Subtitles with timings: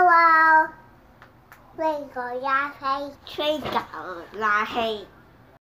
[0.00, 0.68] Hello，
[1.74, 3.82] 吹狗拉黑，吹稿
[4.38, 5.04] 拉黑。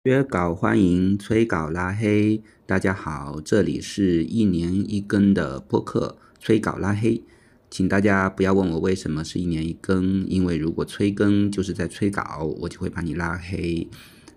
[0.04, 7.24] 约稿欢迎催稿拉黑，大家好，这里是一年一更的播客催稿拉黑，
[7.72, 13.90] 请大家不要问我为什么是一年一更，因为如果催更就是在催稿，我就会把你拉黑。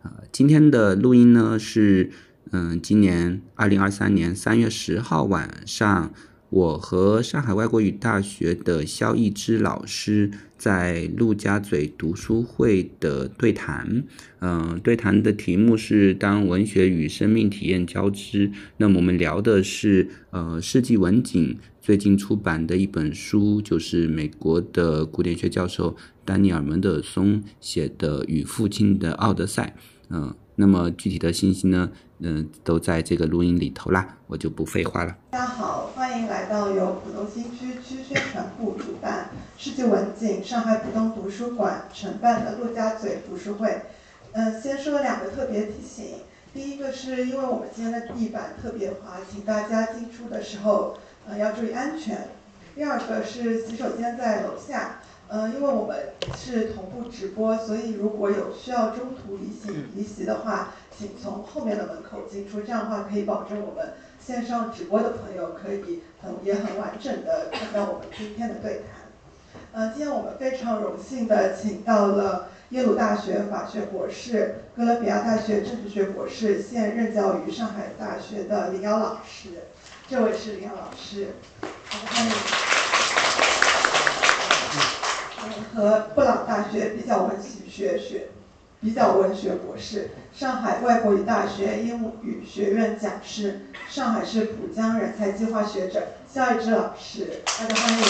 [0.03, 2.11] 呃，今天的录音呢是，
[2.53, 6.11] 嗯，今年二零二三年三月十号晚上。
[6.55, 14.05] 我和上海外国语大学的肖逸之老师在陆家嘴读书会的对谈，
[14.39, 18.53] 嗯，对谈的题目是“当文学与生命体验交织”。
[18.79, 29.75] 那么我们聊的是，呃，世纪文景最近出版的一本书，就是美国的古典学教授丹尼尔·门德松写的《与父亲的奥德赛》。
[30.09, 31.91] 嗯，那么具体的信息呢？
[32.27, 35.15] 嗯，都在这个录音里头啦，我就不废话了。
[35.33, 39.29] 大家好，欢迎来到由浦东新区区宣传部主办、
[39.59, 43.83] 世纪文景上海浦东图书馆承办的陆家嘴读书会。
[44.33, 46.15] 嗯，先说两个特别提醒。
[46.55, 50.97] 第一个是因为我们今天的地板特别滑，请大家进出的时候
[51.29, 52.29] 呃要注意安全。
[52.75, 55.01] 第二个是洗手间在楼下。
[55.37, 69.11] 嗯，因为我们是同步直播，所以如果有需要中途离席离席的话，请从后面的门口进出，这样的话可以保证我们线上直播的朋友可以很也很完整的看到我们今天的对谈。
[69.73, 79.49] 呃，今天我们非常荣幸的请到了耶鲁大学法学博士、哥伦比亚大学政治学博士，现任教于上海大学的林瑶老师。
[80.09, 81.31] 这位是林瑶老师，
[81.61, 82.74] 欢迎。
[85.75, 87.37] 和布朗大学比较文
[87.69, 88.29] 学学
[88.81, 98.05] 比较文学博士，上海外国语大学英语学院讲师，上海市浦江人才计划学者肖逸之老师，大家欢迎。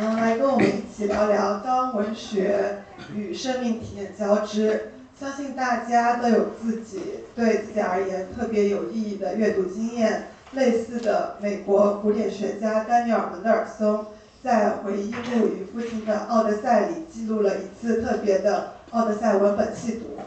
[0.00, 2.84] 嗯，来跟我们一起聊聊当文学
[3.14, 4.92] 与生命体验交织。
[5.18, 7.00] 相信大家都有自己
[7.34, 14.06] 对自己而言特别有意义的阅读经验，类似的美国古典学家丹尼尔门德尔松。
[14.42, 20.18] 在回忆录与父亲的奥德赛里记录了一次特别的奥德赛文本细读。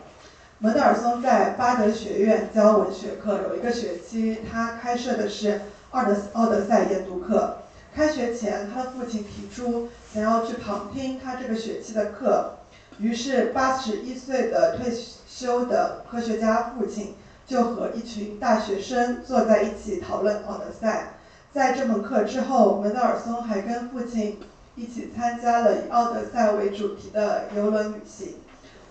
[0.60, 5.60] 门德尔松在巴德学院教文学课，有一个学期他开设的是
[5.92, 7.58] 奥德奥德赛研读课。
[7.94, 12.54] 开学前，他的父亲提出想要去旁听他这个学期的课，
[12.98, 14.94] 于是八十一岁的退
[15.28, 17.16] 休的科学家父亲
[17.46, 21.15] 就和一群大学生坐在一起讨论奥德赛。
[21.56, 24.42] 在这门课之后，门德尔松还跟父亲
[24.76, 28.34] 一起参加了以奥德赛为主题的游轮旅行。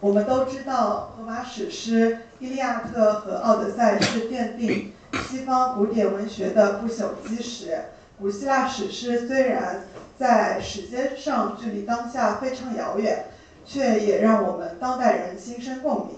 [0.01, 4.95] 我们都知道，荷马史诗《伊利亚特》和《奥德赛》是奠定
[5.29, 7.85] 西方古典文学的不朽基石。
[8.19, 9.85] 古希腊史诗虽然
[10.19, 13.27] 在时间上距离当下非常遥远，
[13.67, 16.17] 却也让我们当代人心生共鸣。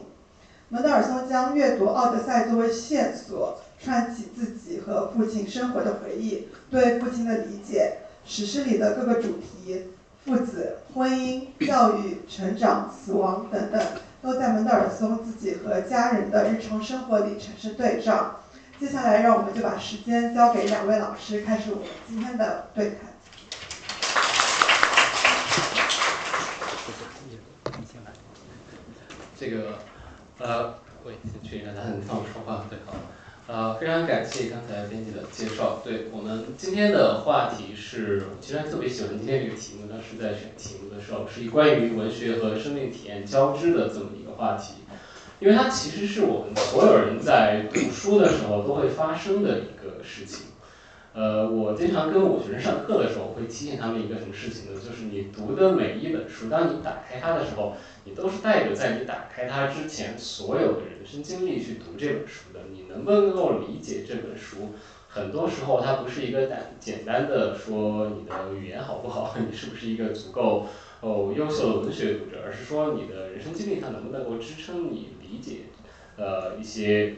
[0.68, 3.58] 门德尔松将阅读《奥德赛》作为线索。
[3.82, 9.84] 串起自己和父亲生活的回忆，对父亲的理解，史诗里的各个主题，
[10.24, 13.80] 父子、婚姻、教育、成长、死亡等等，
[14.22, 18.40] 都在门德尔松自己和家人的日常生活里产生对照。
[18.80, 22.98] 接下来，让我们就把时间交给两位老师，开始我们今天的对谈。
[29.38, 29.78] 这个，
[30.38, 32.94] 呃，喂，先确认一下，他能放我说话最好。
[33.48, 35.80] 呃，非常感谢刚才编辑的介绍。
[35.84, 39.86] 对我们今天的话题是，其实还特别喜欢今天这个题目。
[39.88, 44.74] 当时在选题目的时候，是以关于文学和生命体验交织的这么一个话题，
[45.38, 50.45] 因为它其实是我们所有人在读书的时候都会发生的一个事情。
[51.16, 54.78] 呃，我经常跟我学生上课的时候，会提醒他们一个什么事情呢？
[54.78, 57.72] 就是你读的每一本书，当你打开它的时候，
[58.04, 62.60] 你都是带着在你打开它之前所有的人生经历去读这本书的。
[62.70, 64.74] 你能不能够理解这本书？
[65.08, 70.66] 很多时候它不是一个简简单的说你的语言好不好， 你是不是一个足够
[71.00, 75.60] 哦优秀的文学读者，而是说你的人生经历它能不能够支撑你理解
[76.18, 77.14] 呃一些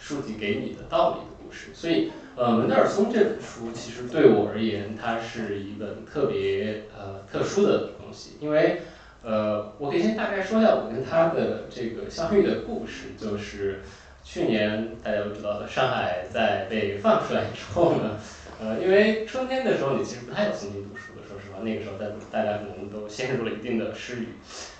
[0.00, 1.68] 书籍给你的道理的故事。
[1.72, 2.10] 所以。
[2.40, 8.80] 呃，门德尔松这本书其实对我而言，它是一本特别呃特殊的东西，因为
[9.22, 13.82] 呃，我可以先大概说一下我跟他的这个相遇的故事，就是
[14.24, 18.16] 去年大家都知道的，上海在被放出来之后呢，
[18.58, 24.28] 呃，因为春天的时候你其实不太有心情读书的，说实话，那个时候大大家可能都陷入了一定的失语，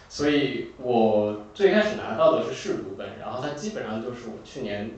[0.09, 4.93] 所以我最开始拿到的是试读本，然后它基本上就是我去年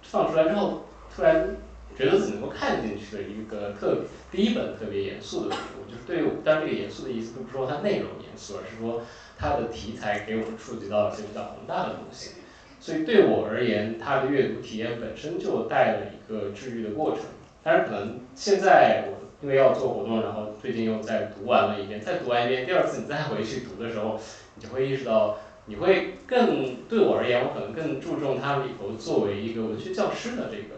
[0.00, 0.84] 放出来之后
[1.14, 1.54] 突然。
[1.98, 5.58] 觉得自己能够看进去的一个特第一本特别严肃的书，
[5.90, 9.02] 就是对于，但这个严肃的意思并不是说它内容严肃，而是说
[9.36, 12.36] 它的题材给我们触及到了一些比较宏大的东西。
[12.78, 17.24] 所以对我而言，它的阅读体验本身就带了一个治愈的过程。
[17.64, 24.20] 但是，可能现在我因为要做活动，然后最近又再读完了一遍，再读完一遍，第二次你再回去读的时候，
[24.54, 30.77] 你就会意识到，你会更对我而言，我可能更注重它里头作为一个文学教师的这个，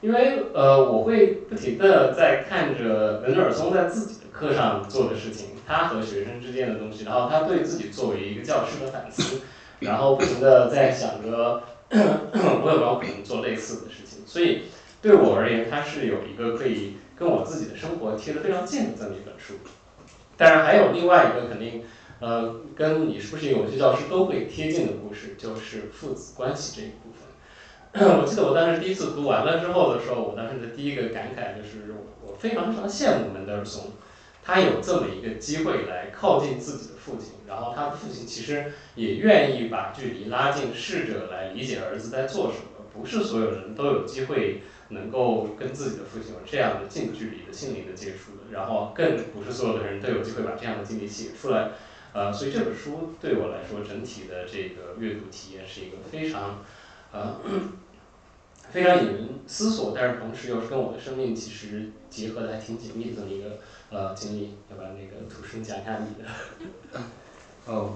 [0.00, 9.40] 因为呃，我会不停的在看着门德尔松在自己的课上做的事情，他和学生之间的东西，然后他对自己作为一个教师的反思。
[9.80, 14.20] 然后不停的在想着， 我有没有可能做类似的事情？
[14.26, 14.64] 所以
[15.00, 19.54] 对我而言，它是有一个可以跟我自己的生活贴得非常近的这么一本书。
[20.36, 21.82] 当然还有另外一个肯定，
[22.20, 27.09] 呃，跟你是不是有些教师都会贴近的故事，就是父子关系这一部。
[27.94, 31.92] 我记得我当时第一次读完了之后的时候，我当时的第一个感慨就是，
[32.24, 33.92] 我非常非常羡慕门德尔松。
[34.42, 42.64] 他有这么一个机会来靠近自己的父亲，然后他的父亲其实也愿意把距离拉近，试着来理解儿子在做什么。
[42.92, 51.70] 不是所有人都有机会能够跟自己的父亲有这样的近距离的心灵的接触的，然后更不是所有的人都有机会把这样的经历写出来。
[52.12, 56.64] 呃，所以这本书对我来说，整体的这个阅读体验是一个非常，
[57.12, 57.36] 呃。
[58.72, 63.58] 非常引人思索，但是同时又是跟我的生命其实结合的还挺紧密的这么一个
[63.90, 66.30] 呃经历，要不然那个土生讲一下你的。
[67.66, 67.92] 哦，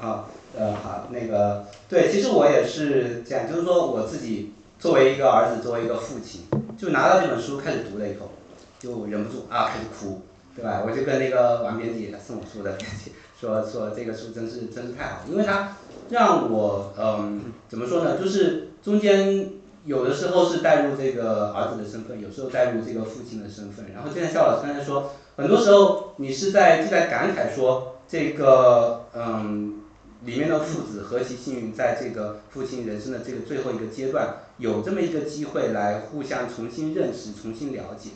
[0.00, 0.26] 啊，
[0.56, 6.42] 呃，好，那个，对，其实我也是这样，就是说我自己作为一个儿子，作为一个父亲，
[6.76, 8.30] 就拿到这本书开始读了以后，
[8.78, 10.20] 就忍不住啊开始哭，
[10.54, 10.82] 对吧？
[10.84, 15.76] 我就跟那个王编辑送我书的编辑说说这个书真是真是太好，因为它
[16.10, 19.59] 让我嗯怎么说呢，就是中间。
[19.86, 23.86] 有的时候是带入这个儿子的身份，有时候带入这个父亲的身份。
[23.94, 29.80] 然后就像肖老师刚才说，很多时候你是在就在感慨说这个嗯
[30.24, 34.28] 里面的父子何其幸运，在这个父亲人生的这个最后一个阶段，
[34.58, 38.10] 有这么一个机会来互相重新认识、重新了解。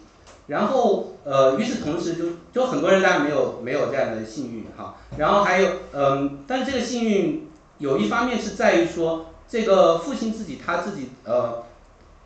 [0.49, 4.97] 然后呃与此同时，就就很多人当然没有没有这样的幸运哈。
[5.17, 9.31] 然后还有嗯，但这个幸运有一方面是在于说。
[9.55, 11.63] 这个父亲自己他自己呃，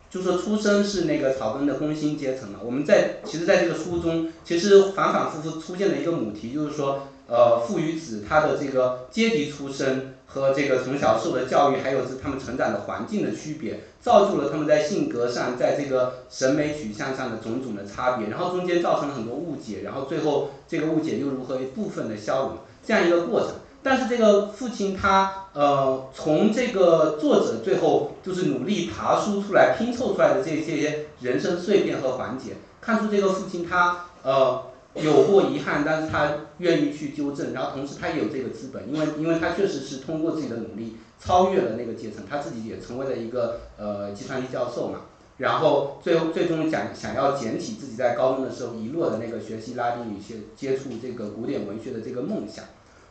[0.09, 2.57] 就说出身是那个草根的工薪阶层嘛。
[2.65, 23.51] 我们在其实在这个书中，其实反反复复出现了一个母题就是说，呃，父与子他的这个阶级出身和这个从小受的教育，还有是他们成长的环境的区别，造就了他们在性格上，在这个审美取向上的种种的差别，然后中间造成了很多误解，然后最后这个误解又如何一部分的消融，这样一个过程。
[23.81, 34.63] 但是这个父亲他呃从这个作者最后就是努力爬梳出来拼凑出来的这些人生碎片和环节，看出这个父亲他呃
[34.95, 45.01] 有过遗憾，但是他愿意去纠正，然后同时他也有这个资本，因为因为他确实是通过自己的努力超越了那个阶层，他自己也成为了一个呃计算机教授嘛，
[45.37, 52.65] 然后最后最终想想要捡起自己在高中的时候遗落的那个学习拉丁语、学接触这个古典文学的这个梦想。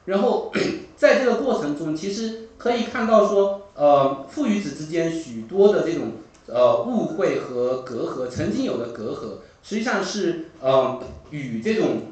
[0.09, 0.51] 然后，
[0.97, 6.13] 在这个过程中，其实可以看到说，呃，父与子之间许多的这种
[6.47, 10.99] 呃误会和隔阂，曾经有的隔阂，实际上是呃
[11.31, 12.05] 与这种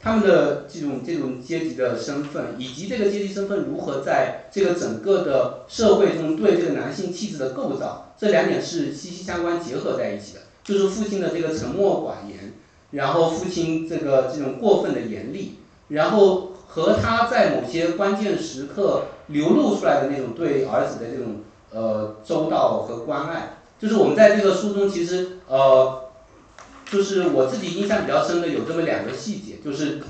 [0.00, 10.40] 他们的这种这种阶级的身份，以及这个阶级身份如何在这个整个的社会中对这个男性气质的构造，这两点是息息相关结合在一起的。
[10.64, 12.54] 就是父亲的这个沉默寡言，
[12.90, 16.50] 然后父亲这个这种过分的严厉，然后。
[16.74, 21.36] 和他在某些关键时刻流露出来的那种对儿子的这种
[21.70, 26.06] 呃周到和关爱，就是我们在这个书中其实呃，
[26.90, 30.02] 就是我自己印象比较深的有这么两个细节，就是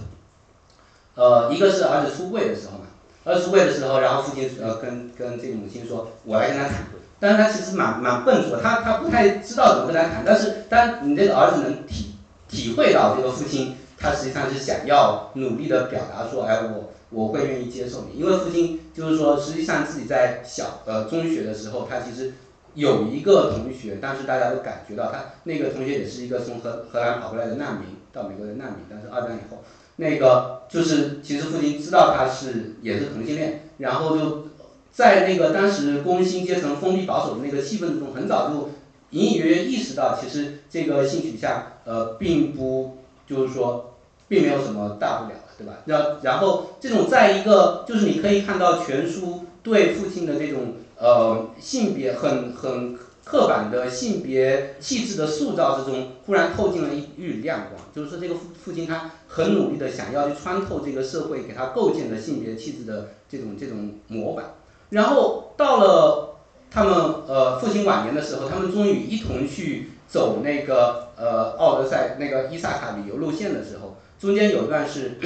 [1.15, 2.87] 呃一个是儿子出柜的时候嘛，
[3.25, 6.79] 儿子出柜的时候，然后父亲呃跟跟这个母亲说，我来跟他谈，
[7.21, 12.15] 但是他其实蛮蛮笨拙，他他不太知道怎么跟他谈，但是当你这个儿子能体
[12.49, 13.77] 体会到这个父亲。
[14.05, 22.35] 他实际上是想要努力的表达说，哎，我我会愿意接受你，因为父亲就是说，实际上自己在小呃中学的时候，他其实
[22.75, 29.63] 有一个同学，当时大家都感觉到他那个同学也是一个从荷荷兰跑过来的难民，到美国的难民，但是二战以后，
[29.97, 34.49] 那个就是其实父亲知道他是也是同性恋，然后就
[34.93, 38.71] 在那个当时工薪阶层封闭保守的那个气氛中，很早就
[39.11, 43.93] 隐隐约约意识到，其实这个性取向呃并不就是说。
[44.29, 45.75] 并没有什么大不了的，对吧？
[45.87, 57.83] 然然后这种在一个就是你可以看到全书对父亲的这种呃性别很很刻板的性别气质的塑造之中，忽然透进了一缕亮光。
[57.95, 64.55] 就是说，这个父父亲他很努力的想要去穿透这个社会给他构建的性别气质的这种这种模板。
[64.91, 66.37] 然后到了
[66.71, 66.93] 他们
[67.27, 73.94] 呃父亲晚年的时候，他们终于一同去走那个呃奥德赛那个伊萨卡旅游路线的时候，
[74.25, 75.19] 中间有一段是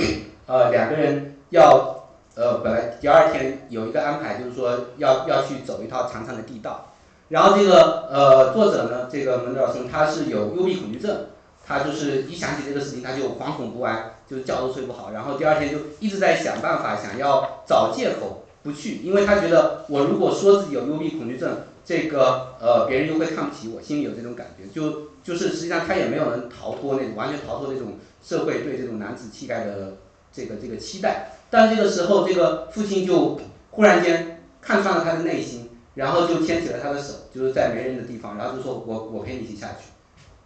[0.47, 6.87] 呃两个人要呃本来第二天有一个安排，就是说要要去走一套长长的地道。
[7.29, 11.27] 然后这个呃作者呢，这个门德尔松他是有幽闭恐惧症，
[11.65, 29.99] 他就是一想起这个事情他就惶恐不安，就觉都睡不好，然后第二天就一直在想办法，想要找借口不去，因为他觉得我如果说自己有幽闭恐惧症，这个呃别人就会看不起我，心里有这种感觉，就就是实际上他也没有能逃脱那种完全逃脱那种社会对这种男子气概的
[30.33, 33.39] 这个这个期待，但这个时候这个父亲就
[33.71, 35.67] 忽然间看穿了他的内心。
[35.95, 39.91] 然后就牵起了他的手，就是在没人的地方，然后就说我我陪你一起下去，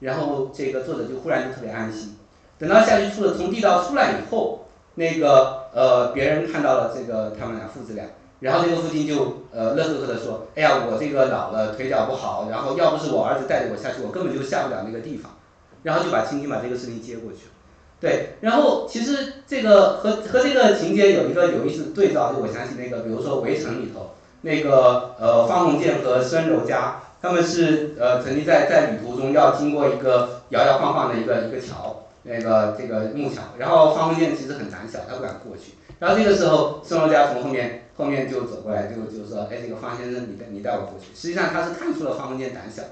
[0.00, 2.16] 然后这个作者就忽然就特别安心。
[2.58, 8.06] 等到下去出了从地道出来以后，那个呃别人看到了这个他们俩父子俩，
[8.42, 15.32] 然后这个父亲就呃乐呵呵的说，哎呀我这个老了腿脚不好，然后要不是我儿子带着我下去，我根本就下不了那个地方，
[15.82, 17.52] 然后就把轻轻把这个事情接过去了。
[18.00, 24.10] 对，然后其实这个和和这个情节有一个有意思对照，就我想起那个比如说围城里头。
[24.44, 35.74] 那个呃，方鸿渐和孙柔嘉，他们是呃曾经在在旅途中要经过一个摇摇晃晃的一个一个桥，那个这个木桥，然后方鸿渐其实很胆小，他不敢过去。
[36.00, 41.06] 然后这个时候，孙柔嘉从后面后面就走过来，就就说，哎，这个方先生，你带你带我过去。
[41.14, 42.82] 实际上他是看出了方鸿渐胆小，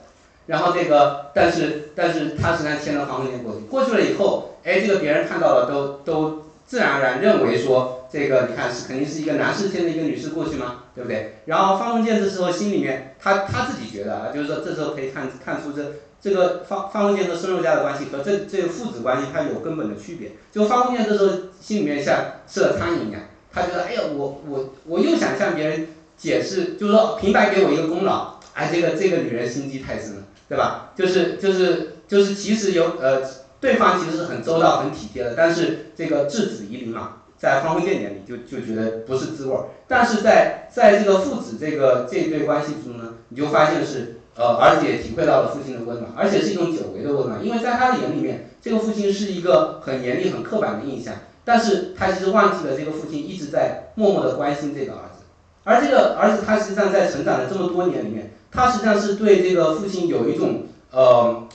[0.46, 7.96] 然后这个但是但是他实际上牵着方鸿渐过去，过去了以后，哎，这个别人看到了都都自然而然认为说。
[8.12, 10.82] 这个你看是肯定是一个男士牵着一个女士过去吗？
[10.96, 11.36] 对不对？
[11.44, 20.32] 然后方鸿渐这时候心里面他他自己觉得啊，就是说这时候可以看看出这这个方方鸿渐和孙柔嘉的关系和这这个父子关系它有根本的区别。
[20.50, 22.16] 就方鸿渐这时候心里面像
[22.48, 23.20] 吃了苍蝇一样，
[23.52, 30.92] 他觉得哎呀我我我又想向别人解释，就是说平白给我一个功劳，哎这个这个女人心机太深了，对吧？
[30.96, 33.22] 就是就是就是其实有呃
[33.60, 37.16] 对方其实是很周到很体贴的，但是这个质子疑邻嘛。
[37.40, 51.14] 在方鸿渐眼里就就觉得不是滋味儿，但是在在这个父子这个这一对关系中呢，你就发现是呃儿子也体会到了父亲的温暖，而且是一种久违的温暖，因为在他的眼里面，这个父亲是一个很严厉很刻板的印象，
[51.52, 55.24] 但是他其实忘记了这个父亲一直在默默的关心这个儿子，
[55.64, 61.48] 而这个儿子他实际上在成长的这么多年里面，他实际上是对这个父亲有一种呃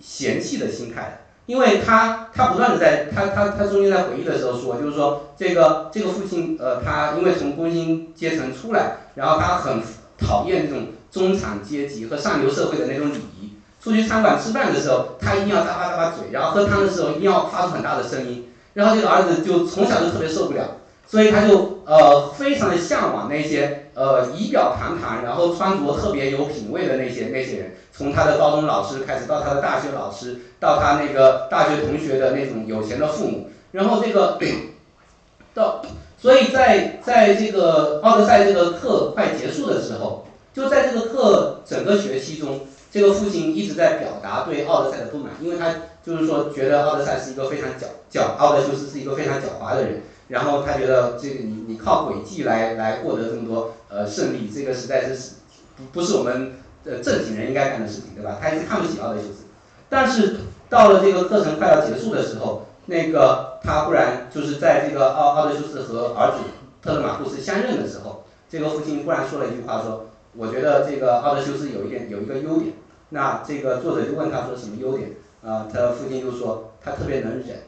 [0.00, 1.20] 嫌弃的心态。
[1.44, 9.82] 因为他他不断的在他他他中间在回忆的时候说，就是说这个这个父亲呃他因为从工薪阶层出来，然后他很
[10.16, 13.52] 讨厌这种中产阶级和上流社会的那种礼仪。
[13.82, 18.48] 出去餐馆吃饭的时候，他一定要咂巴咂巴嘴，然后喝汤的时候一定要发出很大的声音。
[18.76, 20.76] 然后这个儿子就从小就特别受不了，
[21.08, 27.76] 所以他就呃非常的向往那些呃仪表堂堂，然后穿着特别有品位的那些那些人。
[27.90, 34.38] 从他的高中老师开始，到他的大学老师，到他那个大学同学的那种有钱的父母，然后这个
[35.54, 35.80] 到，
[36.20, 42.60] 所以在在这个奥德赛这个课快结束的时候，就在这个课整个学期中，
[42.96, 55.32] 这个父亲一直在表达对奥德赛的不满，因为他就是说觉得奥德赛是一个非常狡狡，奥德修斯是一个非常狡猾的人，然后他觉得这个你你靠诡计来来获得这么多呃胜利，这个实在是
[55.76, 56.52] 不不是我们。
[56.88, 58.38] 呃，正经人应该干的事情，对吧？
[58.40, 59.42] 他一直看不起奥德修斯，
[59.88, 60.36] 但是
[60.68, 66.44] 到了这个课程快要结束的时候，那个他忽然就是在这个奥奥德修斯和儿子
[66.80, 70.06] 特勒马库斯相认的时候，这个父亲忽然说了一句话，说
[70.38, 72.72] ：“我觉得这个奥德修斯有一点有一个优点。”
[73.10, 75.10] 那这个作者就问他说：“什么优点？”
[75.44, 77.58] 啊，他父亲就说：“他特别能忍。”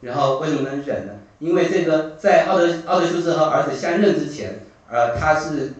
[0.00, 1.12] 然后为什么能忍呢？
[1.38, 5.74] 因为这个在奥德奥德修斯和儿子相认之前，呃，他是。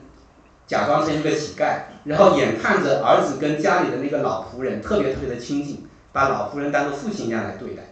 [0.64, 7.82] 假装成一个乞丐，然后眼看着儿子跟家里的那个老仆人特别特别的亲近，把老仆人当做父亲一样来对待，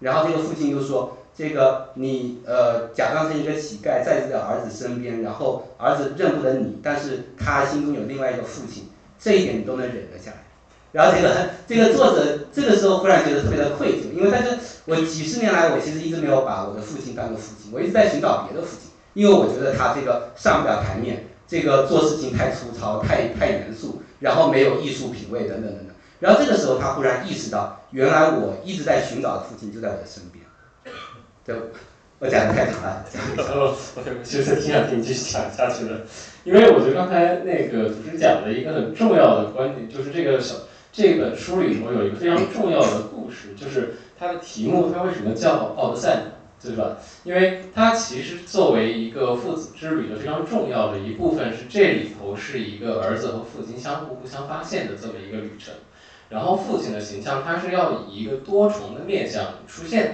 [0.00, 8.88] 然后这个父亲就说：“这个你呃假装成一个乞丐在这个儿子身边，然后儿子认不得你，但是他心中有另外一个父亲，
[9.20, 10.38] 这一点你都能忍得下来。”
[10.96, 14.48] 然后这个这个作者这个时候忽然觉得特别的愧疚，因为他就
[14.86, 21.26] 我几十年来我其实一直没有把我的父亲当做父亲，我一直在寻找别的父亲，因为我觉得他这个上不了台面。
[21.48, 25.86] 这个做事情太粗糙，太太严肃，然后没有艺术品味等等等等。
[26.18, 30.44] 然后这个时候他忽然意识到，原来我一直在寻找的父亲就在我的身边。
[31.44, 31.54] 对，
[32.18, 33.04] 我讲的太长了，
[33.54, 36.00] 我我其实挺想听你继续讲下去的，
[36.42, 40.56] 因为我觉得刚才那个主持人讲的一个很重要的观点，就是这个小
[40.96, 46.32] 这本书里头有一个非常重要的故事，就是它的题目，它为什么叫《奥德赛》呢？
[46.58, 46.96] 对吧？
[47.22, 55.74] 因为它其实作为一个父子之旅的非常重要的一部分，是这里头是一个儿子和父亲相互互相发现的这么一个旅程。
[56.30, 60.12] 然后父亲的形象，他是要以一个多重的面相出现的。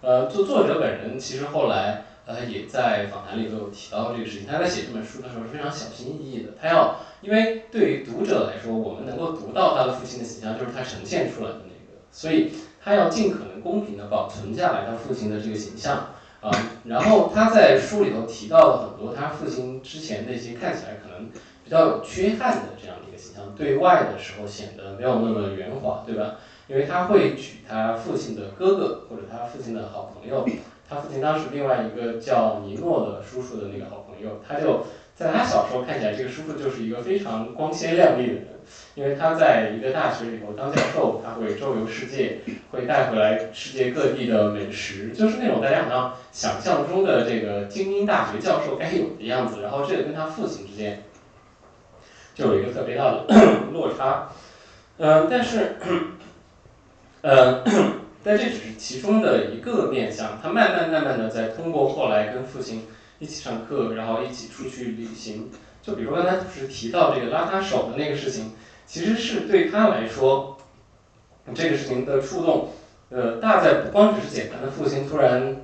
[0.00, 4.46] 呃，作作者本人其实后来呃也在访谈里都有提到这个事情。
[4.46, 12.52] 他在写这本书的时候是非常小心翼翼的，他要因为对于读者来说，我们能够读到他的父亲的形象，就是他呈现出来的那个，所以
[12.82, 16.08] 他要尽可能公平的保存下来他父亲的这个形象
[16.40, 16.50] 啊。
[16.84, 21.30] 然后他在书里头提到了很多他父亲之前那些看起来可能
[21.64, 26.36] 比较有缺憾的这样的一个形象，对外的时候显得没有那么圆滑，对吧？
[26.66, 30.46] 因为他会举他父亲的哥哥或者他父亲的好朋友，
[30.88, 38.46] 他父亲当时另外一个叫尼诺的叔叔的那个好朋友，他就在他小时候看起来，这个叔叔就是一个非常光鲜亮丽的人，
[38.94, 49.62] 因为他在一个大学里头当教授，他会周游世界，会带回来世界各地的美食，就是那种大家好像想象中的这个精英大学教授该有的样子。
[49.62, 51.02] 然后这个跟他父亲之间
[52.34, 53.24] 就有一个特别大的
[53.72, 54.28] 落差，
[54.98, 55.76] 嗯，但是。
[57.22, 57.64] 呃，
[58.24, 62.86] 但这只是其中的一个面相，他慢慢慢慢的在通过后来跟父亲
[63.18, 65.50] 一起上课，然后一起出去旅行，
[65.82, 68.52] 就比如刚才不是提到这个拉他手的那个事情，
[68.86, 70.56] 其实是对他来说，
[71.54, 72.70] 这个事情的触动，
[73.10, 75.56] 呃，大在不光只是简单的父亲突然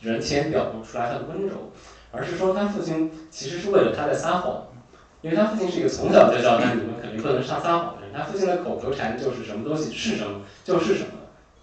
[0.00, 1.70] 人前表露出来他的温柔，
[2.10, 4.66] 而是说他父亲其实是为了他在撒谎，
[5.22, 8.12] 因为他父亲是一个从小就教他你们肯定不能上撒谎的人。
[8.12, 11.10] 他父亲的口头禅就是什么东西是什么就是什么，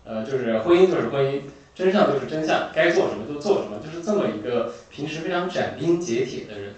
[0.06, 1.42] 呃，就是婚姻就是婚姻，
[1.74, 6.76] 真相就是真相，该做什么就做什么，就是这么一个平时非常斩钉截铁的人，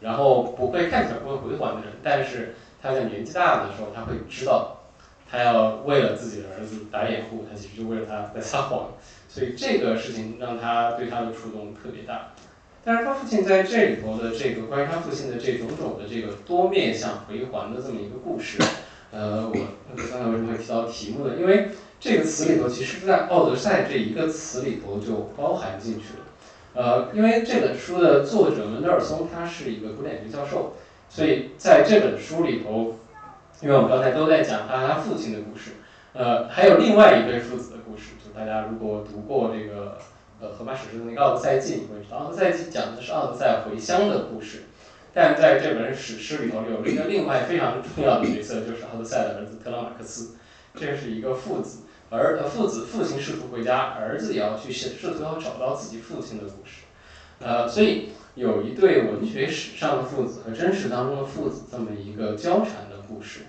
[0.00, 4.82] 然后不会看起来不会回还的人，但是他在年纪大的时候，他会知道，
[5.28, 8.90] 他要为了自己的儿子打掩护，他其实就为了他在撒谎，
[9.28, 12.32] 所以这个事情让他对他的触动特别大。
[12.84, 18.62] 但是他父亲在这里头的这个关于他父亲的这种种的这个多面向回环的这么一个故事。
[19.10, 19.54] 呃，我
[19.96, 21.34] 刚才为什么会提到题目呢？
[21.36, 21.70] 因为
[22.06, 26.24] 这个词里头，其实在“奥德赛”这一个词里头就包含进去了。
[26.74, 30.74] 呃，因为这本书的作者门德尔松他是一个古典学教授，
[31.08, 32.94] 所以在这本书里头，
[33.60, 35.72] 因为我们刚才都在讲他他父亲的故事，
[36.12, 38.12] 呃，还有另外一对父子的故事。
[38.24, 39.98] 就大家如果读过这个
[40.40, 44.62] 呃荷马史诗的那个《奥德赛记》，你会知道《奥德赛记》讲的是奥德赛回乡的故事。
[45.12, 50.36] 但在这本史诗里头，有一个另外非常重要的角色，就是奥德赛的儿子特拉马克斯。
[50.78, 56.82] 这是一个父子，儿呃父子父亲试图回家，儿子也要去试试图要找到自己父亲的故事。
[57.40, 63.40] 呃，所以有一对文学史上的父子和真实当中的父子这么一个交缠的故事。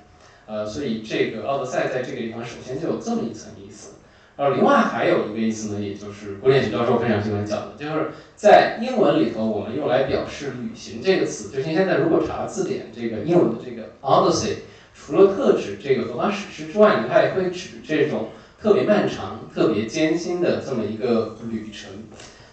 [0.46, 3.96] 呃，所以这个奥德赛在这个地方首先就有这么一层意思。
[4.38, 14.58] 呃，另外还有一个意思呢，也就是古典学教授非常喜欢讲的，就是在英文里头，我们用来表示旅行这个词，就是现在如果查字典，这个英文的这个 Odyssey，
[14.94, 18.30] 除了特指这个荷马史诗之外，它也会指这种
[18.68, 21.90] 特别漫长、特别艰辛的这么一个旅程。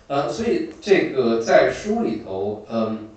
[0.07, 3.09] 呃，所以这个在书里头，嗯，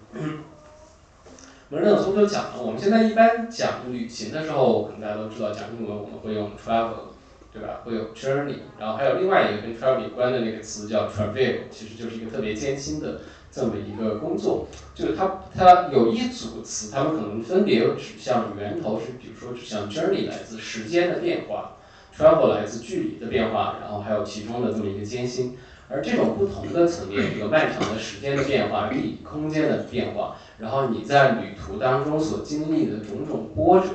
[1.70, 7.14] 门德尔松就讲了，我们现在一般讲旅行的时候，可能大家都知道，讲英文我们会用 travel。
[7.54, 7.82] 对吧？
[7.84, 14.68] 会有 journey，然后还有另外一个跟 travel 有关的那个词叫 travel，其实就是一个特别艰辛的这么一个工作。
[14.94, 21.77] 就是它它有一组词，它们可能分别有指向源头是，比如说指向 journey 来自时间的变化
[22.18, 25.58] ，travel 来自距离的变化，然后还有其中的这么一个艰辛。
[25.90, 33.88] 而这种不同的层面，这个漫长的时间的变化、地理空间的变化，然后你在旅途当中所经历的种种波折。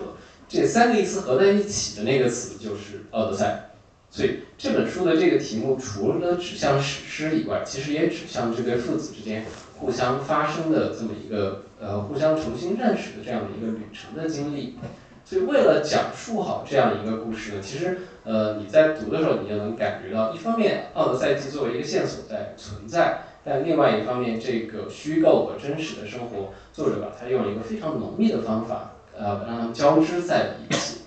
[0.48, 3.72] 这三个意思合在一起的那个词就是《奥德赛》，
[4.16, 9.44] 所以这本书的这个题目除了指向史诗以外，其实也指向这对父子之间
[9.76, 14.78] 互相发生的这么一个呃互相重新认识的这样的一个旅程的经历。
[15.24, 28.92] 所以为了讲述好这样一个故事呢，其实呃你在读的时候你就能感觉到，一方面《奥德赛季》作为一个线索在存在，但另外一方面这个虚构和真实的生活，作者把它用了一个非常浓密的方法。
[29.14, 31.02] 呃，让它们交织在一起。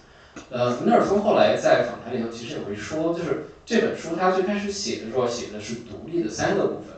[0.52, 6.95] 呃，冯德尔松后来在访谈里头其实也会说，就是这本书他最开始写的时候写的是独立的三个部分，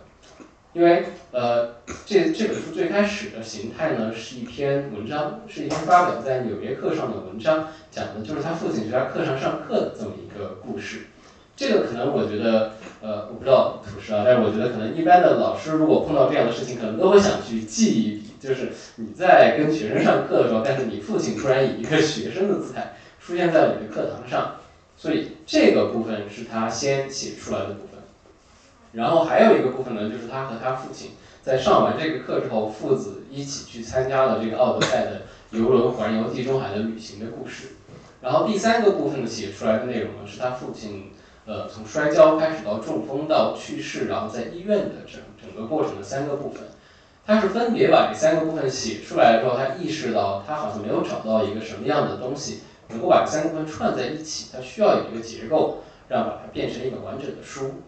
[0.77, 1.69] 因为呃，
[2.05, 11.07] 这这本书最开始的形态呢是一篇文章，是一篇发表在《纽约客》上的文章，讲的就是他父亲在他课上上课的这么一个故事。
[11.55, 24.57] 这个可能我觉得，呃，我不知道土事啊，但是我觉得可能一般的老师如果碰到这样的事情，可能都会想去记一笔，就是你在跟学生上课的时候，但是你父亲突然以一个学生的姿态出现在你的课堂上，
[24.95, 27.96] 所以这个部分是他先写出来的部分。
[28.97, 31.12] 然后还有一个部分呢，就是他和他父亲
[31.43, 37.75] 在上完这个课之后，父子一起去参加了这个奥德赛的游轮环游地中海的旅行的故事。
[38.21, 41.12] 然后第三个部分呢，写出来的内容呢，是他父亲
[41.45, 46.63] 呃从摔跤开始到中风到去世，然后在医院的整整个过程的三个部分。
[47.23, 57.83] 他是分别把这三个部分写出来之后，他意识到他好像没有找到一个什么样的东西能够把三个部分串在一起，他需要有一个结构，让把它变成一本完整的书。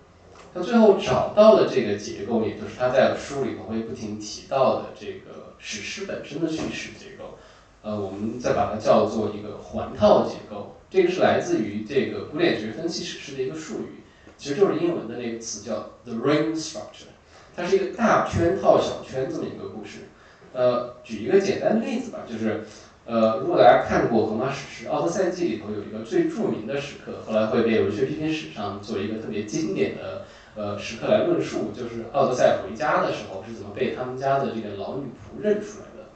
[0.61, 7.37] 最后找到的这个结构，也就是他在书里头会不停提到的这个史诗本身的叙事结构。
[7.81, 10.75] 呃，我们再把它叫做一个环套结构。
[10.89, 14.03] 这个是来自于这个古典学分析史诗的一个术语，
[14.37, 17.09] 其实就是英文的那个词叫 the ring structure。
[17.55, 20.09] 它是一个大圈套小圈这么一个故事。
[20.51, 22.65] 呃，举一个简单的例子吧，就是
[23.05, 30.25] 呃，如果大家看过荷马史诗《奥德赛记》里头有一个最著名的时刻，后来会被文学批评史上做一个特别经典的
[30.59, 36.09] 呃时刻来论述，就是奥德赛回家的时候是怎么被他们家的这个老女仆认出来的。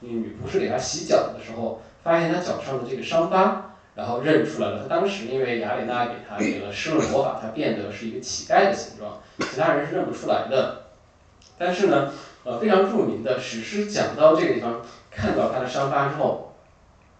[0.00, 4.82] 女仆是给他洗脚的时候，发现他脚上的这个伤疤，然后认出来了。
[4.82, 10.86] 他当时因为雅典娜给他这个施了魔法，他变得是一个乞丐的形状，其他人是认不出来的。
[11.56, 16.52] 但是呢，呃，非常著名的史诗讲到这个地方，看到他的伤疤之后，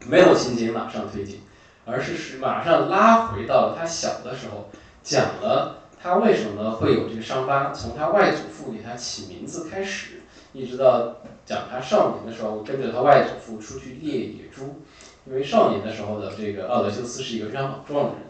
[0.08, 1.40] 没有情节马上推进，
[1.86, 4.68] 而是是马上拉回到了他小的时候，
[5.04, 10.20] 讲了他为什么会有这个伤疤，从他外祖父给他起名字开始，
[10.52, 14.82] 一直到讲他少年的时候跟着他外祖父出去猎野猪，
[15.24, 18.20] 因为少年的时候的这个奥德修斯是一个非常莽撞的人，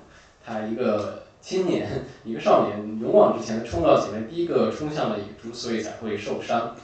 [0.46, 1.24] 他一个。
[1.40, 6.74] 青年，一个少年勇往直前的冲到前面，第一个冲向了野猪，所以才会受伤。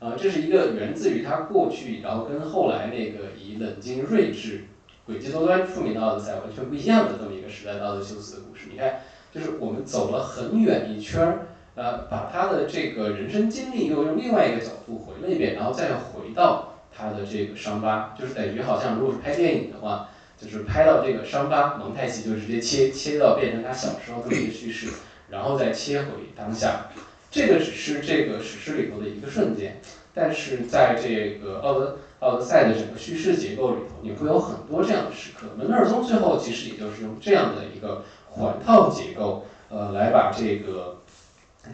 [0.00, 4.64] 啊，这是一个源自于他过去，然后跟后来那个以冷静睿智、
[5.08, 8.66] 诡计多端出名的奥德赛完全不一样的这么一个时代的奥德修斯的故事。
[8.72, 20.08] 你看，就是我们走了很远一圈儿，呃，把他的这个人生经历又用另外一个角度回了一遍，然后再回到他的这个伤疤，就是等于好像如果是拍电影的话。
[20.40, 24.86] 就是拍到这个伤疤，蒙太奇就直接切切到变成他小时候这么一个叙事，
[25.30, 26.86] 然后再切回当下，
[27.28, 29.80] 这个只是这个史诗里头的一个瞬间，
[30.14, 35.48] 但是在这个奥德奥德赛的整个叙事结构里头，你会有很多这样的时刻。
[35.56, 40.98] 门德尔松最后其实也就是用这样的一个环套结构，呃，来把这个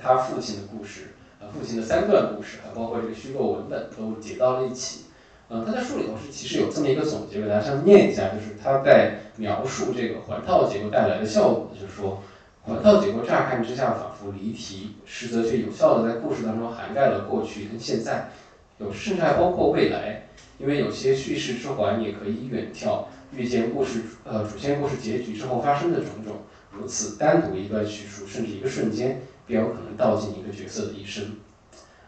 [0.02, 5.06] 他父亲的故事，呃，父亲的三段故事，还包括这个虚构文本都结到了一起。
[5.50, 12.22] 嗯，他在书里头是其实有这么一个总结，给大家上念一下，就是他在描述这个环套结构带来的效果，就是说，
[12.62, 18.30] 环套结构乍看之下仿佛离题，实则却有效的在故事当中涵盖了过去跟现在，
[18.78, 23.04] 有甚至还包括未来，因为有些叙事之环也可以远眺，
[23.36, 26.36] 预见故事呃主线故事结局之后发生的种种，
[26.70, 31.24] 如此单独一个叙述，甚至一个瞬间，便有可能道尽一个角色的一生。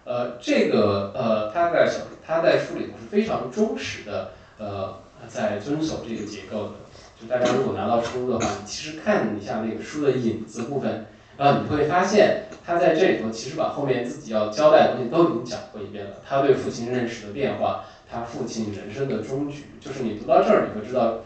[0.04, 6.72] 呃，这个呃，他在小他在书里头是非常忠实的，呃，在遵守这个结构的。
[7.20, 16.12] 就大家如果拿到书的话，其实看一下那个书的引子部分，然后你会发现他在这里头其实把后面自己要交代的东西都已经讲过一遍了。
[16.24, 21.18] 他对父亲认识的变化，他父亲人生的终局，就是你读到这儿，你会知道，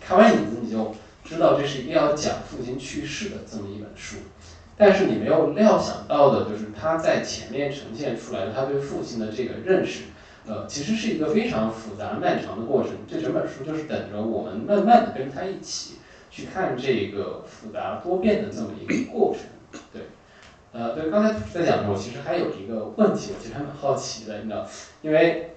[0.00, 4.16] 看完影子你就知道这是一定要讲父亲去世的这么一本书。
[4.76, 10.04] 但是你没有料想到的，就是他在前面呈现出来的他对父亲的这个认识，
[10.46, 12.92] 呃，其实是一个非常复杂漫长的过程。
[13.06, 15.96] 这整本书就是等着我们慢慢的跟他一起
[16.30, 19.80] 去看这个复杂多变的这么一个过程。
[19.92, 20.02] 对，
[20.72, 24.66] 呃，对，刚才在讲的时候，其实还有一个问题，我其实还蛮好奇的，你知道，
[25.02, 25.50] 因为。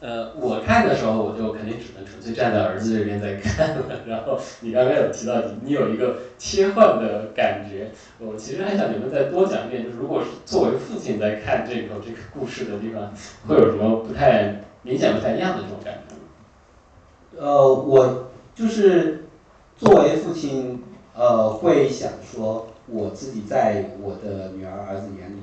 [0.00, 4.00] 呃，我看的时候，我就肯定只能纯粹站在儿子这边在看了。
[4.06, 13.12] 然后你刚刚有提到你有一个切换的感觉，我其实还想你们再多讲一遍，就是如果是作为父亲在看这个这个故事的地方，
[13.46, 16.14] 会有什么不太明显、不太一样的这种感觉？
[17.38, 19.26] 呃，我就是
[19.76, 20.82] 作为父亲，
[21.14, 25.39] 呃，会想说，我自己在我的女儿、儿子眼里，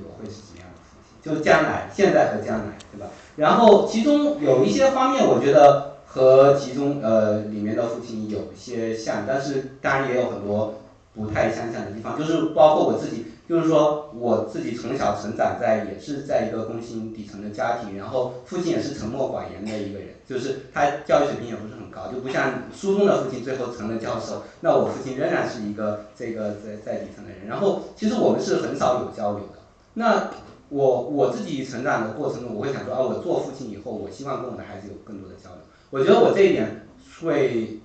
[1.22, 3.06] 就将来、现在和将来，对吧？
[3.36, 10.80] 然后其中有一些方面，我觉得和其中呃里面的父亲有些像，但是当然也有很多
[11.14, 27.46] 不太相像的地方，就是包括我自己就是说我自己从小成长在也是在一个工薪底层的家庭，然后父亲也是沉默寡言的一个人，就是他教育水平也不是很高，就不像书中的父亲最后成了教授，那我父亲仍然是一个这个在在底层的人。
[27.48, 29.58] 然后其实我们是很少有交流的。
[29.94, 30.30] 那
[30.68, 35.58] 我我自己成长的过程中，我会想说啊，我做父亲以后，我希望跟我的孩子有更多的交流。
[35.90, 36.86] 我觉得我这一点
[37.20, 37.80] 会。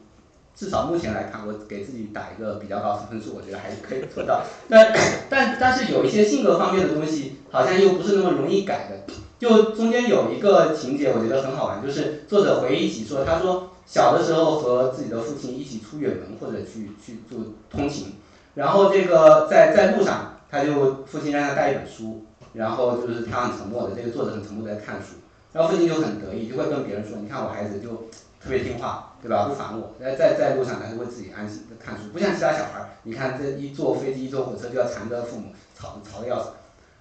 [0.55, 4.43] 至少目前来看，我给自己打一个比较高的分数，我觉得还是可以做到。
[4.69, 4.93] 但
[5.27, 9.13] 但但是有一些性格方面的东西，好像又不是那么容易改的。
[9.39, 17.39] 就中间有一个情节，我觉得很好玩，就是作者回忆起说，他说小的时候和自己的父亲一起出远门或者去去做
[17.71, 18.13] 通勤，
[18.53, 25.15] 然后这个在在路上，他就父亲让他带一本书，然后就是他很沉默的，这个作者很沉默的在看书，
[25.51, 28.09] 然后父亲就很得意，就会跟别人说，你看我孩子就。
[28.43, 29.47] 特别听话，对吧？
[29.47, 35.45] 不烦我，在在在路上还是会自己安心的看书，不像其他小孩儿，你看这一坐飞机一坐火车就要缠着父母，
[35.79, 36.49] 吵吵的要死。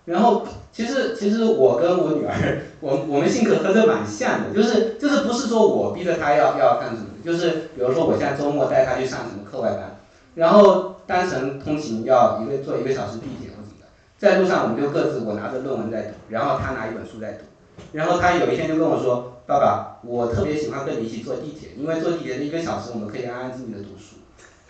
[0.05, 9.99] 然后其实其实我跟我女儿，我我们性格和这蛮像的，就是就是不是说我逼着她要要干什么，就是比如说我现在周末带她去上什么课外班，
[10.37, 13.42] 然后单程通勤要一个坐一个小时地铁，
[14.23, 17.39] 在路上我们就各自我拿着论文在读，然后他拿一本书在读，
[17.91, 19.31] 然后他有一天就跟我说。
[19.45, 24.15] 爸爸，我特别喜欢跟你一起坐地铁，因为坐地铁那一个小时，我们可以安安静静的读书。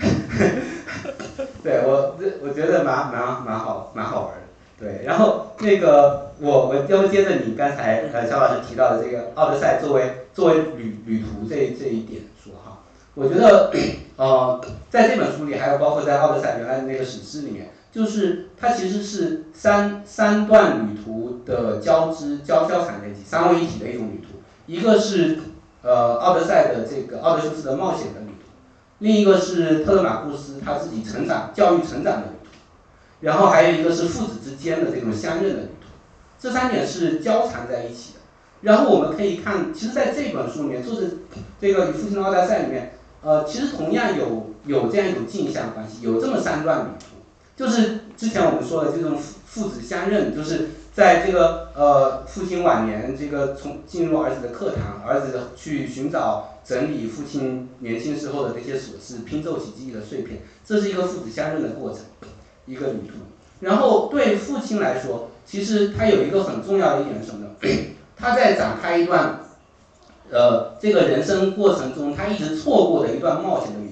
[1.63, 4.41] 对我，我觉得蛮蛮蛮好，蛮好玩的。
[4.81, 12.79] 对，然后那个我我要接着你刚才呃肖老师提到的这个奥德赛作为作为旅旅途这这一点说哈，
[13.15, 13.71] 我觉得
[14.17, 17.69] 呃在这本书里，还有包括在奥德赛原来的那个史诗里面。
[17.93, 24.41] 就是它其实是三三段旅途的交织交交缠在一起，三位一体的一种旅途。
[24.67, 25.39] 一个是
[25.83, 28.49] 呃奥德赛的这个奥德修斯的冒险的旅途，
[29.01, 32.49] 另一个是特勒马库斯他自己成长教育成长的旅途，
[33.21, 35.89] 然后还有一个是父子之间的这种相认的旅途。
[36.39, 38.21] 这三点是交缠在一起的。
[38.63, 41.07] 然后我们可以看，其实在这本书里面，作者
[41.61, 47.22] 这个与父亲的奥德赛里面，呃，其实同样有有这样一种镜像关系，有这么三段旅途。
[47.57, 62.01] 就是之前我们说的这种父父子相认，就是在这个呃父亲晚年这个从进入儿子的课堂，儿子去寻找整理父亲年轻时候的这些琐事，拼凑起记忆的碎片，这是一个父子相认的过程，
[62.65, 63.15] 一个旅途。
[63.61, 67.51] 然后对父亲来说，其实他有一个很重要的一点是什么呢？
[68.17, 69.41] 他在展开一段
[70.31, 73.92] 呃这个人生过程中，他一直错过的一段冒险的旅。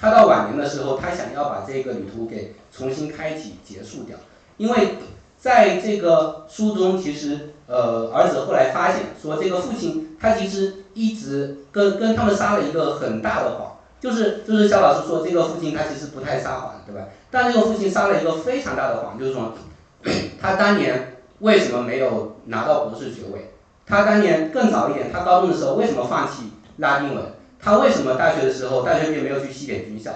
[0.00, 4.16] 他到晚年的时候，他想要把这个旅途给重新开启、结束掉，
[4.56, 4.96] 因为
[5.38, 17.08] 在这个书中，其实呃，儿子后来发现说，这个父亲他其实一直跟跟他们撒了一个很大的谎，就是 就是肖老师说，这个父亲他其实不太撒谎，对吧？
[17.30, 19.52] 但这个父亲撒了一个非常大的谎，就是说，
[20.40, 23.50] 他当年为什么没有拿到博士学位？
[23.86, 27.24] 他当年更早一点，他高中的时候为什么放弃拉丁文？
[27.62, 30.10] 他为什么大学的时候大学毕业没有去西点军校？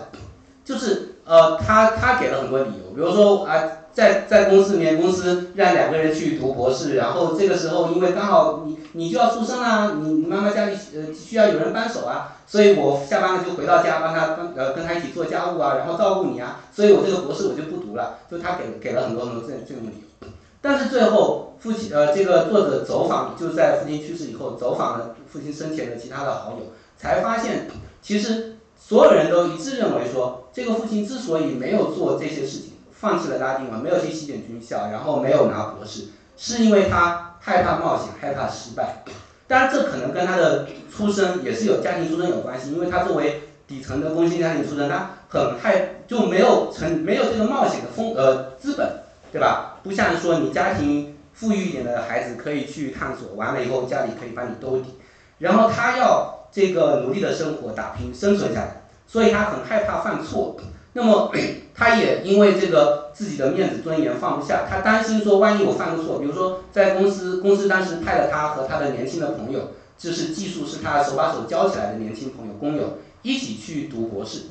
[0.65, 20.29] 就是呃，他他给了很多理由，比如说啊，在在公司里面，公司让两个人去读博士，然后这个时候因为刚好你你就要出生啦，你你妈妈家里呃需要有人帮手啊，所以我下班了就回到家帮他帮呃跟他一起做家务啊，然后照顾你啊，所以我这个博士我就不读了，就他给给了很多很多这这种理由。
[20.63, 26.73] 但是最后父亲呃这个作者走访，就是在父亲去世以后走访了父亲生前的其他的好友。
[27.05, 27.67] 才发现，
[28.01, 36.05] 其实所有人都一致认为说，这个父亲之所以没有做这些事情，放弃了拉丁文，没有去西点军校，然后没有拿博士，
[36.39, 39.05] 是因为他害怕冒险，害怕失败。
[39.47, 48.91] 当然，这可能跟他的出身也是有家庭出身有关系，因为他作为底层的工薪家庭出身，他很害就没有成没有这个冒险的风呃资本，
[49.31, 49.77] 对吧？
[49.83, 54.99] 不像说你家庭富裕一点的孩子可以去探索，完了以后家里可以帮你兜底，
[55.37, 56.34] 然后他要。
[56.55, 60.57] 这个努力的生活打拼生存下来，所以他很害怕犯错。
[60.93, 61.33] 那么
[61.75, 74.43] 他也因为这个自己的面子尊严放不下，他担心说万一我犯个错，比如说在公司，公司当时派了他和他的年轻的朋友，就是技术是他手把手教起来的年轻朋友工友一起去读博士。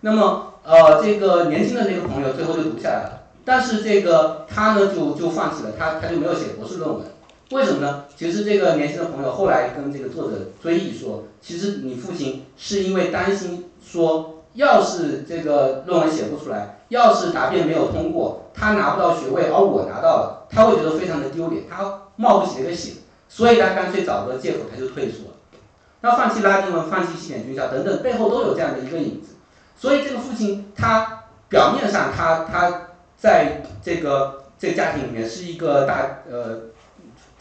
[0.00, 7.06] 那么呃这个年轻的那个朋友最后就读下来了，但是这个他呢就就放弃了，他他就没有写博士论文。
[7.52, 8.04] 为什么呢？
[8.16, 22.94] 其实这个年轻的朋友后来跟这个作者追忆说，其实你父亲是因为担心说，要是这个论文写不出来，要是答辩没有通过，他拿不到学位，而我拿到了，他会觉得非常的丢脸，他冒不起这个险，
[23.28, 25.34] 所以他干脆找个借口他就退缩了。
[26.00, 29.34] 那放弃拉丁文，放弃西点军校等等，背后都有这样的一个影子。
[29.76, 36.71] 所以这个父亲他表面上他他在这个这个家庭里面是一个大呃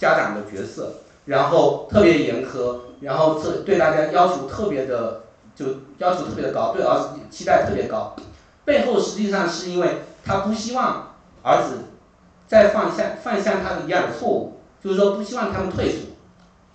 [0.02, 0.94] 家长的角色，
[1.26, 5.22] 然后特别严苛，然后特对大家要求特别的
[5.54, 5.66] 就
[6.00, 8.16] 要求特别的高，对儿子期待特别高，
[8.66, 11.84] 背后实际上是因为他不希望儿子
[12.48, 16.00] 再犯像犯像他一样的错误，就是说不希望他们退缩，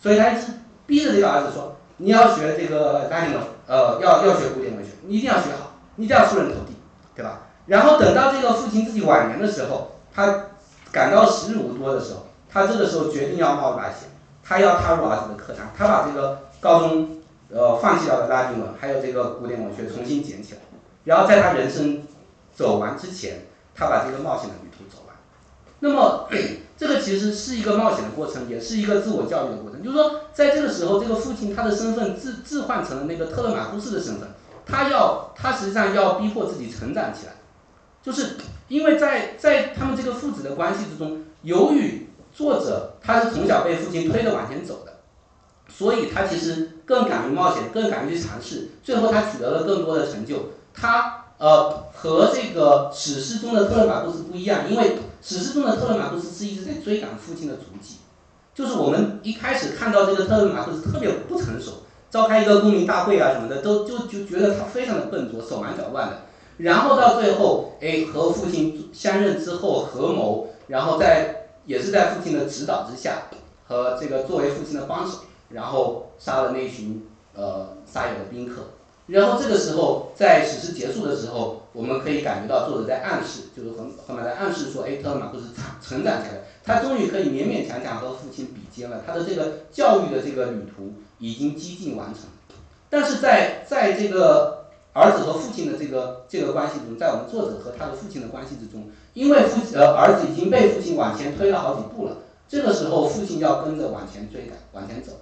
[0.01, 0.53] 所以他一直
[0.87, 6.77] 逼着这个儿子说，你要学这个拉丁文，呃，要要学古典文学，你一定要学好，你一定要出人头地，
[7.17, 7.41] 对吧？
[7.67, 10.45] 然后等到这个父亲自己晚年的时候，他
[10.93, 14.09] 感到时日无多的时候，他这个时候决定要冒大险，
[14.43, 17.19] 他要踏入儿子的课堂，他把这个高中
[17.51, 20.61] 呃放弃掉的拉丁文，还有这个古典文学重新捡起来，
[21.05, 22.03] 然后在他人生
[22.55, 25.15] 走完之前，他把这个冒险的旅途走完。
[25.81, 26.31] 那么
[26.79, 29.83] 这个其实是一个冒险的过程，也是一个自我教育的过程。
[29.83, 34.31] 就是说，在这个时候，这个父亲他的身份置置换成了那个特勒马库斯的身份，
[34.65, 37.35] 他要他实际上要逼迫自己成长起来。
[38.03, 38.37] 就是
[38.69, 42.06] 因为在在他们这个父子的关系之中，由于
[42.37, 44.93] 作者他是从小被父亲推着往前走的，
[45.73, 50.51] 所以他其实更敢于冒险，更敢于去尝试，最后他取得了更多的成就。
[50.75, 57.97] 他呃和这个史诗中的特勒马库斯不一样，因为史诗中的特勒马库斯是一直在追赶父亲的足迹，
[58.55, 66.19] 就是我们一开始看到这个特勒马库斯特别不成熟，召开一个公民大会啊什么的，都就就觉得他非常的笨拙，手忙脚乱的。
[66.59, 73.25] 然后到最后，哎，和父亲相认之后合谋，然后在也是在父亲的指导之下，
[73.69, 75.19] 和这个作为父亲的帮手，
[75.51, 78.63] 然后杀了那群呃杀友的宾客。
[79.07, 92.25] 然后这个时候，在史诗结束的时候，我们可以感觉到作者在暗示，就是和后面在暗示说，哎，特勒马库是成成长起来，他终于可以勉勉强强和父亲比肩了，他的这个教育的这个旅途已经几近完成。
[92.91, 105.13] 但是在在这个儿子和父亲的这个这个关系中，在我们作者和他的父亲的关系之中，因为父呃儿子已经被父亲往前推了好几步了，这个时候父亲要跟着往前追赶，往前走。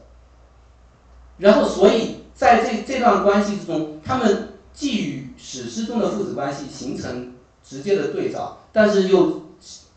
[1.39, 9.43] 然后，所以在这这段关系之中，他们既与史诗中的父子关系形成直接的对照，但是又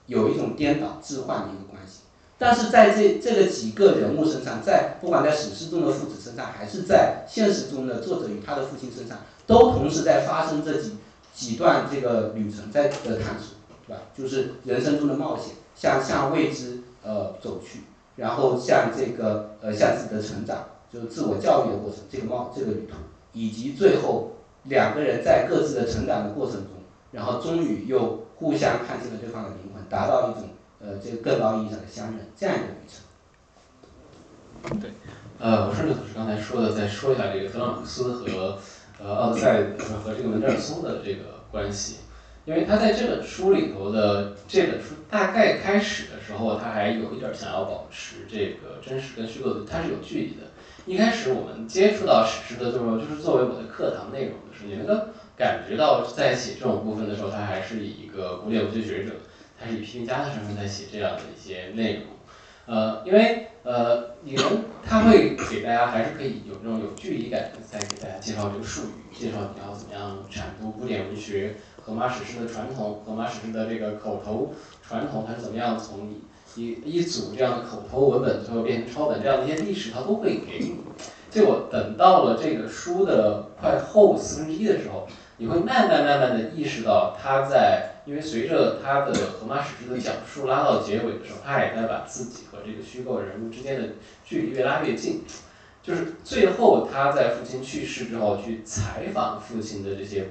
[0.06, 2.02] 有一种颠倒置换的一个关系。
[2.38, 10.98] 但是在这这个几个人物身上，在不管在史诗中的父子身上，还是在现实中的作者与他的父亲身上，都同时在发生这几
[11.34, 13.57] 几段这个旅程在的探索，
[13.88, 14.02] 对吧？
[14.17, 17.80] 就是人生中的冒险，向向未知呃走去，
[18.15, 20.65] 然后向这个呃向自己的成长。
[20.89, 22.95] 就是自我教育的过程，这个冒这个旅途，
[23.34, 24.32] 以及最后
[24.63, 26.71] 两个人在各自的成长的过程中，
[27.12, 30.43] 然后终于又互相看清了对方的灵魂，达到一种
[30.80, 32.80] 呃这个更高意义上的相认，这样一个旅
[34.69, 34.80] 程。
[34.80, 34.91] 对，
[35.39, 38.58] 呃，我顺着老师刚才说的，再说一下这个特朗普斯和
[38.97, 39.63] 呃奥德赛
[40.04, 41.97] 和这个门德尔松的这个关系。
[42.48, 50.48] 因为他在这本书里头的这本书大概开始的时候，他还有一点想要保持这个真实跟虚构的，它是有距离的。
[50.86, 59.12] 一开始我们接触到史诗的时候，就是作为我的课堂内容的时候，你能够感觉到在写这种部分的时候，他还是以一个古典文学学者，
[59.60, 62.04] 他是以批评家的身份在写这样的一些内容。
[62.66, 71.56] 呃，因为呃，你能他会给大家还是可以有这种有距离感，在给大家介绍这个术语，介绍你要怎么样阐读古典文学、
[71.88, 74.54] 荷马史诗的传统、荷马史诗的这个口头
[74.86, 76.10] 传统，它是怎么样从。
[76.56, 80.78] 一一组这样的口头文本，最后变成抄本，这样的一些历史，它都会给你。
[81.30, 93.89] 结果等到了这个书的快后四分之一的时候，你会慢慢慢慢的意识到，他在因为随着他的荷马史诗的讲述拉到结尾的时候，他也在把自己和这个虚构人物之间的
[94.26, 95.26] 距离越拉越近。
[95.84, 100.30] 就是最后他在父亲去世之后去采访父亲的这些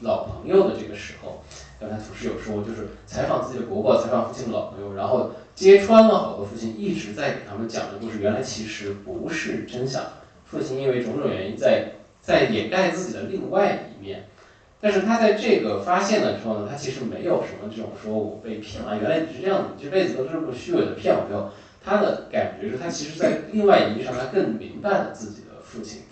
[0.00, 1.42] 老朋友的这个时候，
[1.80, 5.30] 刚才图师有说，就是采访自己的伯伯，采访父亲的老朋友，然后。
[5.54, 10.02] 揭穿了好多父亲一直在给他们讲的故事，原来其实不是真相。
[10.44, 14.24] 父亲因为种种原因在在掩盖自己的另外一面，
[14.80, 21.22] 但是他在这个发现了之后呢，他其实没有什么这种说我被骗了，原来你是这样的，这辈子都是这么虚伪的骗我。
[21.28, 21.48] 没有，
[21.84, 26.02] 他的感觉是他其实在另外意义上他更明白了自己的父亲。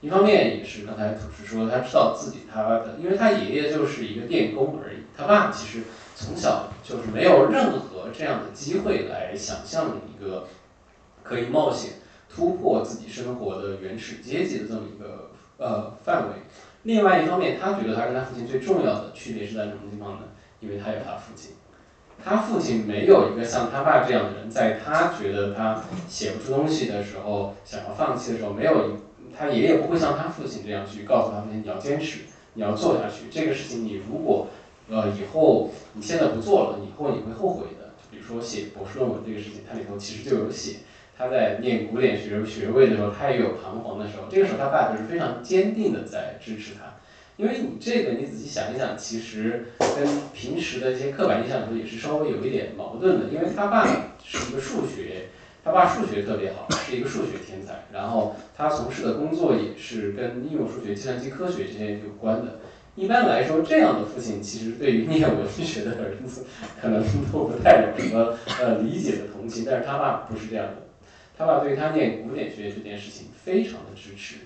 [0.00, 5.84] 一方面也是刚才主持说，他知道自己他的，因为他爷爷就是一个电工而已，他爸其实。
[6.18, 10.48] 从小就是没有任何这样的机会来想象一个
[11.22, 11.96] 可以冒险
[12.34, 16.36] 突破自己生活的原始阶级的这么一个呃范围。
[16.84, 20.20] 另外一方面，他觉得他跟他父亲最重要的区别是在什么地方呢？
[20.60, 21.50] 因为他有他父亲，
[22.24, 28.96] 他父亲没有一个像他爸这样的人，在他觉得他写不出东西的时候，想要放弃的时候，没有
[29.38, 32.20] 他爷爷不会像他父亲这样去告诉他父亲你要坚持，
[32.54, 34.48] 你要做下去，这个事情你如果。
[34.88, 37.90] 呃，以后你现在不做了，以后你会后悔的。
[38.08, 40.76] 比如说写博士论文这个事情，它里头其实就有写，
[41.18, 46.94] 他在念古典学学位的时候，他也有彷徨的时候，这个时候他爸就是非常坚定的在支持他。
[47.36, 53.26] 因为你这个你仔细想一想，其实跟平时的一些刻板印象里头也是稍微有一点矛盾的。
[53.34, 53.84] 因为他爸
[54.22, 55.30] 是一个数学，
[55.66, 62.60] 他爸数学特别好，是一个数学天才，然后他从事的工作也是跟应用数学、计算机科学这些有关的。
[62.94, 66.46] 一般来说，这样的父亲其实对于念文学的儿子
[66.80, 67.02] 可能
[67.32, 70.86] 都不太有什么呃理解的同情，但是他爸不是这样的，
[71.36, 74.36] 他爸对他念古典学这件事情非常的支持。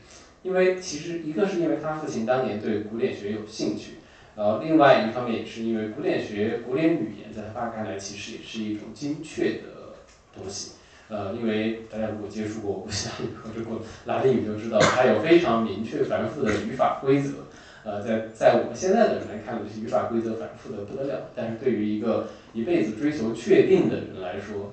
[0.43, 3.97] 因为其实一个是因为他父亲当年对古典学有兴趣，
[4.37, 9.99] 然后另外一方面也是因为古典学、古典语言在他爸看来其实也是一种精确的
[10.35, 10.80] 东西。
[11.11, 17.35] 呃，因为大家如果接触过古希腊语或者过拉丁语，就知道它有非常明确繁复的语法规则。
[17.85, 21.29] 呃，在在我们现在的人来看，这些语法规则繁复的不得了。
[21.35, 24.73] 但是对于一个一辈子追求确定的人来说，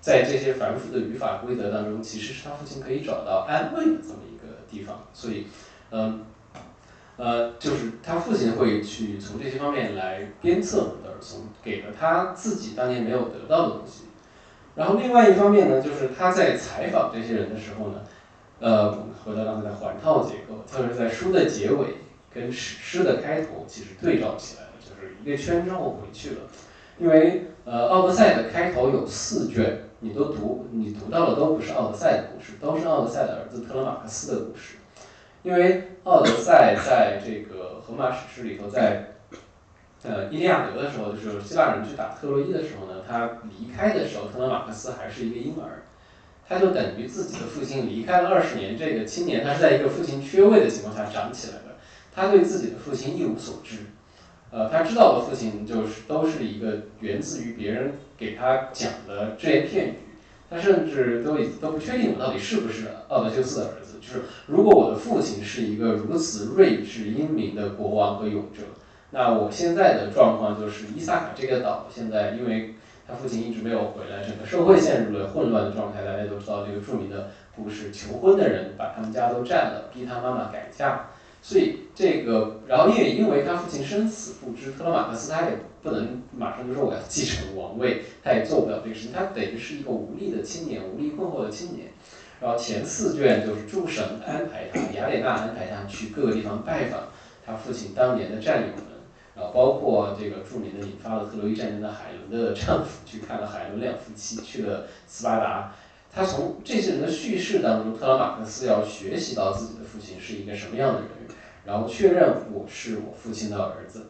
[0.00, 4.44] 在这些繁复的语法规则当中，其实是他父亲可以找到安慰的这么一个。
[4.70, 5.46] 地方，所以，
[5.92, 6.24] 嗯，
[7.16, 14.03] 呃，就是他父亲会去从这些方面来鞭策德尔松，给了他自己当年没有得到的东西。
[14.74, 18.02] 然后另外一方面呢，就是他在采访这些人的时候呢，
[18.60, 18.92] 呃，
[19.24, 21.98] 回到刚才的环套结构，就是在书的结尾
[22.32, 26.36] 跟史诗的开头其实对照起来了，就是一个圈之后回去了。
[26.98, 29.80] 因为呃，《奥德赛》的开头有四卷。
[30.00, 34.76] 你都读，你读到的都不是奥德赛的故事，都是奥德赛的儿子特勒马克斯的故事。
[35.42, 39.13] 因为奥德赛在这个荷马史诗里头，在
[40.04, 45.82] 呃伊利亚德的时候，就是希腊人去打特洛伊的时候呢，他离开的时候，特勒马克斯还是一个婴儿，
[46.46, 51.76] 他就等于自己的父亲离开了二十年，这个青年他是在一个父亲缺位的情况下长起来的，
[52.14, 53.78] 他对自己的父亲一无所知。
[54.50, 59.94] 呃，他知道的父亲就是都是一个源自于别人给他讲的只言片语，
[60.48, 63.98] 他甚至都已都不确定我到底是不是奥德修斯的儿子。
[64.00, 68.62] 就是如果我的父亲是一个如此睿智英明的国王和勇者，
[69.14, 72.74] 那我现在的状况就是伊萨卡这个岛现在因为
[73.06, 76.02] 他父亲一直没有回来，整个社会陷入了混乱的状态。
[76.04, 81.10] 大家都知道这个著名的故事，求婚的人把他们家都占了，逼他妈妈改嫁。
[81.40, 85.50] 所以这个，然后也因为他父亲生死不知，特勒马克斯他也
[85.80, 91.88] 不能马上就说我要继承王位，他也做不了这个事情，他等于是一个无力的青年，无力困惑的青年。
[92.40, 97.00] 然后前四卷就是诸神安排他，雅典娜安排他去各个地方拜访
[97.46, 98.93] 他父亲当年的战友们，
[99.36, 105.72] 然后包括这个著名的引发了特洛伊战争的海伦的丈夫去看了海伦两夫妻，去了斯巴达。
[106.12, 111.08] 他从这些人的叙事当中，特拉马克思要学习到自己的父亲是一个什么样的人，
[111.64, 114.06] 然后确认我是我父亲的儿子。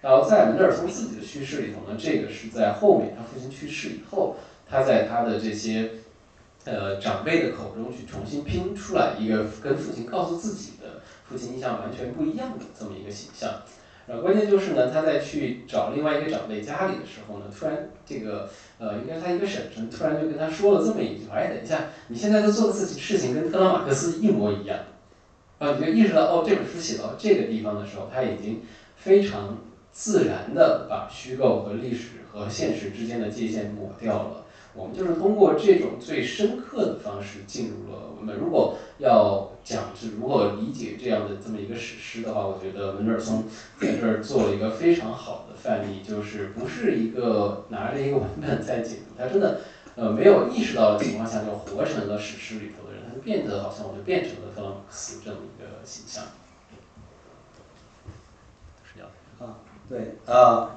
[0.00, 4.36] 然后在门德尔松自己的叙事里头呢，这个是在后面他父亲去世以后，
[4.68, 5.90] 他在他的这些
[6.64, 13.50] 呃长辈的口中去重新拼出来一个跟父亲告诉自己的父亲印象完全不一样的这么一个形象。
[14.10, 18.50] 然后关键就是呢，他在去找另外一个长辈家里的时候呢，突然这个。
[18.80, 24.78] 呃，应该他一个婶婶突然就跟他说了这么一句话：“哎，等一下，你现在在做的事情事情跟特拉马克思一模一样。”
[25.60, 28.62] 啊，你就意识到哦，这本书写到这个地方的时候，他已经
[28.96, 29.58] 非常
[29.92, 34.39] 自然的把虚构和历史和现实之间的界限抹掉了。
[34.74, 38.36] 我们就是通过这种最深刻的方式进入了我们。
[38.36, 43.44] 如果要讲是如何理解这样的这么一个史诗的话，我觉得门德尔松
[43.80, 49.60] 在这儿做了一个非常好的范例，就是不是一个拿着一个文本在解读，他真的
[49.96, 56.24] 呃没有意识到的情况下就活成了史诗里头的人，他就变得好像我就变成了特朗克思这么一个形象。
[58.84, 59.06] 是的。
[59.44, 59.58] 啊，
[59.88, 60.70] 对，呃，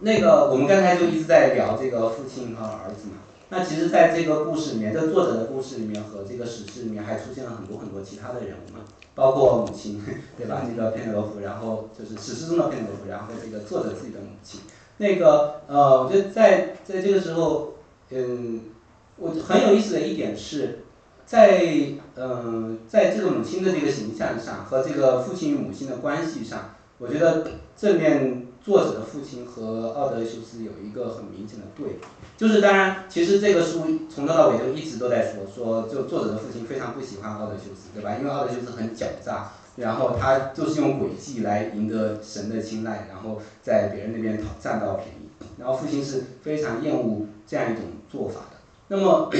[0.00, 3.18] 那个我们刚才就一直在聊这个父亲和儿子嘛。
[3.48, 8.80] 那其实，在这个故事里面，这作者的故事里面和这个史诗里面还出现了很多很多其他的人物嘛，
[9.14, 10.02] 包括母亲，
[10.36, 10.66] 对吧？
[10.68, 14.62] 那个佩德罗夫，然后就是史诗中的佩德罗夫，然后这个作者自己的母亲。
[14.96, 17.74] 那个呃，我觉得在在这个时候，
[18.10, 18.62] 嗯，
[19.16, 20.80] 我很有意思的一点是，
[21.24, 32.06] 在嗯，在这个母亲的这个形象上和这个父亲与母亲的关系上，我觉得正面作者的父亲和奥德修斯有一个很明显的对比。
[32.36, 33.82] 就是当然，其实这个书
[34.14, 38.16] 从头到尾就一直都在说，说就作者的父亲非常不喜欢奥德修斯，对吧？
[38.18, 45.28] 因为奥德修斯很狡诈，然后他就是用诡计来赢得神的青睐，然后在别人那边讨占到便宜。
[45.58, 48.56] 然后父亲是非常厌恶这样一种做法的。
[48.88, 49.30] 那么，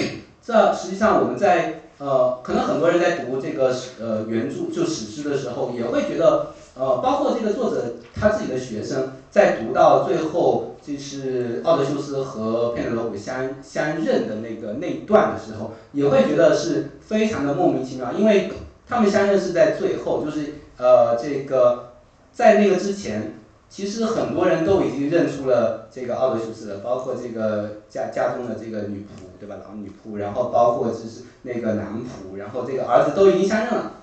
[0.43, 18.53] 这实际上我们在呃，可能很多人在读这个呃原著就史诗的时候，也会觉得呃，包括这个作者他自己的学生在读到最后，就是奥德修斯和佩内罗普相相认的那个那一段的时候，也会觉得是非常的莫名其妙，因为
[18.87, 21.95] 他们相认是在最后，就是呃这个
[22.33, 23.33] 在那个之前。
[23.69, 29.57] 其实很多人都已经认出了这个奥德修斯了，包括这个家家中的这个女仆，对吧？
[29.67, 33.95] 老女仆，然后包括就是那个男仆，然后这个儿子都已经相认了。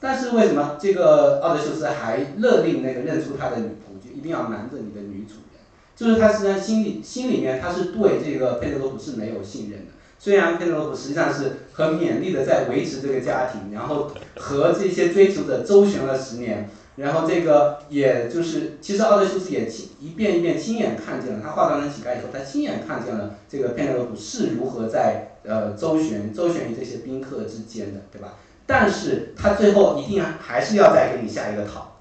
[0.00, 5.60] 但是为什么这个奥德修斯还勒令那个认出他的女仆，就一定要瞒着你的女主人？
[5.94, 9.92] 就是他实际上心里心里面他是对这个佩德罗普是没有信任的。
[10.18, 16.68] 虽然佩德罗普实际上是很勉力的在维持这个家庭，然后和这些追求者周旋了十年。
[16.96, 28.34] 然后这个也就是，其实奥德修斯也亲一遍一遍亲眼看见了，他化妆成乞丐以后，他亲眼看见了这个佩内洛普是如何在呃周旋周旋于这些宾客之间的，对吧？
[28.70, 31.96] 但是他最后一定还是要再给你下一个套。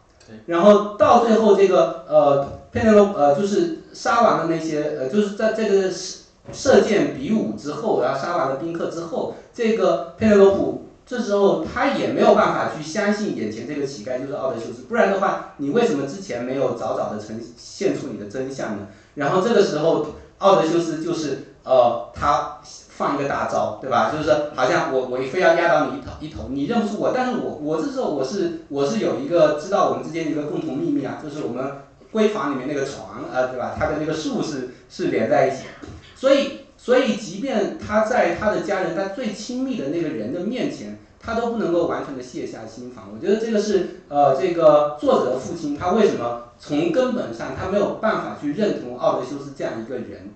[0.45, 6.19] 然后到最后这个呃佩内洛呃就是杀完了那些呃就是在这个射
[6.53, 10.85] 射箭比武之后，然后杀完了宾客之后，这个佩内洛普。
[11.07, 18.89] 这时候他也没有办法去相信眼前这个乞丐就是奥德修斯，不然的话，你为什么之前没有早早的呈现出你的真相呢？
[19.15, 20.05] 然后这个时候，
[20.37, 22.59] 奥德修斯就是呃，他
[22.99, 24.11] 放一个大招，对吧？
[24.11, 31.65] 就是说，好像我我非要压倒你一头一头，你认不出我，但是我我这时候我是我是有一个知道我们之间一个共同秘密啊，就是我们
[32.11, 33.75] 闺房里面那个床啊，对吧？
[33.79, 35.63] 它跟那个树是是连在一起，
[36.15, 36.59] 所以。
[36.81, 43.09] 所以，即便他在他的家人、他最亲密的那个人的面前，他都不能够完全的卸下心防。
[43.13, 50.31] 我觉得这个是呃，这个作者的父亲，他为什么从根本上他没有办法去认同奥德修斯这样一个人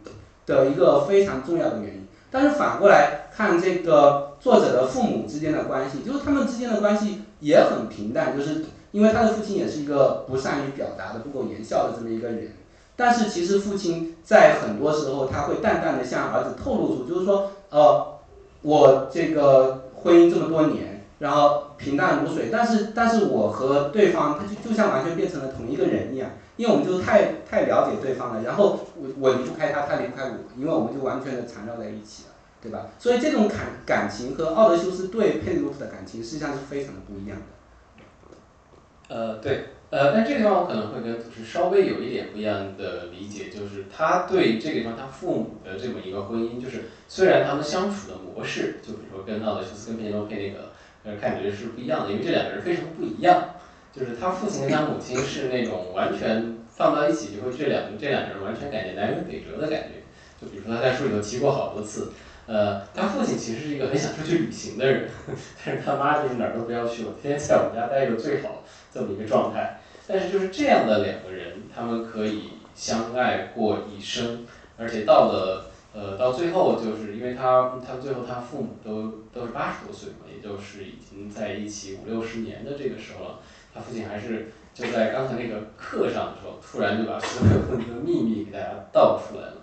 [0.46, 2.03] 的一个非常重要的原因。
[2.34, 12.54] 但是反过来看，这个作者的父母之间的关系，就是他们之间的关系也很平淡，就是因为他的父亲也是一个不善于表达的、不苟言笑的这么一个人。
[12.96, 18.18] 但是其实父亲在很多时候他会淡淡的向儿子透露出，就是说，呃，
[18.64, 26.32] 我这个婚姻这么多年，然后平淡如水，但是但是我和对方他就就像完全变成了同一个人一样，
[26.64, 32.30] 因为我们就太太了解对方了，然后我我离不开他，他离不开我，因为我们就完全的缠绕在一起了，
[32.62, 32.88] 对吧？
[32.98, 39.14] 所以这种感感情和奥德修斯对佩洛普的感情实际上是非常的不一样的。
[39.14, 39.66] 呃，对。
[39.90, 50.72] 呃，但这个地方我可能会跟是稍微有一点不一样的理解，就是他对这个地方他父母的这么一个婚姻，就是虽然他们相处的模式，就比如说跟奥德修斯跟佩洛佩那个，
[51.04, 53.50] 呃，感觉是不一样的，因为这两个人非常不一样，
[53.96, 60.02] 就是他父亲跟他母亲是那种完全放到一起就会这两这两个人完全感觉南辕北辙的感觉，
[60.42, 62.12] 就比如说他在书里头提过好多次，
[62.48, 65.10] 呃，他父亲其实是一个很想出去旅行的人，
[65.64, 69.80] 但是他妈就是哪儿都不要去，我天天在我们家待着最好这么一个状态。
[70.06, 74.46] 但是就是这样的两个人，他们可以相爱过一生，
[74.78, 83.40] 而且到了呃到最后，就是因为他他最后他父母都都是八十多岁嘛，也就是已经在一起五六十年的这个时候了，
[83.74, 89.54] 他父亲还是就在刚才那个课上的时候，突然就把所有的那个秘密给大家道出来了。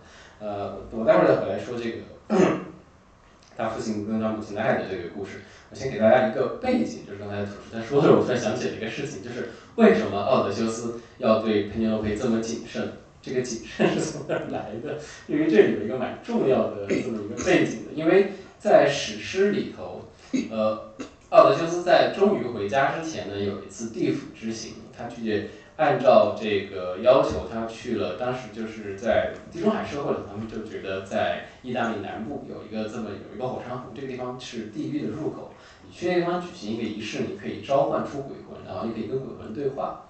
[0.41, 1.99] 呃，我待会儿再回来说这个
[3.57, 5.41] 他父亲跟他母亲的爱的这个故事。
[5.71, 12.93] 我先给大家一个背景，就是刚才土师在说的时候，我突然想起了一个事情，就是为什么奥德修斯要对佩内洛佩这么谨慎？
[13.23, 14.99] 这个谨慎是从哪儿来的？
[15.27, 20.09] 因为这里有一个蛮重要的这么一个背景的，因为在史诗里头，
[20.51, 20.95] 呃，
[21.31, 25.51] 奥德修斯在终于回家之前呢，有一次地府之行，他去。
[25.77, 28.17] 按照这个要求，他去了。
[28.19, 35.55] 当时就是在地中海社会里，他们就觉得在意大利南部有一个这么有一个火山湖，这个地方是地狱的入口。
[35.87, 40.03] 你去那地方举行一个仪式，你可以召唤出鬼魂，然后你可以跟鬼魂对话。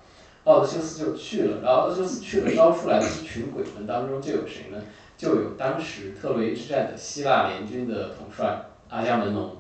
[0.43, 4.83] 奥德修斯就去了，然后奥德修斯去了，招出来的一群鬼魂当中就有谁呢？
[5.17, 9.57] 就有当时特洛伊之战的希腊联军的统帅阿伽门农。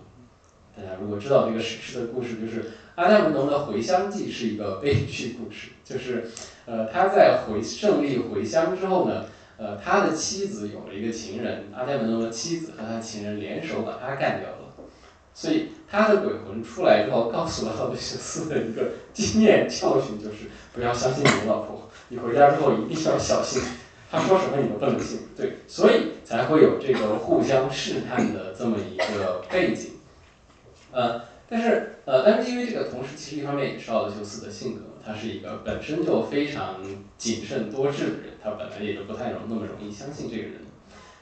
[0.81, 5.69] 大家如果知道这个史诗的故事，就是阿伽门农的回乡记是一个悲剧故事。
[5.85, 6.31] 就是，
[6.65, 9.27] 呃，他在回胜利回乡之后呢，
[9.59, 14.57] 呃，他的妻子有了一个情人，阿伽门农的妻子和他的情人联手把他干掉了。
[15.35, 23.63] 所以他的鬼魂出来之后，告诉了奥德修斯的一个经验教训，就是不要相信你的老婆，你回家之后一定要小心，
[24.11, 25.21] 他说什么你都不能信。
[25.37, 29.93] 对，所以才会有这个互相试探的这么一个背景。
[30.93, 36.77] 呃，但是呃，但是因为这个同时，其实一方面也是奥德修斯的性格，他是一个本身就非常
[37.17, 40.55] 谨慎多智的人，他本来也就不太容那么容易相信这个人，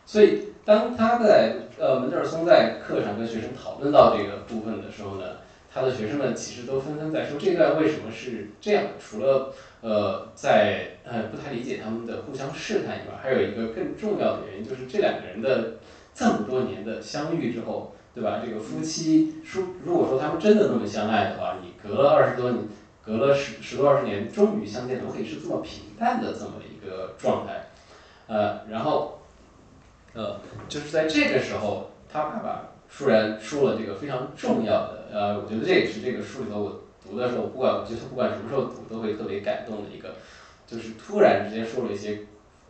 [0.06, 5.36] 所以当他在呃门德尔松在课上跟学生讨论到这个部分的时候呢，
[5.72, 15.78] 他的学生们其实都纷纷在说这段为什么是这样，除了呃在呃不太理解他们的互相试探以外，还有一个更重要的原因，就是这两个人的
[16.14, 18.40] 这么多年的相遇之后，对吧？
[18.44, 22.64] 这个夫妻说，如果说他们真的那么相爱的话，你隔了二十多年，
[23.04, 27.68] 隔了十十多二十年，终于相见，怎么可以是这么平淡的这么一个状态？
[28.26, 29.20] 呃，然后
[30.14, 40.16] 呃，就是在这个时候，他爸爸突然说了这个非常重要的，呃，我觉得这也是这个书里头我读的时候，不管我觉得不管什么时候读都会特别感动的一个，
[40.66, 42.22] 就是突然之间说了一些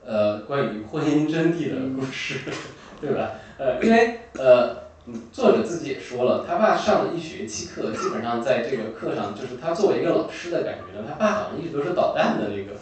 [0.04, 2.40] 呃关于婚姻真谛的故事，
[3.00, 3.30] 对吧？
[3.56, 4.87] 呃，因为呃。
[5.32, 12.78] 作者自己也说了，他爸上了一学期课，基本上在这个课上，就是他作为一个老师的感觉呢，他爸好像一直都是捣蛋的那个，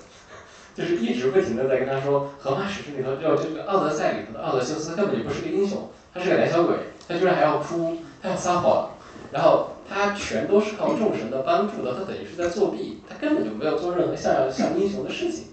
[0.74, 8.90] 就是一直不停的在跟他说，《荷马史诗》里头就这个《奥德赛》里头的奥德修斯根本就不是个英雄，他是个胆小鬼，他居然还要哭，他要撒谎，
[9.30, 15.44] 然后他全都是靠众神的帮助的，他等于是在作弊，他根本就没有做任何像像英雄的事情，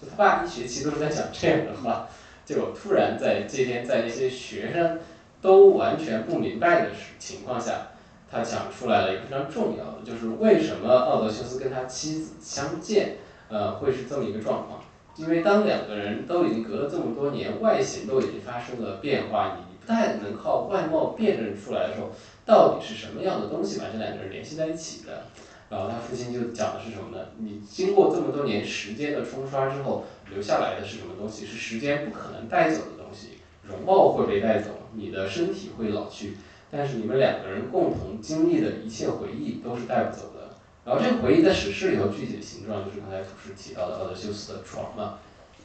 [0.00, 2.08] 就他爸一学期都是在讲这样的话，
[2.44, 4.98] 结果突然在这天在那些学生。
[5.40, 7.88] 都完全不明白的情况下，
[8.30, 13.16] 他讲出来了一个非常重要的，就是为什么奥德修斯跟他妻子相见，
[13.48, 14.80] 呃，会是这么一个状况。
[15.16, 22.10] 因为当两个人都已经隔了这么多年，外形都已经发生了变化，你不太能靠外貌辨认出来的时候，
[22.46, 25.24] 到底是什么样的东西把这两个人联系在一起的？
[25.70, 27.26] 然后他父亲就讲的是什么呢？
[27.38, 31.44] 你经过这么多年时间的冲刷之后，留下来的是什么东西？
[31.44, 34.70] 是时间不可能带走的东西，容貌会被带走。
[34.94, 36.36] 你的身体会老去，
[36.70, 40.54] 但是你们两个人共同经历的一切回忆都是带不走的。
[40.84, 45.18] 然后这个回忆在史诗里头具体的形状就是刚才图师提到的奥德修斯的床嘛，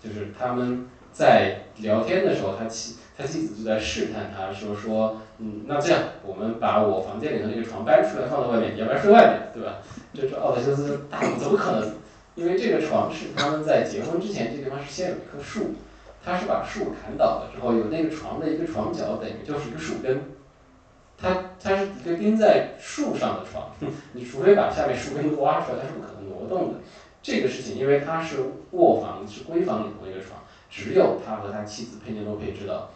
[0.03, 9.77] 就是他们在聊天的时候，他妻他妻子就在试探他说说，嗯，那这样我们把我房间里头那个床搬出来放到外面，要不然睡外面，对吧？
[10.13, 11.93] 这是奥德修斯大怎么可能？
[12.35, 15.75] 因为这个床是他们在结婚之前，这地方是先有一棵树。
[16.23, 20.21] 他是把树砍倒了之后，有那个床的一个床脚，等于就是一个树根。
[21.17, 23.69] 他他是一个钉在树上的床，
[24.13, 26.79] 你除非把下面树根挖出来，它是不可能挪动的。
[27.21, 28.37] 这个事情，因为他是
[28.71, 32.89] 卧房是闺房里头一个床，只有他和他妻子佩内洛佩知道。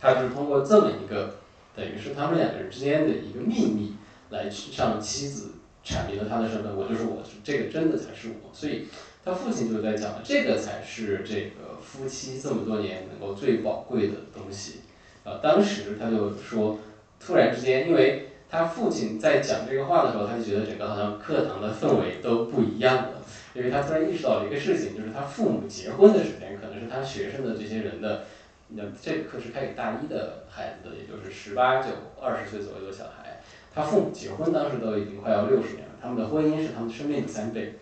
[0.00, 1.34] 他就是通过这么一个，
[1.74, 3.96] 等于是他们两个人之间的一个秘密，
[4.30, 5.52] 来去向妻子
[5.84, 8.88] 阐明了他的身份，我就是我，这个真的才是我，所以。
[9.24, 14.80] 他父亲就在讲，这个才是这个夫妻这么多年能够最宝贵的东西。
[15.24, 16.78] 呃，当时他就说，
[17.24, 23.22] 突然之间，因为他父亲在讲这个话的时候，他就觉得整个好像课堂的氛围都不一样了，
[23.54, 28.24] 因为他突然意识到了一个事情，就是他父母结婚的时间，可能是他学生的这些人的，
[28.70, 33.40] 那这个课是开给大一的孩子的，也就是十八九、二十岁左右的小孩，
[33.72, 37.76] 他父母结婚当时都已经快要六十年了，他们的婚姻是他们生命的三倍。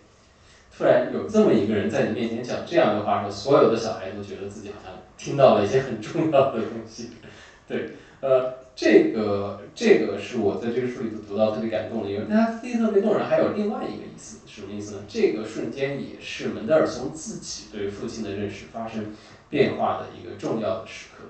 [0.75, 7.11] 突然有这么一个人在你面前讲这样的话时，所有的小孩都觉得自己好像听到了一些很重要的东西。
[7.67, 7.91] 对，
[8.21, 15.01] 呃，这个这个是我在这个书里头读到特别感动的，因为它第一特别动人，还有另外一个意思，什么意思呢？
[15.07, 19.13] 这个瞬间也是门德尔松自己对父亲的认识发生
[19.49, 21.25] 变化的一个重要的时刻。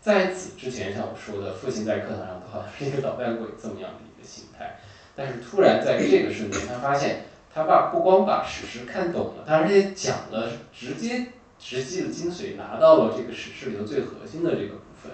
[0.00, 4.80] 在此之前，像我说的，父亲在课堂上好像是一个捣蛋鬼这么样的一个形态，
[5.14, 7.26] 但是突然在这个瞬间，他发现。
[7.54, 11.26] 他爸不光把史诗看懂了，他而且讲了直接
[11.58, 15.12] 直击的精髓，拿到了这个史诗里头最核心的这个部分，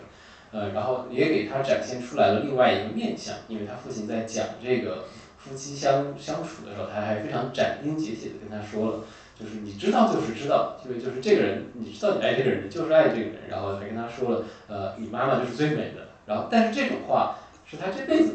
[0.53, 9.01] 呃，然后也给他展现出来了另外一个面相，因为他父亲在讲这个夫妻相相处的时候，他还非常斩钉截铁的跟他说了，
[9.39, 17.37] 就是你知道就是知道，因为就是这个人，你知道你爱这个人，就是爱这个人，然后还跟他说了，呃，你妈妈就是最美的，然后但是这种话
[17.67, 18.35] 是他这辈子。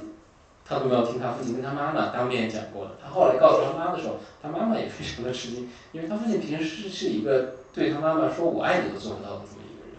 [0.66, 2.92] 他都没有听他父亲跟他妈妈当面讲过的。
[3.04, 9.98] 他后来告诉他妈的时候，他妈妈也非常的吃惊，因为他父亲平时是一个对他妈妈说我爱你都做不到的这么一个人，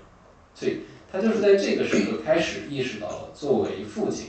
[0.54, 0.80] 所以
[1.12, 4.28] 他就是在这个时刻开始意识到了，作为父亲，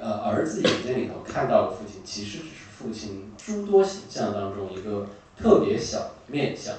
[0.00, 5.06] 呃，儿子眼睛里头看到的父亲，其实只是父亲诸多形象当中一个
[5.36, 6.74] 特别小的面相。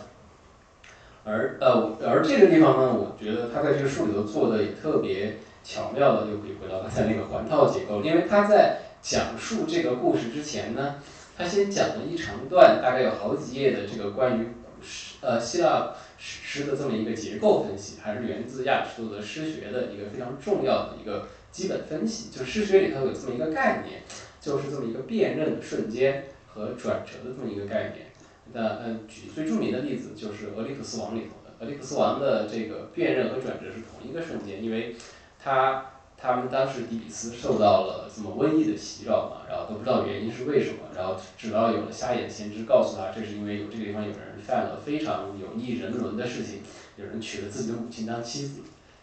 [1.23, 5.37] 而呃，而这个地方呢，我觉得他在这个书里头做的也特别。
[5.63, 10.95] 巧妙的就可以回到刚才那个环套结构，因为他在讲述这个故事之前呢，
[11.37, 14.47] 他先讲了一长段，大概有好几页的这个关于
[14.81, 22.29] 诗呃希腊史诗的这么一个结构分析，还是源自亚里士多德诗学的一个非常重要的一个基本分析。
[22.29, 24.01] 就诗学里头有这么一个概念，
[24.41, 28.07] 就是这么一个辨认的瞬间和转折的这么一个概念。
[28.53, 34.95] 那嗯，举最著名的例子就是俄狄浦斯王里头的，俄狄浦斯王的这个辨认和转折是同一个瞬间，因为。
[35.43, 35.85] 他
[36.17, 46.61] 他们当时底比斯受到了什么瘟疫的袭扰嘛，然后都不知道原因是为什么，然后直到有了瞎眼先知告诉他，这是因为有这个地方有人犯了非常有逆人伦的事情，
[46.95, 48.61] 有人娶了自己的母亲当妻子，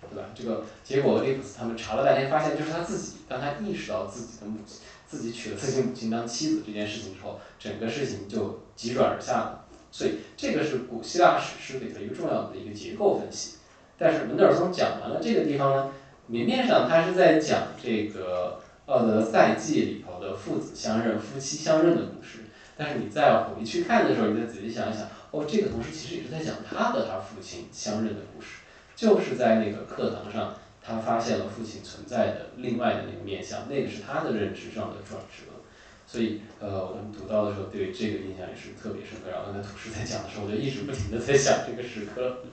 [0.09, 0.29] 对吧？
[0.33, 4.79] 这个结果俄狄浦斯他们查了半天，发现就是他自己，当他意识到自己的母亲，
[5.09, 9.65] 自己娶了自己母亲当妻子这件事情之后，整个事情就急转而下了。
[9.91, 13.57] 所以这个是古希腊史诗里的一个重要的一个结构分析。
[14.01, 15.91] 但是门德尔松讲完了这个地方呢？
[16.31, 18.61] 明面上他是在讲这个
[18.93, 22.41] 《奥德赛记》里头的父子相认、夫妻相认的故事，
[22.77, 28.61] 但是你再回去看的时候，你再仔细想一想，哦，这个同时其实也是在讲他和他父亲相认的故事，
[28.95, 35.65] 就是在那个课堂上，他发现了父亲存在的另外的那个面相，那个是他的认知上的转折，
[36.07, 39.31] 所以呃，我们读到的时候对这个印象也是特别深刻。
[39.31, 42.45] 然后刚才图师在讲的时候，我就一直不停的在想这个时刻。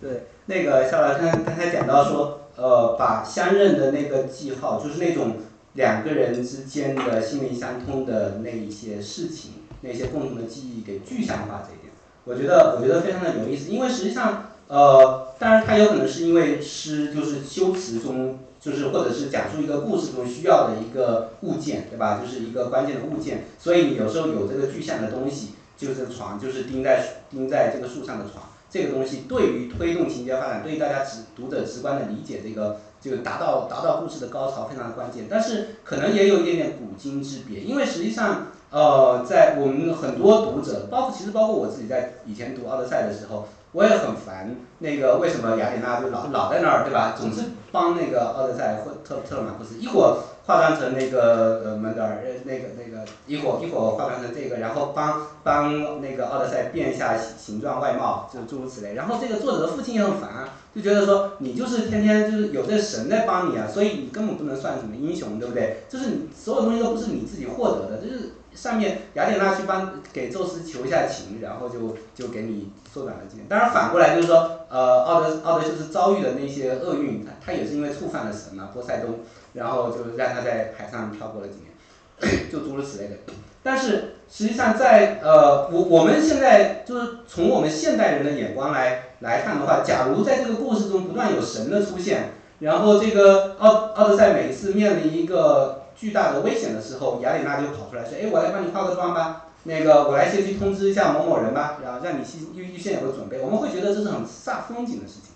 [0.00, 2.44] 对，那个肖老师刚才讲到说。
[2.58, 5.36] 呃，把相认的那个记号，就是那种
[5.74, 9.52] 两个人之间的心灵相通的那一些事情，
[9.82, 11.92] 那些共同的记忆给具象化这一点，
[12.24, 13.70] 我觉得我觉得非常的有意思。
[13.70, 22.20] 因为实际上，呃，当然它有可能是因为诗就是修辞中，就是或者是讲述一个故事中需要的一个物件，对吧？
[22.20, 28.46] 就是一个关键的物件，所以有时候有这个具象的东西，就是床，就是钉在钉在这个树上的床。
[28.70, 35.26] 这个东西对于推动情节发展，对于大家直读者直观的理解，这个就达到达到故事的高潮非常的关键。
[35.30, 43.48] 但是可能也有一点点古今之别，因为实际上，呃，在我们很多读者，包括其实包括我自己在以前读《奥德赛》的时候。
[43.72, 47.14] 我也很烦那个为什么雅典娜就老老在那儿对吧？
[47.14, 50.16] 总是帮那个奥德赛或特特勒马库斯，一会儿
[50.48, 58.94] 化妆成那个呃门德尔，那个那个一会儿一会儿化妆成这个，然后帮帮那个奥德赛变一下形形状外貌，就诸如此类。
[58.94, 65.82] 然后这个作者的父亲也很烦，就觉得说你就是天天就是有这神在帮你啊，所以你根本不能算什么英雄，对不对？
[65.86, 68.30] 就是你所有东西都不是你自己获得的，就是。
[68.54, 73.46] 上面雅典娜去帮给宙斯求一下情，然后就就给你缩短了几年。
[73.48, 79.20] 当然反过来就是说，呃，奥德奥德修斯遭遇的那些厄运，他他也是因为触犯了神嘛，波塞冬，
[79.58, 83.16] 然后就是让他在海上漂泊了几年，就诸如此类的。
[83.62, 92.30] 但是实际上在呃，我我们现在就是从我们现代人的眼光来来看的话，假如在这个故事中不断有神的出现，
[92.60, 95.84] 然后这个奥奥德赛每一次面临一个。
[95.98, 105.27] 巨大的危险的时候，雅典娜就跑出来说：“哎，我来帮你化个妆吧，那个我来先去通知一下某某人吧，然后让你先预预先有个准备。”我们会觉得这是很煞风景的事情，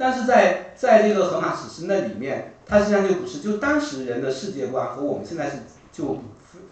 [0.00, 5.58] 但是在在这个荷马史诗那里面，它实际上就不是，就当时人的世界观和我们现在是
[5.92, 6.18] 就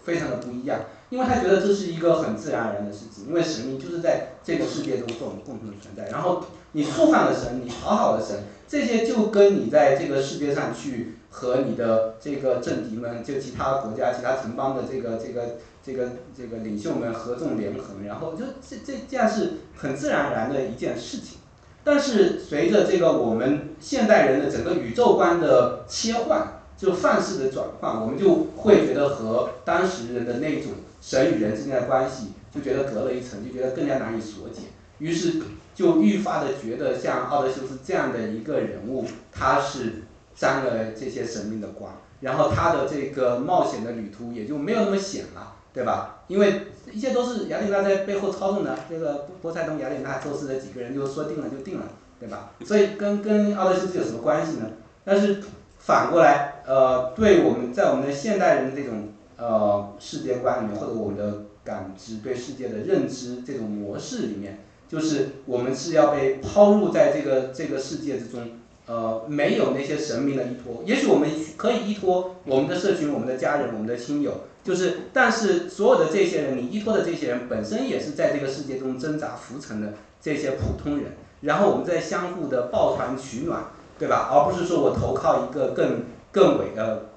[0.03, 0.79] 非常的不一样，
[1.11, 11.15] 因为他觉得这是一个很自然而然的事情，因为神明就是在这个世界中是我们共同的存在，然后你触犯了神，你讨好了神，这些就跟你在这个世界上去。
[11.31, 21.37] 和你的这个政敌们，就其他国家、其他城邦的这个、这个、这个、这个领袖们合纵连横，然后就这这这样是很自然而然的一件事情。
[21.83, 30.71] 但是随着这个我们现代人的整个宇宙观的切换，就范式的转换，我们就会觉得和当时人的那种
[31.01, 34.63] 神与人之间的关系，就觉得隔了一层，就觉得更加难以所解。
[34.99, 35.41] 于是
[35.73, 40.03] 就愈发的觉得像奥德修斯这样的一个人物，他是。
[40.35, 46.23] 沾了这些神明的光，然后他的这个冒险的旅途也就没有那么险了，对吧？
[46.29, 51.85] 因为一切都是雅典娜在背后操纵的，这个波塞冬、雅典娜、宙斯的几个人就说定了就定了，
[52.19, 52.51] 对吧？
[52.65, 54.67] 所以跟跟奥德修斯有什么关系呢？
[55.03, 55.41] 但是
[55.77, 68.58] 反过来，呃，对我们在我们的现代人的这种呃世界观里面，或者我们的感知对世界的认知这种模式里面，就是我们是要被抛入在这个这个世界之中。
[68.89, 81.11] 呃，没有那些神明的依托，也许我们可以依托我们的社群、我们的家人、我们的亲友，就是，但是所有的这些人，你依托的这些人本身也是在这个世界中挣扎浮沉的这些普通人，
[81.41, 83.65] 然后我们在相互的抱团取暖，
[83.99, 84.27] 对吧？
[84.33, 87.09] 而不是说我投靠一个更更伟的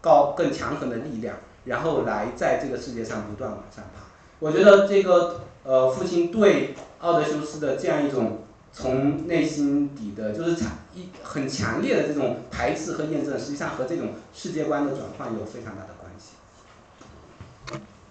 [0.00, 1.34] 高更强横的力量，
[1.64, 4.04] 然后来在这个世界上不断往上爬。
[4.38, 8.44] 我觉得这个呃，父亲对奥德修斯的这样一种。
[8.72, 16.36] 从内心底的，就是强一很强烈的这种排斥和验证，实际上和这种世界观的转换有非常大的关系。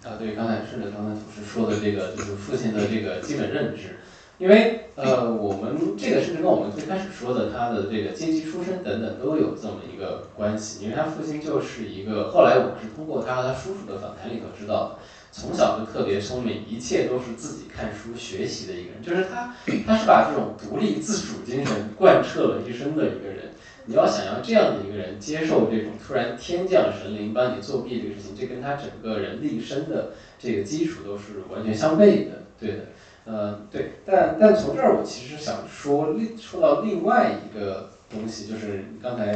[0.06, 3.98] 啊，对，刚才顺着刚才同事说的这个，就是父亲的这个基本认知，
[4.38, 14.98] 因为呃，我们这个甚至跟我们最开始说的他的这个阶级出身等等都有这么一个关系，因为他父亲就是一个，后来我是通过他和他叔叔的访谈里头知道的。
[15.32, 19.54] 从小就特别聪明，一切都是自己看书学习的一个人，就是他，
[19.86, 23.50] 他是把这种独立自主精神贯彻了一生的一个人。
[23.86, 32.78] 你要想要这样的一个人接受这种突然天降神灵帮你作弊这个事情，这跟他整个人立身的这个基础都是完全相悖的，对的。
[33.24, 39.32] 呃，对，但但从这儿我其实想说另说到另外一个东西，就是刚才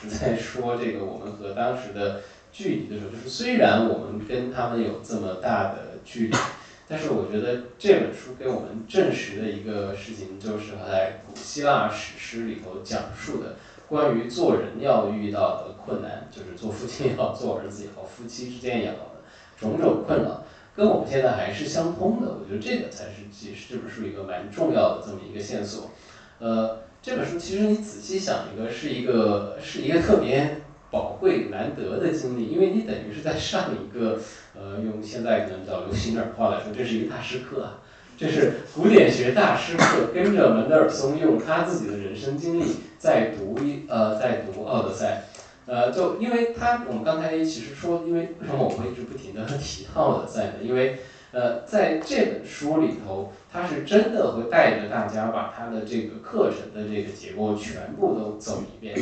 [0.00, 2.22] 是在说这个我们和当时的
[2.56, 6.36] 距离的时候，就是虽然我们跟他们有这么大的距离，
[6.88, 19.20] 但是我觉得这本书给我们证实的一个事情，就是在古希腊史诗里头讲述的关于做人要遇到的困难，就是做父亲也好，做儿子也好，夫妻之间也好的
[19.60, 20.42] 种种困扰。
[20.74, 25.90] 跟我们现在还是相通的，我觉得这个才是其实这本书一个蛮重要的这么一个线索。
[26.38, 30.62] 呃，这本书其实你仔细想一个，是一个是一个特别
[30.96, 34.18] 宝贵难得的经历，因为你等于是在上一个
[34.58, 37.82] 呃，用现在可能比较流行点话来说，这是一个大师课啊，
[38.16, 45.24] 这是古典学大师课，跟着门德尔松用他自己的人生经历在读一呃在读《奥德赛》。
[45.66, 50.52] 呃，就因为他，我们刚才其实说，因为为什么我会一直不停的提到的在呢？
[50.62, 51.00] 因为，
[51.32, 58.96] 呃，在这本书里头，他是真的会带着大家把他的这个课程的这个结构全部都走一遍。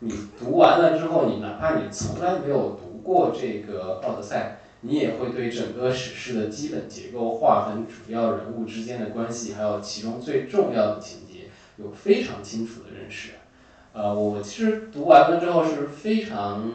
[0.00, 13.32] 你读完了之后，你哪怕你从来没有读过这个《奥德赛》，你也会对整个史诗的基本结构、划分主要人物之间的关系，还有其中最重要的情节，有非常清楚的认识。
[13.92, 16.72] 呃，我其实读完了之后是非常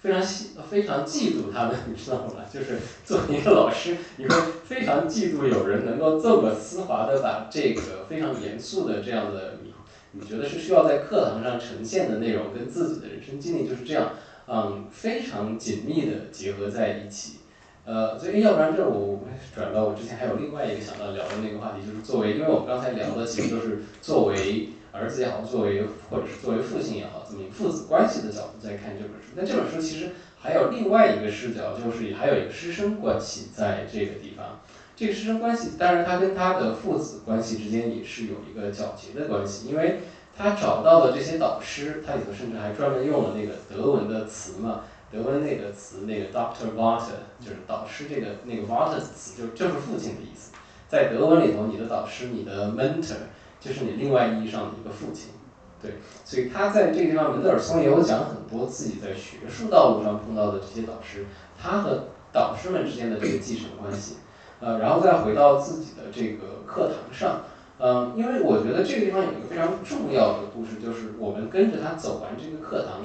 [0.00, 2.44] 非常喜非常嫉妒他们，你知道吗？
[2.52, 9.58] 就是作为一个老师，你会非常嫉妒有人能够这么丝滑的把这个非常严肃的这样的
[10.12, 14.12] 你觉得是需要在课堂上呈现的内容，跟自己的人生经历就是这样，
[14.46, 17.38] 嗯，非常紧密的结合在一起。
[17.84, 19.20] 呃，所以要不然这我
[19.54, 24.68] 转到我之前还有另外一个想到聊的那个话题，就是作为，因为我们刚才聊的其实都是作为。
[24.94, 29.32] 儿子也好，作为或者是作为父亲也好，这么父子关系的角度在看这本书。
[29.34, 34.60] 那这本书其实还有另外一个视角，就是还有一个师生关系在这个地方。
[34.94, 40.00] 这个师生关系，当然他跟他的父子关系之间也是有一个皎洁的关系，因为
[40.36, 44.80] 他找到的这些导师，他里头甚至还专门用了那个德文的词嘛，
[45.10, 50.52] 德文那个词那个 Doctor w a t e r 就是导师这个那个 w a t e r 词就就是父亲的意思。
[50.88, 53.16] 在德文里头，你的导师，你的 mentor。
[53.64, 55.30] 就是你另外意义上的一个父亲，
[55.80, 55.92] 对，
[56.24, 61.26] 所以他在这个地方，门德尔松也有讲很多自己在学术道路上碰到的这些导师，
[61.56, 64.16] 他和导师们之间的这个继承关系，
[64.62, 67.40] 呃，然后再回到自己的这个课堂上，
[67.78, 73.02] 嗯，因为我觉得这个地方有一个非常重要的故事，就是我们跟着他走完这个课堂，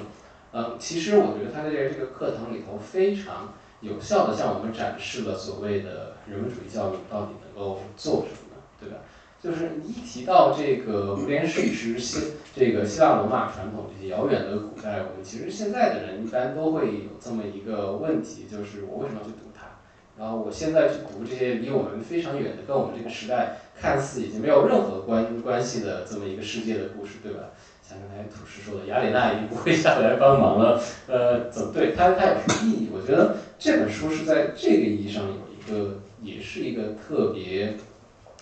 [0.52, 8.98] 嗯，其实我觉得他在这个课堂里头非常有效的向我们展示了所谓的人文主义教育到底能够做什么，对吧？
[9.42, 19.47] 就是一提到这个古典史诗、希这个希腊罗马传统这些遥远的古代，我们其实现在的人一般都会有这么一个问题，就是我为什么要去读？
[20.18, 27.50] 然后我现在去读这些离我们非常远的、跟我们这个时代看似已经没有任何关关系的这么一个世界的故事，对吧？
[27.82, 32.88] 像刚才土师说的，雅典娜已经不会下来帮忙了，呃，怎么对它它有什么意义？
[32.92, 37.76] 我觉得这本书是在这个意义上有一个，也是一个特别。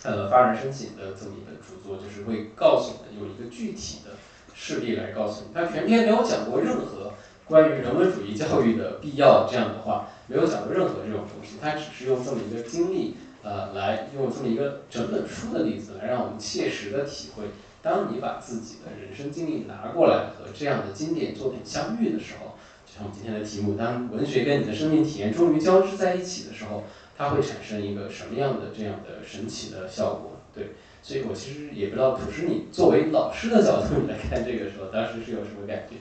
[0.04, 4.12] 呃，发人深省的这么一本著作，就是会告诉你有一个具体的
[4.54, 5.48] 事例来告诉你。
[5.52, 7.12] 他全篇没有讲过任何
[7.46, 11.56] 关于人文主义教育的必要这样的话，没有讲过任何这种东西。
[11.60, 17.44] 他只是用这么一个经历，呃，来用这么一个整本书的例子来让我们切实的体会。
[17.82, 22.56] 当你把自己的人生经历拿过来和这样的经典作品相遇的时候，
[22.86, 26.84] 就像我们今天的题目，当文学跟你的生命体验终于交织在一起的时候。
[27.18, 30.32] 它会产生一个什么样的这样的神奇的效果？
[30.54, 35.96] 对，所以我其实也不知道，普师你作为老师的角度你来看这个时候，当时是有什么感觉？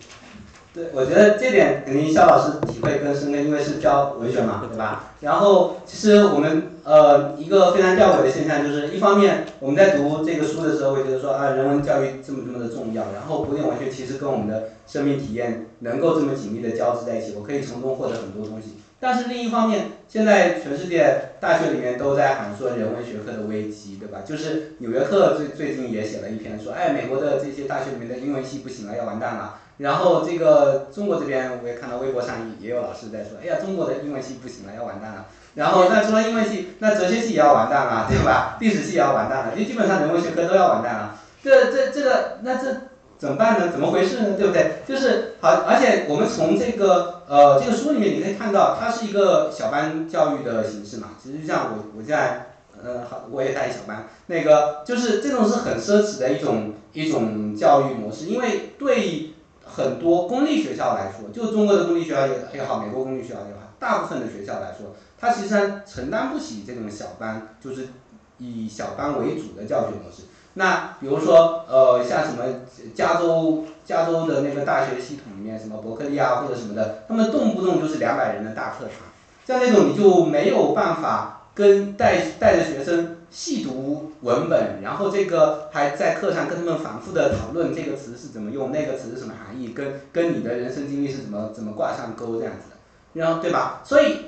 [0.76, 5.13] 对，我觉得这点肯定肖老师体会更深的，因为是教文学嘛，对吧？
[5.21, 18.76] 然后其实我们呃一个非常吊诡的现象就是，一方面我们在读这个书的时候会觉得说啊，人文教育这么这么的重要，然后古典文学其实跟我们的生命体验能够这么紧密的交织在一起，我可以从中获得很多东西。
[18.99, 24.19] 但是另一方面，现在全世界大学里面都在喊说人文学科的危机，对吧？
[24.26, 29.59] 就是《纽约客》最最近也写了一篇说，哎，美国的这些大学里面的英文系不行了，要完蛋了。
[29.78, 35.26] 然后这个中国这边我也看到微博上也有老师在说，哎呀，中国的英文系不行了，要完蛋了。
[35.55, 38.57] 然后那除了英文系，那哲学系也要完蛋了，对吧？
[38.59, 41.19] 历史系也要完蛋了，就基本上人文学科都要完蛋了。
[41.43, 42.76] 这这这个那这。
[43.17, 43.69] 怎么办呢？
[43.71, 44.36] 怎么回事呢？
[44.38, 44.73] 对不对？
[44.86, 51.11] 就是好，而且我们从这个呃这个书里面你可以看到，它是一个小班教育的形式嘛。
[51.23, 52.47] 其实像我我现在
[52.84, 59.34] 呃，好，我也带小班，那个就是这种是很奢侈的一种一种教育模式，因为对
[59.66, 67.89] 很多公立学校来说，就中国的公立学校也也好，美国公立学校也好，大部分的学校来说，它其实承担不起这种小班，就是
[68.38, 70.24] 以小班为主的教学模式。
[70.57, 72.45] 那比如说，呃，像什么
[72.93, 79.07] 加州加州的那个大学系统里面，什么伯克利啊或者什么的，他们动不动就是两百人的大课堂，
[79.45, 92.77] 像那种你就没有办法跟带带着学生细读文本，然后这个还在课上跟他们反复的讨论这个词是怎么用，那个词是什么含义，跟跟你的人生经历是怎么怎么挂上钩这样子的，
[93.21, 93.81] 然后对吧？
[93.83, 94.19] 所以，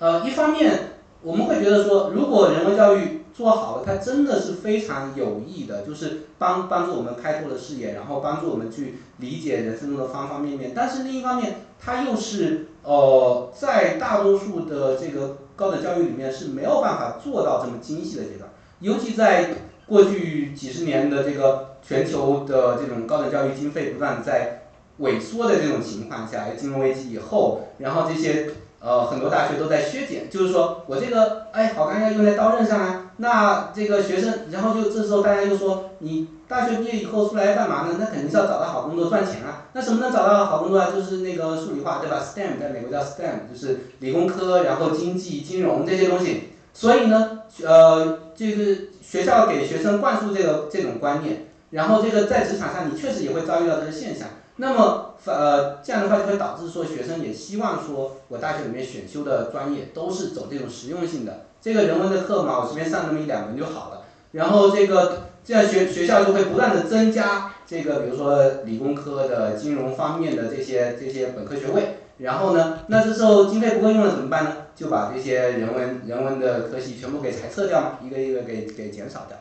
[0.00, 10.72] 呃，一方面我们会觉得说，如果人文教育做好了，它真的是非常有益的，就是帮帮助我们开拓了视野，然后帮助我们去理解人生中的方方面面。
[10.74, 18.48] 但是另一方面，它又是呃，在大多数的这个高等教育里面是没有办法做到这么精细的阶段，
[18.78, 19.50] 尤其在
[19.86, 24.62] 过去几十年的这个全球的这种高等教育经费不断在
[25.00, 33.09] 萎缩的这种情况下，金融危机以后，然后这些呃很多大学都在削减，就是说我这个哎好钢要用在刀刃上啊。
[33.20, 37.96] 那这个学生，然后就这时候大家就说，你大学毕业以后出来干嘛呢？
[38.00, 39.66] 那肯定是要找到好工作赚钱啊。
[39.74, 40.90] 那什么能找到好工作啊？
[40.90, 46.48] 就是那个数理化，对吧？STEM 在美国叫 STEM，就是理工科，然后经济、金融这些东西。
[46.72, 54.28] 所以呢，呃，这个学校给学生灌输这个这种观念，然后这个在职场上你确实也会遭遇到这个现象。
[54.56, 61.46] 那么，呃，这样的话就会导致说学生也希望说我大学里面选修的专业都是走这种实用性的。
[61.60, 64.02] 这个人文的课嘛，我随便上那么一两门就好了。
[64.32, 71.96] 然后这个这样学学校就会不断的增加这个，比如说理工科的、金融方面的这些这些本科学位。
[72.18, 74.52] 然后呢，那这时候经费不够用了怎么办呢？
[74.76, 79.38] 就把这些人文人文的科系全部给裁撤掉嘛，一个一个给给减少掉，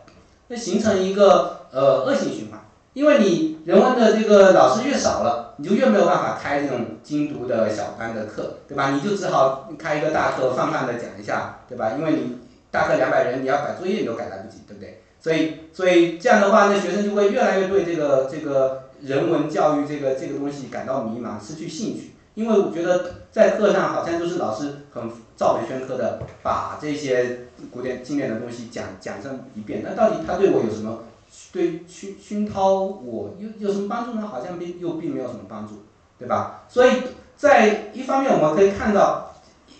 [0.48, 2.60] 那形成一个呃恶性循环。
[2.94, 8.92] 因为你人文的这个老师越少了，你就越没有办法开这种精读的小班的课，对吧？
[8.92, 11.94] 你就只好开一个大课，泛泛的讲一下，对吧？
[11.98, 12.38] 因为你
[12.72, 15.02] 大课两百人，你要改作业你都改来不及，对不对？
[15.22, 22.16] 所以，所以这样的话，那学生就会越来越对这个这个人文教育这个这个东西感到迷茫，失去兴趣。
[22.36, 31.04] 因为我觉得在课上好像都是老师很照本宣科的把这些古典经典的东西讲讲上一遍，那到底他对我有什么？
[31.52, 34.28] 对熏熏陶我有有什么帮助呢？
[34.28, 35.84] 好像并又并没有什么帮助，
[36.18, 36.64] 对吧？
[36.68, 37.04] 所以
[37.36, 39.34] 在一方面我们可以看到，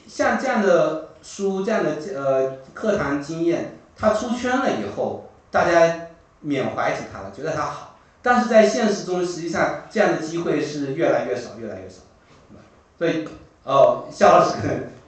[0.08, 6.08] 像这样的书这样的呃课堂经验，它出圈了以后，大家
[6.42, 7.98] 缅怀起它了，觉得它好。
[8.22, 12.02] 但是在现实中，实际上这样的机会是越来越少，越来越少，
[12.50, 12.64] 对吧？
[12.98, 13.28] 所以
[13.64, 14.56] 哦，肖老师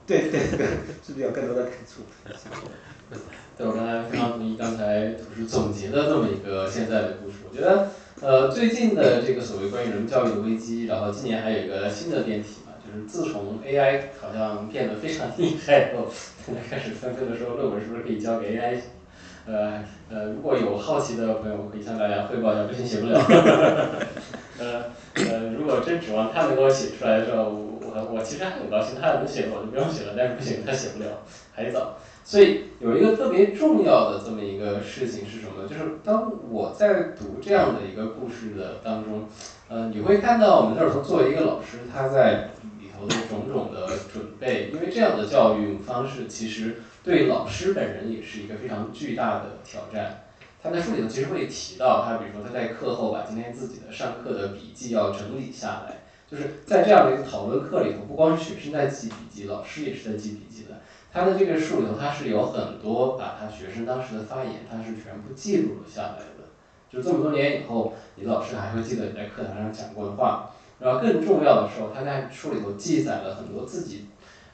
[0.06, 0.66] 对对对
[1.04, 2.02] 是不是有更多的感触？
[3.56, 7.36] 对，我刚才非常同意刚才就是总结的这么一个现在的故事。
[7.48, 7.88] 我觉得，
[8.20, 16.06] 呃，最近的这个所谓关于人教育的危机，然后今年还有一个新的变体嘛，就是自从 AI 好像变得非常厉害后，
[16.46, 18.78] 大家开始纷纷的说论文是不是可以交给 AI？
[19.44, 23.20] 呃呃，如果有好奇的朋友，可以向大家汇报一下，不行写不了。
[24.58, 24.84] 呃
[25.14, 31.22] 呃，如果真指望他能够写出来的时候，我我其实还很高兴，他能写我就不用写了，但是不行，他写不了，
[31.52, 31.98] 还早。
[32.24, 35.68] 所以有一个特别重要的这么一个事情是什么？
[35.68, 39.28] 就是当我在读这样的一个故事的当中，
[39.68, 42.50] 呃，你会看到我们那时候作为一个老师，他在
[42.80, 50.24] 里头的种种的准备，因为这样的教育方式其实对老师本人也是一个非常巨大的挑战。
[50.62, 60.51] 他在书里头其实会提到，他比如说他在课后把今天自己的上课的笔记要整理下来，就是在这样的一个讨论课里头，不光是学生在记笔记，老师也是在记笔记。
[61.12, 66.48] 他的这个书里头，他是有很多把他学生当时的发言，他是全部记录了下来的。
[66.90, 70.50] 就这么多年以后，你老师还会记得你在课堂上讲过的话。
[70.80, 74.06] 然后更重要的时候，他在书里头记载了很多自己，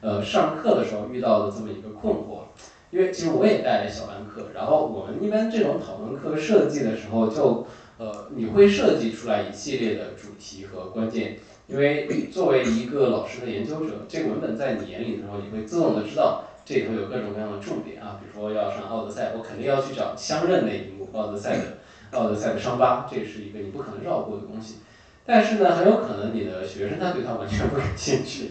[0.02, 2.42] 呃，上课的时候遇到的这么一个困惑。
[2.90, 7.66] 因为其实我也带了小班课，然后我们一般这种讨论课设计的时候，就
[7.98, 11.38] 呃，你会设计出来一系列的主题和关键。
[11.66, 21.78] 因为作为一个老师的研究者，这个文本在你眼里的时候，你会自动的知道这里头有各种各样的重点啊，比如说要上奥德赛，我肯定要去找相认那一幕奥德赛的
[22.10, 24.80] 奥德赛的伤疤，这是一个你不可能绕过的东西。
[25.24, 28.50] 但是呢，很有可能你的学生他对他完全不感兴趣，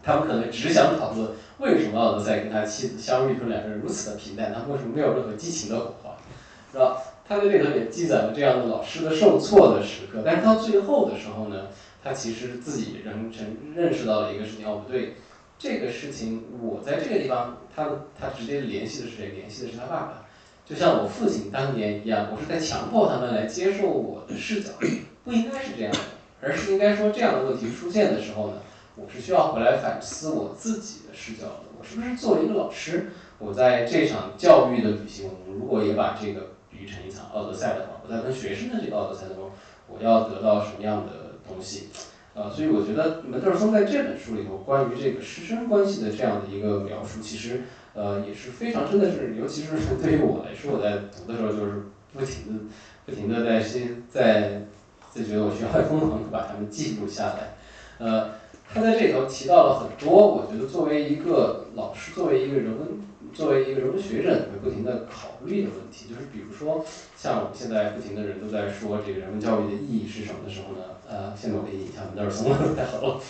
[0.00, 6.16] 他们可能只想讨论为什么奥德赛跟他妻子相遇时两个人如此的平淡，他为什么没有任何激情的火花，
[6.70, 7.02] 是吧？
[7.26, 11.66] 他在这里头也记载了这样的老师的受挫的时刻，但是到最后的时候呢？
[12.06, 15.16] 他其实自己仍承认识到了一个事情，哦不对，
[15.58, 17.88] 这个事情，我在这个地方，他
[18.18, 19.28] 他直接联系的是谁？
[19.28, 20.26] 联系的是他爸爸。
[20.66, 24.70] 就像我父亲当年一样，我是在强迫他们来接受我的视角，
[25.22, 25.98] 不应该是这样的，
[26.40, 28.54] 而是应该说这样的问题出现的时候呢，
[28.96, 31.60] 我是需要回来反思我自己的视角的。
[31.78, 39.50] 我是不是作为一个老师，我在这场教育的旅行，我如果也把这个比喻成一场奥德赛的话，我在跟学生的这个奥德赛当中，
[39.86, 41.88] 我要得到什么样的东西？
[42.34, 47.62] 呃，所以我觉得门德尔松在这本书里头关于这个师生关系的这样的一个描述，其实
[47.94, 49.70] 呃也是非常真的是，尤其是
[50.02, 52.64] 对于我来说，我在读的时候就是不停的
[53.06, 54.66] 不停的在心在
[55.12, 57.54] 在觉得我需要疯狂的把它们记录下来。
[57.98, 58.30] 呃，
[58.72, 62.88] 他在这里头提到了很多，我觉得作为一个老师，作为一个人文
[63.34, 66.84] 作为一个人文学者，你会不停的考虑的问题，就是比如说
[67.16, 70.84] 像我们现在不停的人都在说这个人文教育的意义是什么的时候呢？
[71.08, 73.20] 呃，现在我可以引一下门德尔松了，太好了。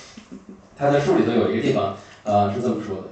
[0.76, 3.08] 他在书里头有一个地方，呃，是这么说的，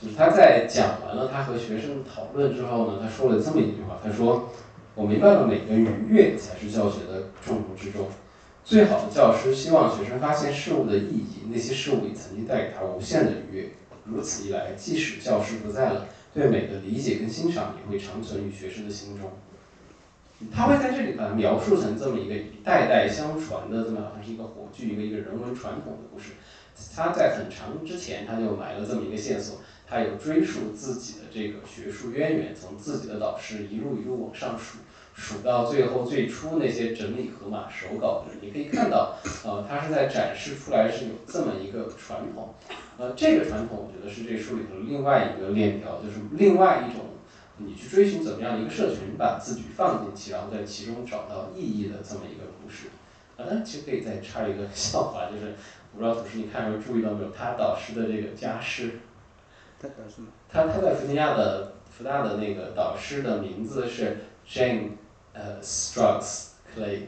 [0.00, 4.50] 就是他在讲完了他和学生讨论之后呢，他说了这么一句话，他说
[4.94, 8.06] ：“我明白了，每个愉悦才是教学的重中之重。
[8.64, 13.68] 最好的教师希望学生发现事物的意义，那些事物也曾经带给他无限的愉悦。
[14.04, 16.06] 如此一来，即使教师不在了。”
[16.36, 19.32] 对美的理解跟欣赏也会长存于学生的心中。
[20.54, 26.32] 他会在这里把它描述成这么一个代代相传的这么好像是一个火炬，一个一个人文传统的故事。
[26.94, 34.76] 他在很长之前他就埋了这么一个线索，他有追溯自己的这个学术渊源，从自己的导师一路一路往上数，
[35.16, 42.54] 数到最后最初那些整理河马手稿的人，你可以看到，呃，他是在展示出来是有这么一个传统。
[42.98, 47.06] 呃，这个传统我觉得是这书里头另外一个链条，就是另外一种
[47.56, 52.88] 你去追寻怎么样一个社群，把自己放进去，然后在其中找到意义的这么一个故事。
[53.38, 55.54] 啊，但其实可以再插一个 笑话，就是
[55.94, 59.00] 我不知道同事你看时候注意到没有，他导师的这个家师，
[59.80, 60.28] 他导师吗？
[60.48, 64.90] 他他在弗吉尼亚的福大的那个导师的名字是 Jane
[65.36, 67.02] 呃 Strauss Clay。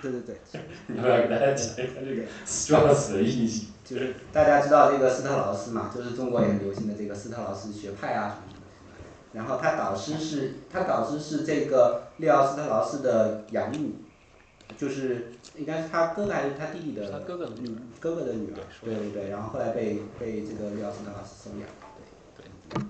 [0.00, 0.36] 对对对。
[0.88, 3.68] 你要不要给大家讲一下这个 Strauss 的意义？
[3.84, 9.00] 就是大家知道这个斯特劳斯嘛，就是中国也很流行的这个斯特劳斯学派啊什么什么的。
[9.32, 13.96] 然后他导师是，他导师是这个列奥斯特劳斯的养女，
[14.78, 19.28] 就是应该是他哥哥还是他弟弟的，哥哥的女儿，哥哥的女儿，对对对。
[19.30, 21.68] 然后后来被被这个列奥斯特劳斯收养，
[22.36, 22.82] 对对。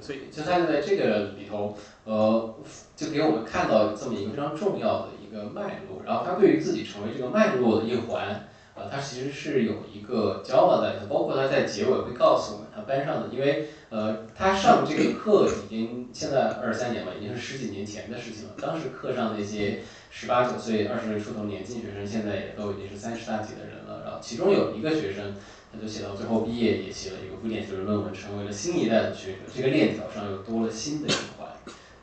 [0.00, 2.54] 所以就他在这个里头，呃，
[2.96, 8.46] 就给我们看到这么一个非常重要的一个脉络，然后他对于自己成为这个脉络的一环。
[8.72, 18.54] 呃，他其实是有一个骄傲在里头，包括他在结尾会告诉我们，他班上的，因为呃，他上这个课已经现在二三年吧，已经是十几年前的事情了。
[18.58, 24.02] 当时课上那些十八九岁、二十岁出头年轻学生，现在也都已经是三十大几的人了。
[24.04, 25.34] 然后其中有一个学生，
[25.72, 29.38] 他就写到最后毕业也写了一个复点学论文，成为了新一代的学者。
[29.54, 31.48] 这个链条上又多了新的一环，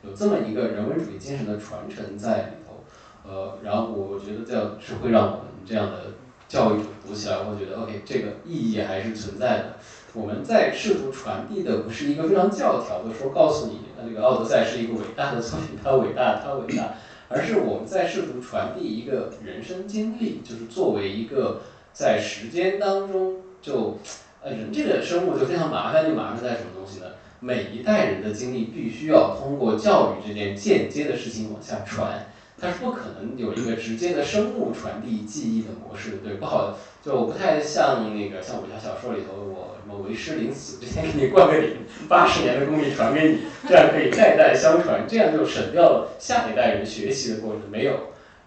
[0.02, 2.84] 有这么一个人文主义精神的传承在里头。
[3.28, 6.12] 呃，然后我觉得这样是会让我们这样的。
[6.48, 9.76] 教育读起来会觉得，OK，这个意义还是存在的。
[10.14, 16.94] 我们在试图传递的不是一个非常教条的说，告诉你，那这个《奥德赛》是一个伟大的作品，它伟大，它伟大，
[17.28, 21.60] 而是我们在试图传递一个人生经历，就是作为一个
[21.92, 23.98] 在时间当中，就，
[24.42, 27.06] 呃，人这个生物就非常麻烦，就麻烦在什么东西呢？
[27.40, 32.26] 每一代人的经历必须要通过教育这件间接的事情往下传。
[32.60, 41.76] 它是不可能有一个直接的生物传递记忆的模式，对，不好，就不太像那个像武侠小说里头，我什么为师临死之前给你灌个顶，
[42.08, 43.38] 八十年的功力传给你，
[43.68, 47.62] 这样可以代代相传，这样就省掉了下一代人学习的过程。
[47.70, 47.92] 没有，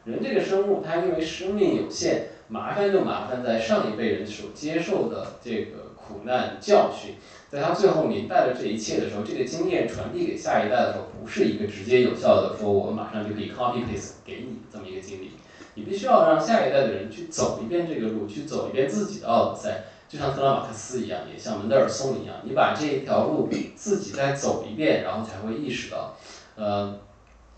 [0.03, 7.15] 人这个生物，它因为生命有限，麻烦就麻烦在上一辈人所接受的这个苦难教训。
[7.49, 15.31] 在他最后明白了这一切的时候，这个经验传递给下一代的时候，不是一个直接有效的说，我马上就可以 copy paste 给你这么一个经历。
[15.75, 26.17] 你必须要让下一代的人去走一遍这个路，去走一遍自己的奥德赛，就像特拉马克思一样，也像门德尔松一样，你把这一条路自己再走一遍，然后才会意识到，
[26.57, 26.99] 呃，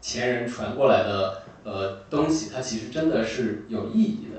[0.01, 4.32] 前人传过来的呃东西，它其实真的是有意义的。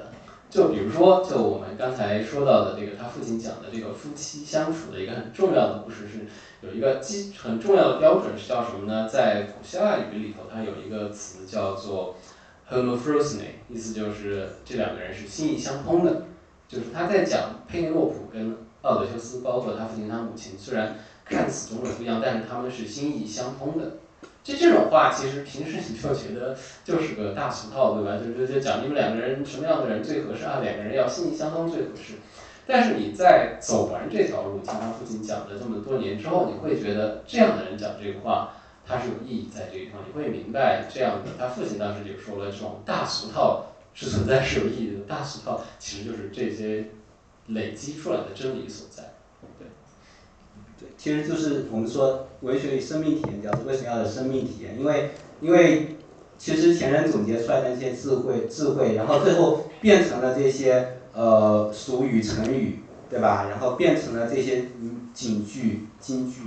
[0.54, 6.26] 就比如说，就我们刚才说到的这个，他父亲讲的这个夫妻相处的一个很重要的故事，是
[6.60, 9.08] 有一个基很重要的标准是叫什么呢？
[9.08, 12.14] 在古希腊语里头，它有一个词叫做
[12.70, 16.22] “homophrosyne”，意思就是这两个人是心意相通的。
[16.68, 23.96] 就是他在讲佩内洛普跟奥德修斯，包括他父亲他母亲，虽然看似种种不一样，但是他们是心意相通的。
[24.44, 26.54] 就这种话，其实平时你就觉得
[26.84, 28.18] 就是个大俗套，对吧？
[28.22, 30.60] 就就就讲你们两个人什么样的人最合适啊？
[30.62, 32.16] 两个人要心意相通最合适。
[32.66, 38.52] 但是你在走完这条路，听他父亲讲了这么多年之后，你会觉得这样的人讲这个话，
[38.86, 41.30] 他是有意义在这个地方，你会明白这样的。
[41.38, 43.64] 他父亲当时就说了，这种大俗套
[43.94, 46.90] 是存在是有意义的，大俗套其实就是这些
[47.46, 49.13] 累积出来的真理所在。
[50.78, 54.78] 对，其实就是我们说文学与生命体验交织，为什么要有生命体验？
[54.78, 55.10] 因为
[55.40, 55.96] 因为
[56.36, 63.46] 其实前人总结出来的那些智慧智慧，然后最后变成了这些呃俗语成语，对吧？
[63.50, 66.42] 然后变成了这些嗯警句金句，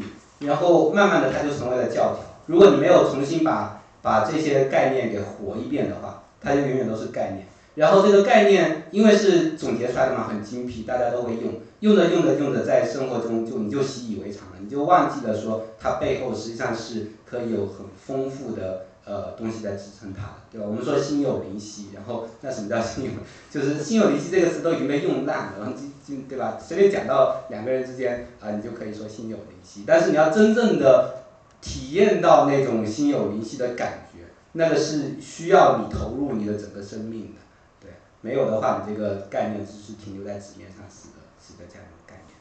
[0.45, 2.19] 然后慢慢的它就成为了教条。
[2.47, 7.45] 如果你没有重新把把这些概念给活一遍的话，它就永远都是概念。
[7.75, 20.67] 然后这个概念因为是总结出来的嘛，很精辟，大家都会用，用着用着用着，在生活中就你就习以为常了，你就忘记了说它背后实际上是可以有很丰富的呃东西在支撑它，对吧？
[20.67, 23.11] 我们说心有灵犀，然后那什么叫心有？
[23.51, 25.81] 就是心有灵犀这个词都已经被用烂了，然后就
[26.15, 26.57] 就对吧？
[26.59, 31.23] 随便讲到两个人之间啊，你就可以说心有灵犀，但是你要真正的
[31.61, 34.23] 体验到那种心有灵犀的感觉，
[34.53, 37.41] 那个是需要你投入你的整个生命的。
[37.81, 37.91] 对
[38.21, 42.37] 没有的话，你这个概念只是停留在纸面上，是的，是的，这样的概念。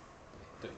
[0.61, 0.71] 对，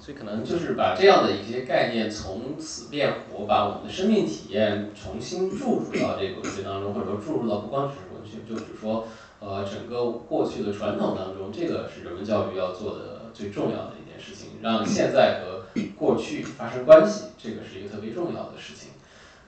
[0.00, 9.06] 所以可能就是把这样的一些概念从此变活，把我们的生命体验重新注入到这个文学当中，或者说注入到不光只是文学，就只说
[9.40, 15.66] 呃整个过去的传统当中，这个是人文教育要做的最重要的一件事情，让现在和
[15.96, 18.90] 过去发生关系，这个是一个特别重要的事情。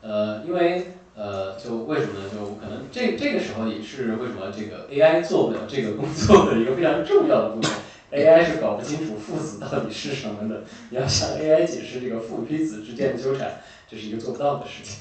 [0.03, 0.93] 呃，因为。
[1.15, 2.25] 呃，就为什么呢？
[2.33, 7.71] 就可能这这个时候也是为什么这个 AI 做不了这个工作的一个非常重要的部分。
[8.13, 14.99] AI 是搞不清楚父子到底是什么的，你要向 AI 解释这个父与子之间的纠缠，这是一个做不到的事情。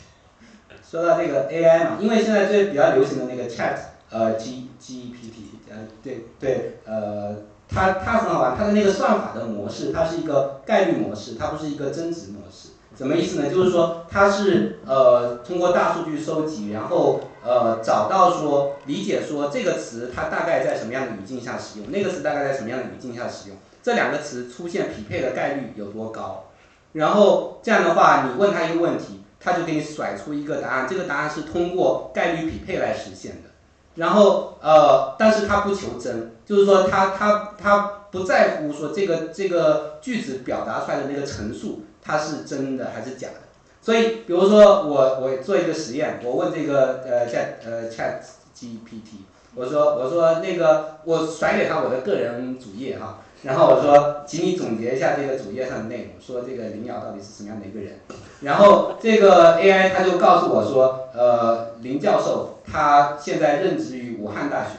[0.90, 3.78] 说到这个 AI 嘛，因为现在最比较流行的那个 Chat，
[4.10, 7.36] 呃，G GPT，呃，对对，呃，
[7.70, 12.70] 它它很好玩，它的那个算法的模式，它是一个概率模式，它不是一个增值模式。
[12.98, 13.50] 什么意思呢？
[13.50, 26.46] 就是说它是呃通过大数据收集，然后呃找到说理解说这个词它大概在什么样的语境下使用，那个词大概在什么样的语境下使用，这两个词出现匹配的概率有多高，
[26.94, 33.50] 然后这样的话你问他一个问题，他就给你甩出一个答案，这个答案是通过概率匹配来实现的，
[33.96, 37.78] 然后呃但是他不求真，就是说他他他
[38.12, 41.86] 不在乎说这个这个句子表达出来的那个陈述。
[42.04, 43.36] 它是真的还是假的？
[43.82, 48.20] 所以，比如说我我做一个实验，我问这个呃 Chat 呃 Chat
[48.56, 49.26] GPT，
[49.56, 58.00] 我说我说那个我甩给他我的个人主页哈，然后我说，请你总结一下这个主页上的内容，说这个林瑶到底是什么样的一个人？
[58.42, 64.72] 然后这个 AI 他就告诉我说，呃，林教授他现在任职于武汉大学。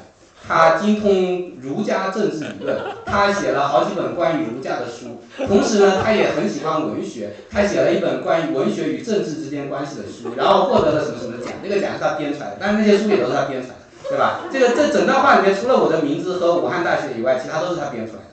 [0.46, 14.40] 他精通儒家政治理论， 他写了好几本关于儒家的书，同时呢，他也很喜欢文学，他写了一本关于文学与政治之间关系的书，然后获得了什么什么奖，那个奖是他编出来的，但是那些书也都是他编出来的，对吧？
[14.50, 18.28] 这个这整段话里面除了我的名字和武汉大学以外，其他都是他编出来的。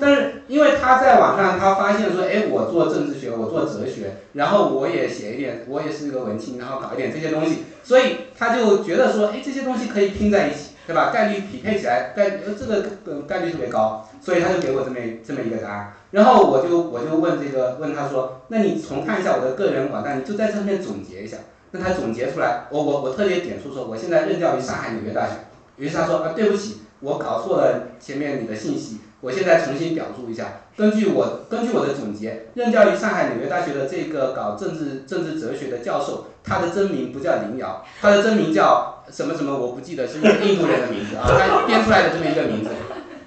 [0.00, 10.69] 但是因为他在网上他发现说，哎，我做政治学，我做哲学，然后我也写一点，我也是一个文青，然后搞一点这些东西，所以他就觉得说，哎，这些东西可以拼在一起。
[10.86, 11.10] 对吧？
[11.12, 15.92] 概率匹配起来，概呃这个概率特别高，所以他就给我这么这么一个答案。
[16.10, 21.36] 然后我就我就问这个问他说，那你重看一下我的个人网站，你就在这面总结一下。
[21.70, 25.34] 那他总结出来，我我我特别点出说，我现在任教于上海纽约大学。
[25.76, 30.62] 于是他说啊，对不起，我搞错了前面你的信息，我现在重新表述一下。
[30.76, 38.96] 根据我根据我的总结，任教于上海纽约大学的这个搞政治政治哲学的教授，他的真名不叫林瑶，他的真名叫。
[39.12, 42.70] 什么什么我不记得是一个印度人的名字啊， 他编出来的这么一个名字，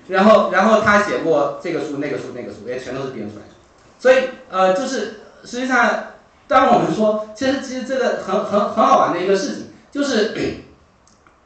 [0.07, 3.53] 然后然后他写过这个书那个书那个书，也全都是编出来的，
[3.99, 6.05] 所以呃就是实际上，
[6.47, 10.33] 当我们说其实其实这个很很很好玩的一个事情，就是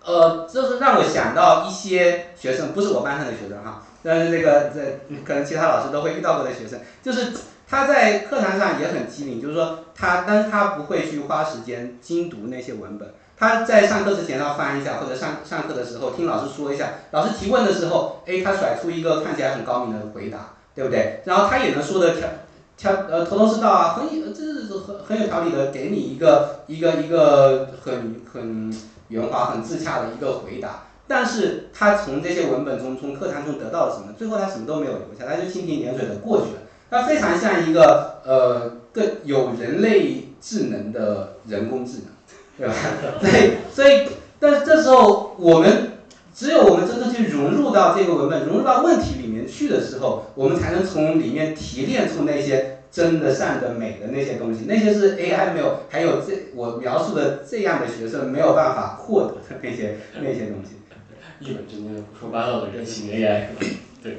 [0.06, 7.34] 呃就是让我想到一些学生，不是我班上的学生哈，但是这个这可能其他老师都会遇到过的学生，就是
[7.68, 13.14] 他在课堂上也很机灵，就是说他但是他不会去花时间精读那些文本。
[13.40, 21.22] 他在上课之前要翻一下，或者上上课的时候听老师说一下，老师提问的时候，哎，他甩出一个看起来很高明的回答，对不对？
[21.26, 22.28] 然后他也能说的条
[22.76, 28.76] 条呃头头是道啊，很有这是很很有条理的，给你一个一个一个很很
[29.10, 30.86] 圆滑、很自洽的一个回答。
[31.08, 34.14] 但是他从这些文本中，从课堂中得到了什么？
[34.18, 36.62] 最后他什么都没有留下，他就蜻蜓点水的过去了。
[36.90, 42.17] 他非常像一个呃更有人类智能的人工智能。
[42.58, 42.74] 对吧？
[43.22, 44.08] 所以，所以，
[44.40, 45.92] 但是这时候我们
[46.34, 54.66] 只有我们真正去融入到这个文本、融入到问题里面去的时候，我们才能从里面提炼出那些真的、善的、美的那些东西。
[54.68, 60.78] 那些是 AI 没有，还有这我描述的这样的学生没有办法获得的那些那些东西。
[61.40, 63.46] 一本正经的胡说八道的人形 AI？
[64.02, 64.18] 对，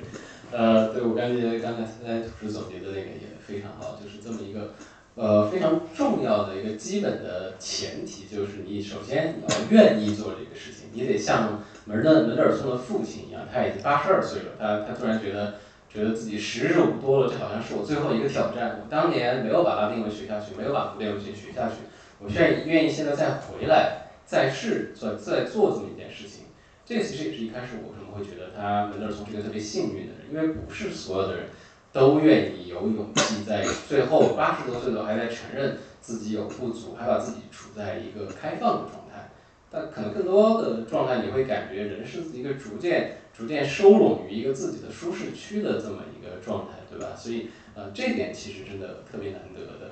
[0.52, 4.74] 呃，对我感觉刚才才图师总结的那个也非常好，就是这么一个
[5.18, 15.56] 呃非常重要的一个基本的前提，就是你首先你要愿意做这个事情，你得像门德门德尔松的父亲一样，他已经八十二岁了，他他突然觉得
[15.92, 18.80] 觉得自己时日无多了，这好像是我最后一个挑战。
[18.80, 21.74] 我当年没有把拉丁文学下去，没有把古典文学学下去，
[22.20, 26.44] 我愿意愿意现在再回来再试做再做这么一件事情。
[26.86, 31.46] 这其实也是一开始我为什么会觉得他门德尔松是一个特别幸运的人，因为不是所有的人
[31.92, 39.30] 都愿意有勇气在最后八十多岁了还在承认自己有不足，还把自己处在一个开放的状态。
[39.70, 47.14] 但可能更多的状态你会感觉人是一个逐渐逐渐收拢于一个自己的舒适区的这么一个状态，对吧？
[47.16, 49.90] 所以呃这点其实真的特别难得的，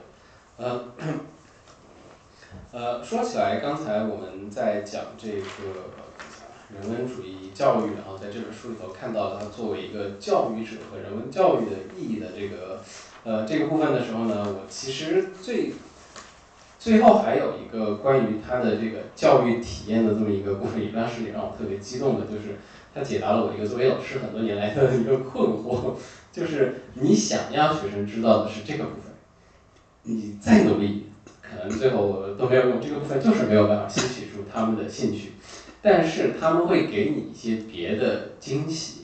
[0.57, 0.85] 呃。
[2.73, 6.06] 呃，说起来，刚才我们在讲这个。
[6.81, 12.83] 人文主义教育，然后在这本书里头看到他作为一个教育者和人文教育的意义的这个，
[13.25, 15.73] 呃，这个部分的时候呢，我其实最
[16.79, 22.59] 最后还有一个关于他的这个教育体验的这么一个部分，当时也让我特别激动的，就是
[22.95, 25.95] 他解答了我一个作为老师很多年来的一个困惑，
[26.31, 29.13] 就是你想要学生知道的是这个部分，
[30.03, 31.07] 你再努力，
[31.43, 35.33] 可能最后都没有用，这个部分就是没有办法吸取出他们的兴趣。
[35.87, 39.03] 但是他们会给你一些别的惊喜，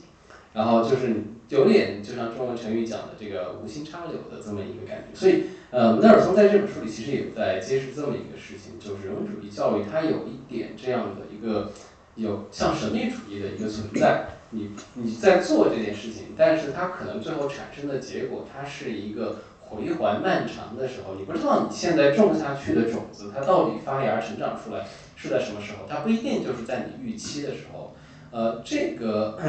[0.53, 1.15] 然后就是
[1.47, 5.17] 有点就像中文成语讲的这个无心插柳的这么一个感觉。
[5.17, 11.71] 所以，呃，门德尔松在这本书里其实也在揭示这么一个事情，就是人文主义教育它有一点这样的一个
[12.15, 14.25] 有像神秘主义的一个存在。
[14.49, 19.37] 你你在做这件事情，但是它可能最后产生的结果，它是一个
[19.75, 24.85] 回环漫长的时候，你不知道你现在种下去的种子，它到底发芽成长出来。
[25.15, 25.87] 是在什么时候？
[25.87, 27.95] 它不一定就是在你预期的时候。
[28.29, 29.39] 呃，这个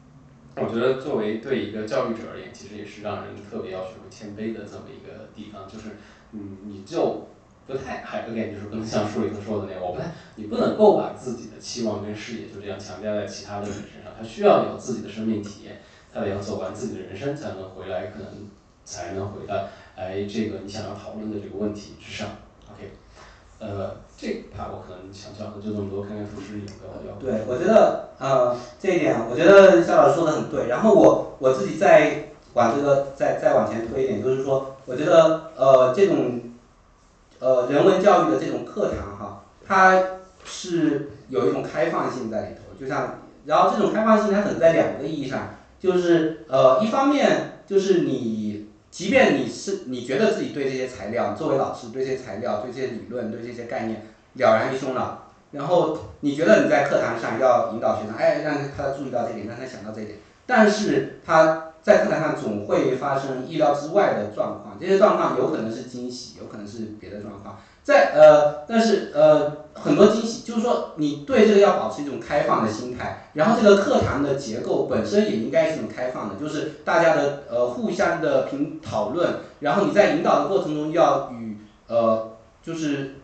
[0.56, 5.68] 我觉得作为对一个教育者而言，其实也是让人特别要学会谦卑的这么一个地方。
[5.68, 5.96] 就是，
[6.32, 7.28] 嗯，你就
[7.66, 14.12] 不太还有点就是不能像书里头说的那样，我不太，你不能够把自己的期望跟视野就这样强加在其他的人身上。
[14.18, 18.48] 他需要有自己的生命体验，他得要走完自己的人生才能回来，可能
[18.88, 19.54] 才能回到
[19.96, 22.28] 哎这个你想要讨论的这个问题之上。
[22.72, 22.92] OK，
[23.58, 23.96] 呃。
[24.20, 27.14] 这怕我可能想讲的就这么多，看看厨师有没有要。
[27.20, 30.66] 对，我觉得呃这一点，我觉得肖老师说的很对。
[30.66, 36.40] 然后我我自己再往这个再再往前推一点，就是说，我觉得呃这种
[37.38, 40.02] 呃人文教育的这种课堂哈，它
[40.44, 42.62] 是有一种开放性在里头。
[42.76, 48.47] 就像，然后这种开放性它可能在两个意义上，就是呃一方面就是你。
[48.90, 67.58] 即便你是你觉得自己对这些材料，作为老师对这些材料、对这些理论、对这些概念了然于胸了，然后你觉得你在课堂上要引导学生，哎，让他注意到这点，让他想到这点，但是他在课堂上总会发生意料之外的状况，这些状况有可能是惊喜，有可能是别的状况。
[67.88, 81.56] 在呃，但是呃，很多惊喜，就是说你对这个要保持一种开放的心态，然后这个课堂的结构本身也应该是一种开放的，就是大家的呃互相的评讨论，然后你在引导的过程中要与
[81.86, 83.14] 呃就是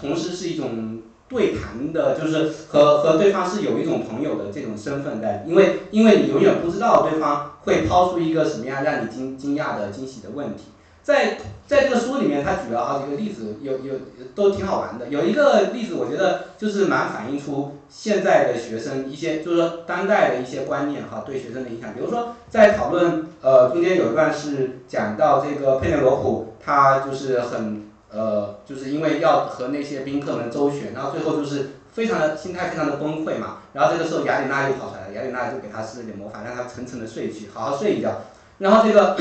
[0.00, 10.66] 同时是一种对谈的，就是和和对方是有一种朋友的这种身份在，因为因为你永远不知道对方会抛出一个什么样让你惊惊讶的惊喜的问题。
[11.04, 11.36] 在
[11.66, 13.94] 在这个书里面，他举了好几个例子，有有
[14.34, 15.08] 都挺好玩的。
[15.08, 21.92] 有一个例子，我觉得就是蛮反映出现在的学生一些，就是说当代的一些观念哈，对学生的影响。
[21.92, 33.58] 比如说在讨论，呃，中间有一段是讲到这个佩内罗普，他就是很呃，就是因为要和那些宾客们周旋，然后最后就是非常的心态非常的崩溃嘛。
[33.74, 38.22] 然后这个时候雅典娜又跑出来了，雅典娜就给他施了点魔法，让他沉沉的睡去，好好睡一觉。
[38.56, 39.16] 然后这个。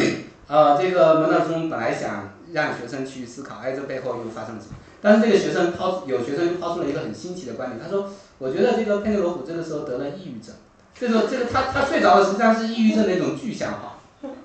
[0.47, 4.75] 呃，这个门德尔松本来想让学生去思考，哎，这背后又发生了什么？
[5.01, 10.53] 但是这个学生抛，有学生抛出了一个很新奇的观点，他说，我觉得这个佩内罗普这个时候得了抑郁症，
[10.99, 13.97] 这个这个他他睡着了，实际上是抑郁症的一种具象哈。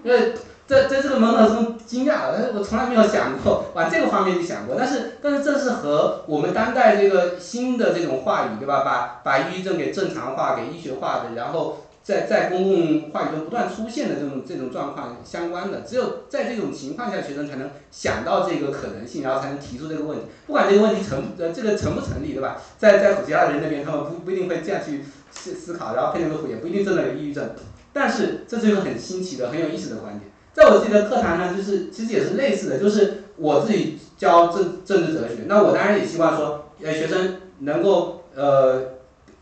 [0.05, 0.35] 因为
[0.67, 8.83] 这这这个门德尔松惊讶了，我从来没有想过往这个方面去想过，但是但是这是和我们当代这个新的这种话语，对吧？
[8.85, 11.79] 把把抑郁症给正常化、给医学化的，然后。
[12.09, 20.25] 在在公共话语中不断出现的这种这种状况相关的，只有在这种情况下，学生才能想到这个可能性，然后才能提出这个问题。
[20.47, 22.57] 不管这个问题成呃这个成不成立，对吧？
[22.79, 27.51] 在在古希腊人那边，他们不不一定会这样去思思考，然后配那个也不一定真的有抑郁症。
[27.93, 30.31] 但是这是一个很新奇的、很有意思的观点。
[30.55, 38.98] 在我自己的课堂呢，就是其实也是类似的，就是我自己教政政治哲学，那我当然也希望说，呃，学生能够呃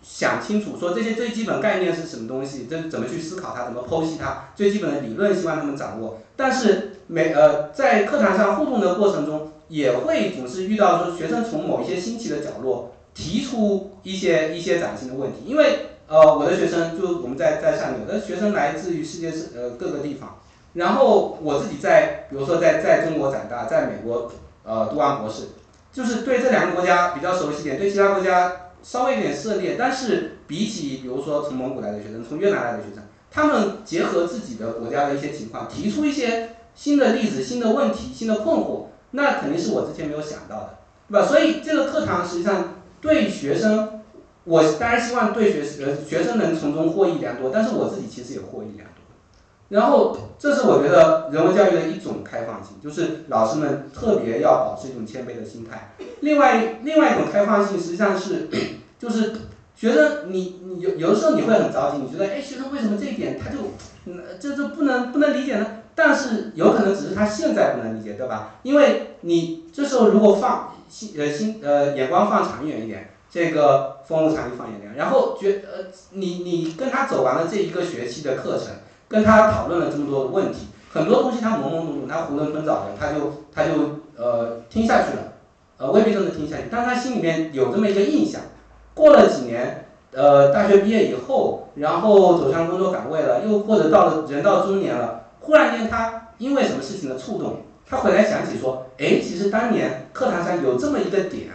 [0.09, 6.21] 想清楚，说这些最基本概念是什么东西，这怎么去思考它，怎么剖析它，最基本的理论希望他们掌握。
[6.37, 20.39] 但是每呃在课堂上互动的过程中，也会总是遇到说学生从某一些新奇的角落提出一些一些崭新的问题，因为呃我的学生就我们在在上面，有的学生来自于世界是呃各个地方。
[20.75, 24.31] 然后我自己在，比如说在在中国长大，在美国
[24.63, 25.45] 呃读完博士，
[25.93, 28.53] 就是对这两个国家比较熟悉点，对其他国家
[28.87, 29.75] 稍微有点涉猎。
[29.77, 40.79] 但是比起比如说从蒙古来的学生，从越南来的学生，他们结合自己的国家的一些情况，提出一些新的例子、新的问题、新的困惑，那肯定是我之前没有想到的，
[41.11, 41.27] 对吧？
[41.27, 44.03] 所以这个课堂实际上对学生，
[44.45, 48.96] 我当然希望对学呃学生能从中获益良多，但是我自己其实也获益良多。
[49.69, 55.91] 然后，这是我觉得人文教育的一种开放性，就是老师们特别要保持一种谦卑的心态。
[56.21, 58.49] 另外，另外一种开放性实际上是，
[58.97, 59.33] 就是
[59.75, 63.59] 学生你你有有的时候你会很着急，你觉得哎学生为什么这一点他就，
[64.39, 65.67] 这这不能不能理解呢？
[65.97, 68.55] 但是有可能只是他现在不能理解，对吧？
[68.63, 78.69] 因为你这时候如果放心呃心呃眼光放长远一点，这个风物长宜放眼量，然后觉呃你你跟他走完了这一个学期的课程。
[79.09, 85.33] 跟他讨论了这么多问题，很多东西他懵懵懂懂，他囫囵吞枣的，他就他就呃听下去了，
[85.79, 88.41] 呃未必真的听下去，但他心里面有这么一个印象。
[88.95, 97.59] 过了几年，呃大学毕业以后，然后走上工作岗位了，又或者到了人到中年了，忽然间他因为什么事情的触动，
[97.89, 101.51] 他回来想起说，哎，其实当年课堂上有这么一个点，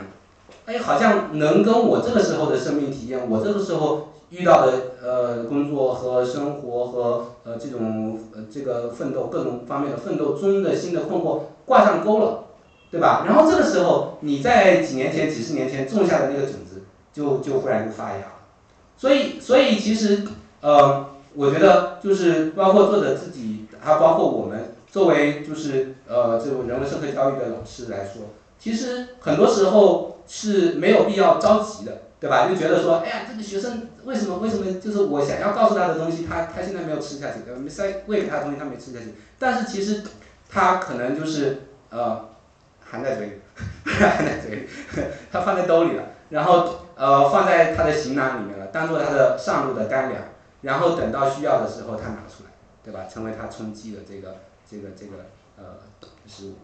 [0.68, 4.08] 哎，好像能跟我这个时候的生命体验，我这个时候。
[4.32, 12.46] 遇到的呃工作和生活和呃这种呃这个奋斗各种方面的奋斗中的新的困惑挂上钩了，
[12.90, 13.26] 对吧？
[13.28, 18.34] 然后这个时候你在几年前几十年前种下的那个种子就就忽然就发芽了，
[18.98, 20.24] 所以所以其实
[20.62, 28.24] 呃我觉得就是包括作者自己，还包括我们作为就是呃这种人文社会教育的老师来说，
[28.58, 32.04] 其实很多时候是没有必要着急的。
[32.22, 32.48] 对吧？
[32.48, 37.60] 就觉得说，哎呀，这个学生为什么为什么就是我想要告诉他的东西，他他现在没有吃下去，对吧？
[37.60, 39.16] 没塞喂给他的东西，他没吃下去。
[39.40, 40.04] 但是其实
[40.48, 42.30] 他可能就是呃
[42.80, 43.34] 含在嘴里，
[43.90, 44.68] 含在嘴里，
[45.32, 50.22] 他放在兜里了，然后呃放在他的行囊里面了，当做他的上路的干粮，
[50.62, 52.52] 然后等到需要的时候他拿出来，
[52.84, 53.08] 对吧？
[53.12, 54.36] 成为他充饥的这个
[54.70, 55.26] 这个这个
[55.58, 55.64] 呃
[56.28, 56.56] 食物。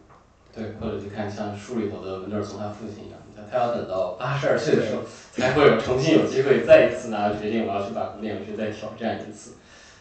[0.54, 3.20] 对，或者去看像书里头的文德尔松他父亲一样，
[3.50, 5.02] 他要等到八十二岁的时候，
[5.32, 9.54] 才会有重新有机会再一次拿决定，我要去把古典文学再挑战一次。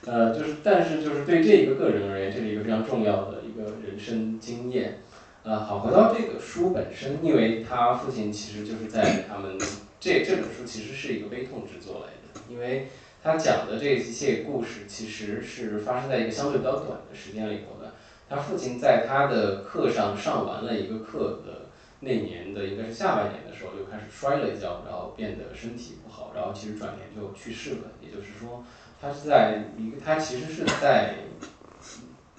[0.06, 5.00] 呃，就是，但是就是对这一个个人而言，这是一个非常重要的一个人生经验。
[5.42, 9.58] 呃，好，回到这个书本身，因为他父亲其实就是在他们
[9.98, 12.88] 这这本书其实是一个悲痛之作来的，因为
[13.22, 17.92] 他讲的这一切故事其实是发生在一个相对比较短的时间里头的。
[18.28, 21.65] 他父亲在他的课上上完了一个课的
[22.00, 27.92] 那年的应该是下半年的时候就开始摔了一跤，然后变得身体不好，然后其实转年就去世了。
[28.02, 28.62] 也就是说，
[29.00, 31.14] 他是在一个他其实是在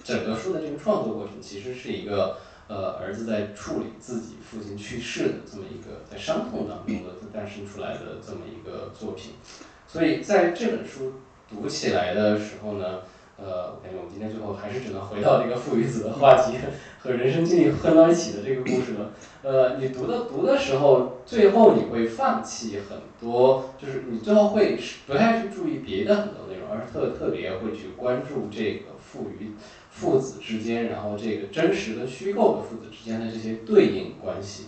[0.04, 9.32] 整个书的这个创作过程，其实是一个呃儿子在处理自己父亲去世的这么一个在伤痛当中的诞生出来的这么一个作品。
[9.86, 11.14] 所以在这本书
[11.50, 13.00] 读起来的时候呢。
[13.40, 16.58] 呃，我感觉我们今天最后还是只能回到这个父与子的话题
[16.98, 19.12] 和人生经历混到一起的这个故事了。
[19.44, 29.52] 呃，你读的读的时候，最后你会放弃很多，就是你最后会不太去注意别的很多内容，而是特特别会去关注这个父与
[29.88, 34.64] 父子之间，然后这个真实的虚构的父子之间的这些对应关系。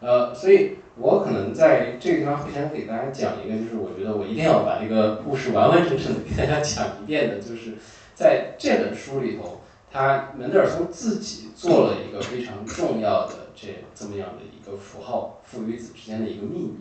[0.00, 7.74] 呃，所以我可能在这个地方会想给大家讲一个，就是我觉得我一定要把这个故事完完整整的给大家讲一遍的，就是。
[8.20, 16.74] 在这本书里头，他门德尔松自己做了一个非常重要的这这么样的一个符号，父与子之间的一个秘密。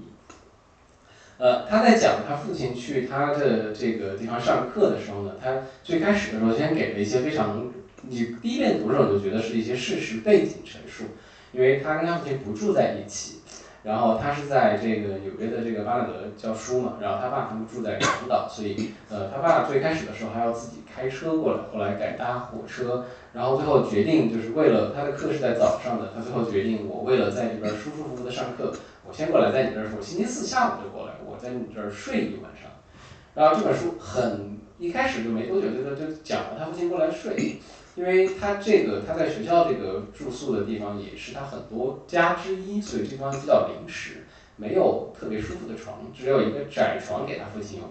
[1.38, 7.72] 呃，他在讲他父亲去他的这个地方上课的时候呢，他最开始的时候先给了一些非常，
[8.02, 11.06] 你第一遍读的时候你就觉得是一些事实背景陈述，
[11.54, 13.39] 因为他跟他父亲不住在一起。
[13.84, 28.74] 然后他是在这个纽约的这个巴纳德教书嘛，然后他爸他们住在长岛，所以呃他爸最开始的时候还要自己开车过来，后来改搭火车，然后最后决定就是为了他的课是在早上的，他最后决定我为了在这边舒舒服服的上课，
[29.08, 32.70] 我先过来在你这儿，我星期四下午就过来，我在你这儿睡一晚上，
[33.34, 37.60] 然后这本书很一开始就没多久就就讲了他父亲过来睡，
[37.96, 44.26] 因为他这个他在学校这个住宿的地方也是他很多家之一，所以这地方比较临时，
[44.56, 47.88] 没有特别舒服的床，只有一个窄床给他父亲用。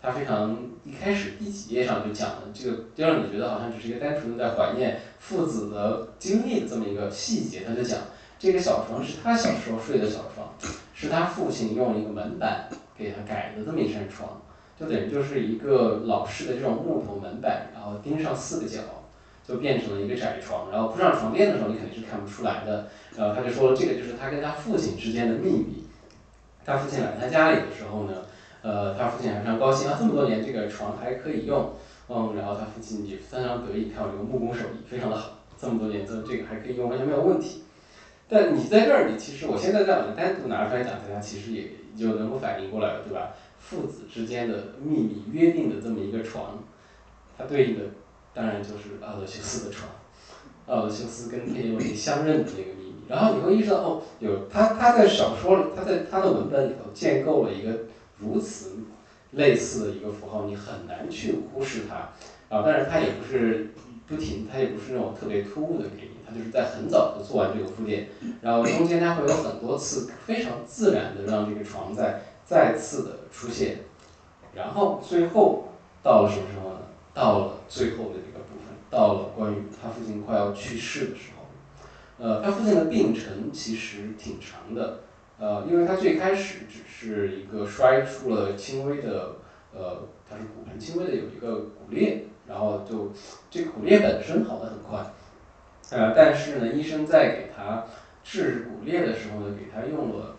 [0.00, 7.62] 他非常一开始第几页上就讲了这个，就让你觉得好像只是一个单纯的在怀念父子的经历的这么一个细节。
[7.66, 7.98] 他就讲
[8.38, 10.54] 这个小床是他小时候睡的小床，
[10.94, 14.40] 是他父亲用一个门板给他改的这么一扇床，
[14.78, 18.78] 就等于就是一个老式的这种木头门板，然后钉上四个角，
[19.48, 20.70] 就变成了一个窄床。
[20.70, 22.88] 然后铺上床垫的时候，你肯定是看不出来的。
[23.16, 25.86] 然后他就说这个就是他跟他父亲之间的秘密。
[26.64, 28.12] 他父亲来他家里的时候呢。
[28.60, 31.74] 呃，他父亲还非常高兴啊，这么多年这个床还可以用，
[32.08, 37.62] 嗯，然后他父亲也非常得意，看我这个木工手艺非常的好，这么多年这这个还可以用，完全没有问题。
[38.28, 43.30] 但你在这儿，你其实我现在再把它单独拿出来讲，大家其实也就能够反应过来了，对吧？
[43.60, 46.58] 父子之间的秘密约定的这么一个床，
[47.38, 47.84] 它对应的
[48.38, 49.90] 当然就是奥德修斯的床，
[50.68, 52.94] 奥德修斯跟佩洛尼相认的那个秘密。
[53.08, 57.80] 然后你会意识到，哦，有他他在小说里，他在他的文本里头建构了一个。
[58.20, 58.78] 如此
[59.30, 61.94] 类似的一个符号，你很难去忽视它
[62.48, 62.64] 啊！
[62.66, 63.72] 但是它也不是
[64.08, 68.08] 不停，它也不是那种特别突兀的给你，它就是在很早就做完这个铺垫，
[68.40, 73.82] 然后中间它会有很多次非常自然的让这个床在再次的出现，
[74.52, 75.68] 然后最后
[76.02, 76.77] 到了什么时候？
[77.18, 85.00] 到了最后的这个部分，到了关于他父亲快要去世的时候，呃，他父亲的病程其实挺长的。
[85.36, 89.34] 呃，因为他最开始只是一个摔出了轻微的，
[89.74, 93.10] 呃，他是骨盆轻微的有一个骨裂，然后就
[93.50, 95.04] 这骨裂本身好的很快，
[95.90, 97.84] 呃，但是呢，医生在给他
[98.22, 100.36] 治骨裂的时候呢，给他用了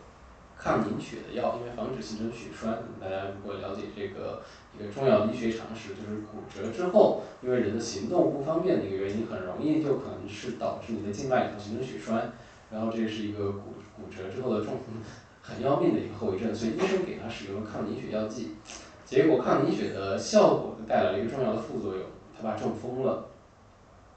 [0.58, 2.80] 抗凝血的药，因为防止形成血栓。
[3.02, 4.42] 大家如果了解这个
[4.80, 12.32] 一个重要的医学常识，就是骨折之后，因为人的行动不方便的一个原因，很容易就可能是导致你的静脉里头形成血栓。
[12.72, 14.76] 然后这是一个骨骨折之后的重
[15.42, 18.52] 很要命的一个后遗症，所以医生给他使用了抗凝血药剂，
[19.04, 22.04] 结果抗凝血的效果就带来了一个重要的副作用，
[22.38, 23.26] 他爸中风了，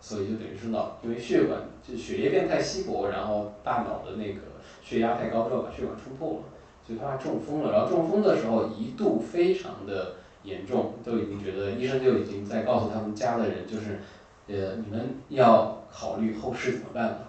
[0.00, 4.40] 所以就等于是脑因为血管就血液变太稀薄，然后大脑的那个
[4.82, 6.44] 血压太高之后把血管冲破了，
[6.86, 14.00] 所以他爸中风了，然后中风的时候一度非常的严重，都已经觉得医生就已经在告诉他们家的人就是，
[14.48, 17.28] 呃你们要考虑后事怎么办了。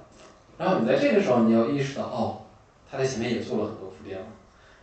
[0.57, 2.41] 然后你在这个时候，你要意识到，哦，
[2.89, 4.25] 他在前面也做了很多铺垫了，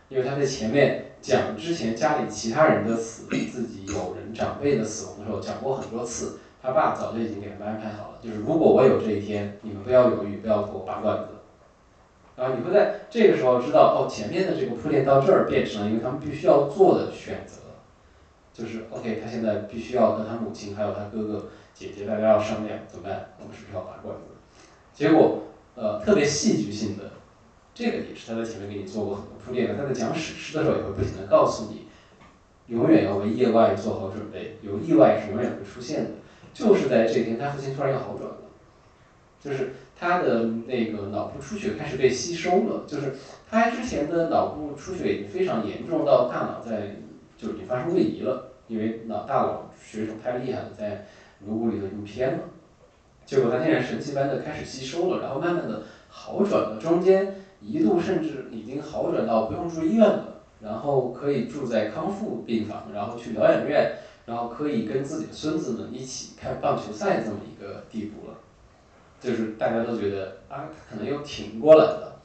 [0.09, 11.25] 因为他在前面讲之前家里其他人的死，自己有人长辈的死亡的时候讲过很多次，他爸早就已经给他们安排好了，就是如果我有这一天，你们不要犹豫，不要给我拔罐子。
[12.35, 17.60] 然后你会在这个时候知道，哦，前面的这个铺垫到这儿变成了一个他们必须要做的选择，
[18.61, 24.23] 就是 OK，他现在必须要跟他母亲还有他哥哥姐姐大家要商量怎么办，我们是不是要拔罐子？
[24.93, 25.43] 结果。
[25.73, 27.11] 呃，特别戏剧性的，
[27.73, 29.75] 这个也是他在前面给你做过很多铺垫的。
[29.75, 31.87] 他在讲史诗的时候，也会不停的告诉你，
[32.67, 36.09] 永远要为意外做好准备，有意外是永远会出现的。
[36.53, 38.37] 就是在这天，他父亲突然要好转了，
[39.39, 43.15] 就是他的那个脑部出血开始被吸收了，就是
[43.49, 46.97] 他之前的脑部出血已经非常严重到大脑在
[47.37, 51.05] 就已经发生位移了，因为老大脑血肿太厉害了，在
[51.45, 52.39] 颅骨里头已经偏了。
[53.25, 68.37] 结果他竟然神奇般的开始吸收了，然后慢慢的好转了，中间一度甚至已经好转到不用住医院了，然后可以住在康复病房，然后去疗养院，然后可以跟自己的孙子们一起看棒球赛这么一个地步了，
[69.19, 72.21] 就是大家都觉得啊，他可能又挺过来了。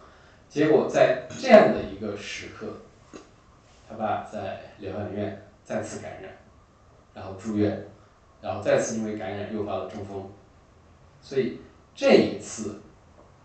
[0.49, 2.69] 结果在这样的一个时刻，
[3.89, 6.31] 他爸在疗养院再次感染，
[7.13, 7.89] 然后住院，
[8.41, 10.31] 然后再次因为感染诱发了中风。
[11.21, 11.59] 所以
[11.93, 12.81] 这一次，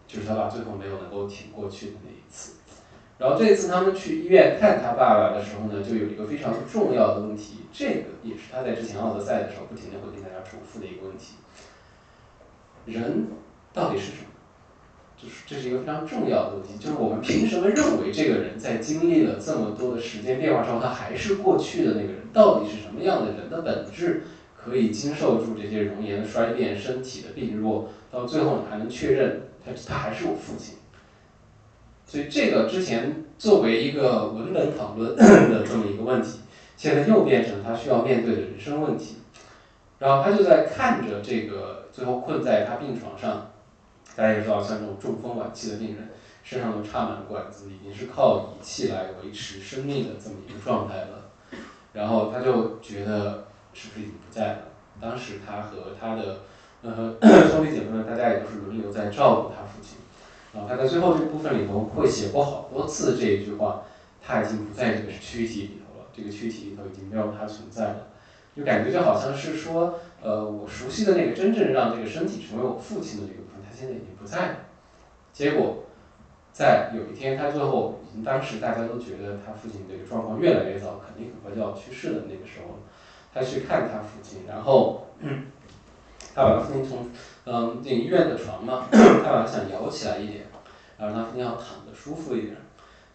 [0.05, 2.57] 就是他爸最后没有能够挺过去的那一次。
[3.17, 11.37] 然后这一次他们去医院看他爸爸的时候呢，就有一个非常重要的问题，这个也是他在之前奥德赛的时候不停的会跟大家重复的一个问题：
[12.85, 13.27] 人
[13.73, 14.30] 到底是什么？
[15.21, 22.15] 就是这是一个非常重要的问题，就是我们凭什么认为这个人在经历了这么多的时间变化之后，他还是过去的那个人？
[22.33, 24.23] 到底是什么样的人的本质？
[24.63, 30.75] 可以经受住这些容颜的衰变、身体的病弱，到最后你还能确认他他还是我父亲。
[32.05, 36.41] 所以这个之前作为一个文本讨论的这么一个问题，
[36.77, 39.17] 现在又变成他需要面对的人生问题。
[39.97, 43.50] 然后他就在看着这个最后困在他病床上，
[44.15, 46.09] 大家也知道，像这种中风晚期的病人，
[46.43, 51.29] 身上都插满了管子，已经是靠仪器来维持生命的这么一个状态了。
[51.93, 54.59] 然后他就觉得是不是已经不在了？
[54.99, 56.41] 当时他和他的
[56.81, 57.15] 呃
[57.49, 59.97] 兄弟姐妹们，大家也都是轮流在照顾他父亲。
[60.53, 63.83] 然后他在最后这部分里头会写过好多次这一句话，
[64.21, 68.07] 他已经不在这个躯体里头了，这个躯体里头已经没有他存在了，
[68.55, 73.40] 就感觉就好像是说，呃，我熟悉的那个真正让这个身体成为我父亲的这个，
[73.81, 74.55] 现在已经不在了。
[75.33, 75.85] 结果，
[76.53, 82.77] 在有一天，他最后已经当时大家都觉得他父亲这个状况越来越糟，肯定很快就要去世的那个时候，
[83.33, 85.07] 他去看他父亲，然后，
[86.35, 87.09] 他把他父亲从
[87.45, 90.45] 嗯进医院的床嘛，他把他想摇起来一点，
[90.99, 92.57] 然后他父亲要躺的舒服一点，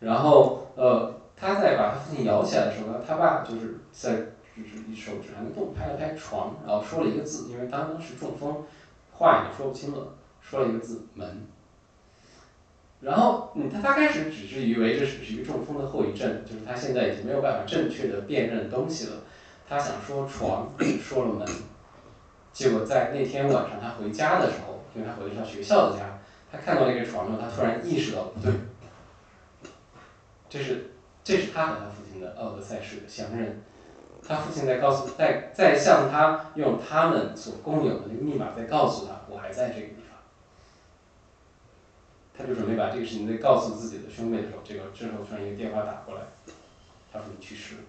[0.01, 4.17] 然后呃他在把他父亲摇起来的时候呢，他爸就是在
[4.57, 8.65] 就是一手指还能动，拍了拍床，然后说了一个字，因为当时中风，
[9.13, 10.15] 话也说不清了，
[10.49, 11.47] 说了一个字门。
[13.01, 19.17] 然后，嗯，他他开始只是以为这只是一个中风的后遗症，就是他现在已经没有办法正确的辨认东西了。
[19.69, 21.47] 他想说床，说了门，
[22.53, 26.19] 结果在那天晚上他回家的时候，因为他回的是学校的家，
[26.51, 28.53] 他看到那个床后，他突然意识到不对，
[30.49, 30.93] 这是
[31.23, 33.61] 这是他和他父亲的奥德赛式的相认，
[34.27, 39.89] 他父亲在告诉在在向他用他们所共有的那个密码在告诉他，我还在这里。
[42.37, 46.23] 他就准备把这个事情再告诉自己的兄妹的时候，这个之后突然一个电话打过来，
[47.13, 47.81] 他说你去世了。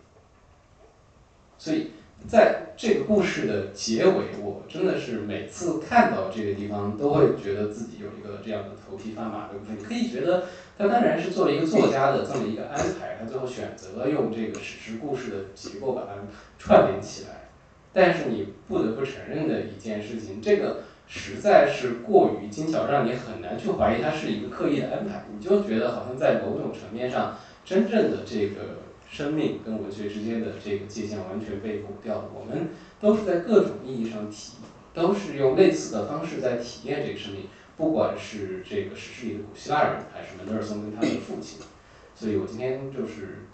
[1.57, 1.91] 所以
[2.27, 9.77] 在这个故事的结尾，我真的是每次看到这个地方，都会觉得自己有一个这样的头皮发麻的部分。
[9.77, 10.45] 你可以觉得
[10.77, 16.13] 他当然是作为一个作家的这么一个安排，他最后选择了用这个史诗故事的结构把它
[16.57, 17.49] 串联起来。
[17.93, 25.25] 但是你不得不承认的一件事情，这个实在是过于精巧，让你很难去怀疑它是一个刻意的安排。
[25.33, 28.85] 你就觉得好像在某种层面上，真正的这个。
[29.09, 32.25] 生命跟文学之间的这个界限完全被抹掉了。
[32.35, 34.57] 我们都是在各种意义上体，
[34.93, 37.43] 都是用类似的方式在体验这个生命。
[37.77, 41.61] 不管是这个史诗里的古希腊人，还是门德尔松跟他的父亲。
[42.13, 43.45] 所以我今天就是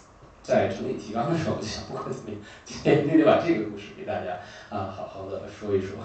[0.41, 4.39] 在整理提纲的时候，我就想不管怎么样，今天一定得把这个故事给大家
[4.71, 5.97] 啊好好的说一说。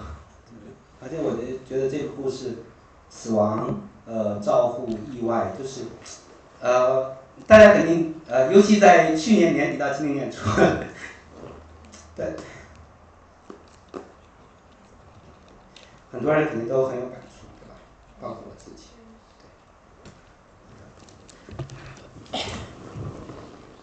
[1.01, 2.63] 而且我觉得这个故事，
[3.09, 5.81] 死亡、呃、照护、意外，就是
[6.61, 7.17] 呃。
[7.47, 10.49] 大家肯定呃，尤其在去年年底到今年年初，
[12.13, 12.33] 对，
[16.11, 17.75] 很多人肯定都很有感触，对吧？
[18.19, 18.89] 包括我自己。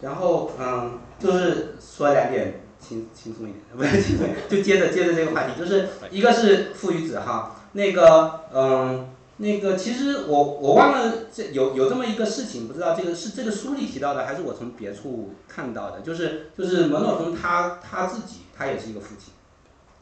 [0.03, 9.09] 然后嗯，就是说两点轻轻松一点，不是轻松，就接着接着这个话题，就是一个是父与子哈，那个嗯。
[9.39, 19.35] 那个其实我我忘了这有有这么一个事情，不知道这个是这个书里提到的，还是我从别处看到的，就是就是门诺松他他自己他也是一个父亲，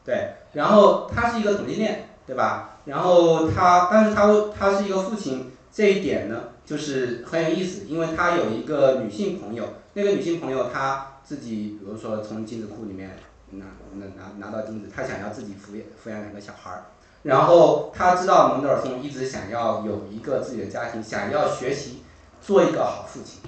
[0.05, 2.77] 对，然后他是一个同性恋，对吧？
[2.85, 13.17] 然后他但是他他是一个父亲这一点呢，就是很有意思，因为他有一个女性朋友，那个女性朋友她自己比如说从精子库里面
[13.49, 13.65] 拿
[13.95, 16.85] 拿拿拿到精子，他想要自己抚养抚养两个小孩儿。
[17.23, 22.03] 然后他知道蒙德尔松一直想要有一个自己的家庭，想要学习
[22.39, 23.41] 做一个好父亲，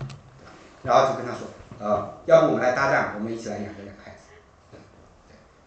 [0.81, 1.47] 然后就跟他说，
[1.77, 4.23] 呃，要不我们来搭档，我们一起来养这两个孩子，
[4.71, 4.79] 对，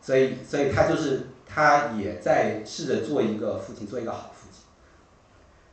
[0.03, 4.65] 所以所以他就是他也在试着做一个父亲，做一个好父亲。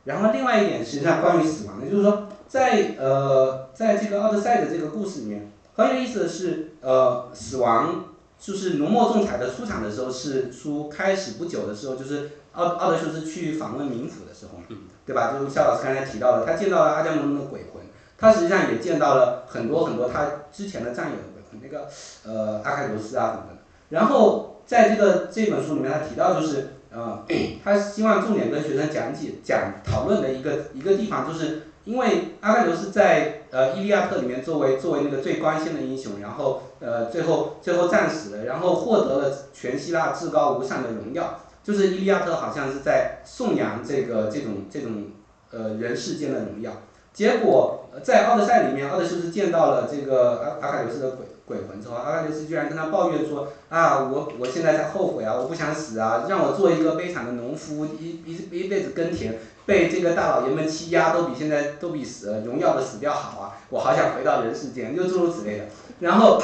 [0.04, 5.50] 然后另外一点实际上关于死亡的，就是说在呃在这个奥德赛的这个故事里面，
[5.84, 8.04] 很有意思的是，呃，死亡。
[8.40, 14.64] 就是浓墨重彩的出场的时候，是书开始不久的时候，就是奥奥德修斯去访问冥府的时候嘛，
[15.04, 15.32] 对吧？
[15.32, 17.82] 就是肖老师刚才提到的，他见到了阿伽门农的鬼魂，
[18.16, 21.88] 他实际上也见到了很多很多他之前的战友的鬼魂，那个
[22.24, 23.58] 呃阿喀琉斯啊等等。
[23.88, 27.24] 然后在这个这本书里面，他提到就是呃，
[27.64, 36.62] 他希望重点跟学生讲解讲讨论的一个一个地方，就是因为阿盖琉斯在呃《伊利亚特》里面作为作为那个最光鲜的英雄，然后。
[36.80, 41.40] 呃，最后最后战死了，然后获得了全希腊至高无上的荣耀。
[41.64, 45.06] 就是伊利亚特好像是在颂扬这个这种这种
[45.50, 46.70] 呃人世间的荣耀。
[47.12, 59.36] 结果在奥德赛里面，奥德修斯见到了这个阿阿喀琉斯的鬼鬼魂之后，阿喀琉斯居然跟他抱怨说啊，我我现在在后悔啊，我不想死啊，让我做一个悲惨的农夫，一一一辈子耕田，
[59.68, 65.66] 被这个大老爷们欺压，都比现在都比死荣耀的死掉好啊，我好想回到人世间，就诸如此类的，
[66.00, 66.42] 然后。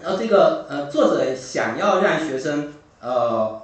[0.00, 3.60] 然后这个呃作者想要让学生呃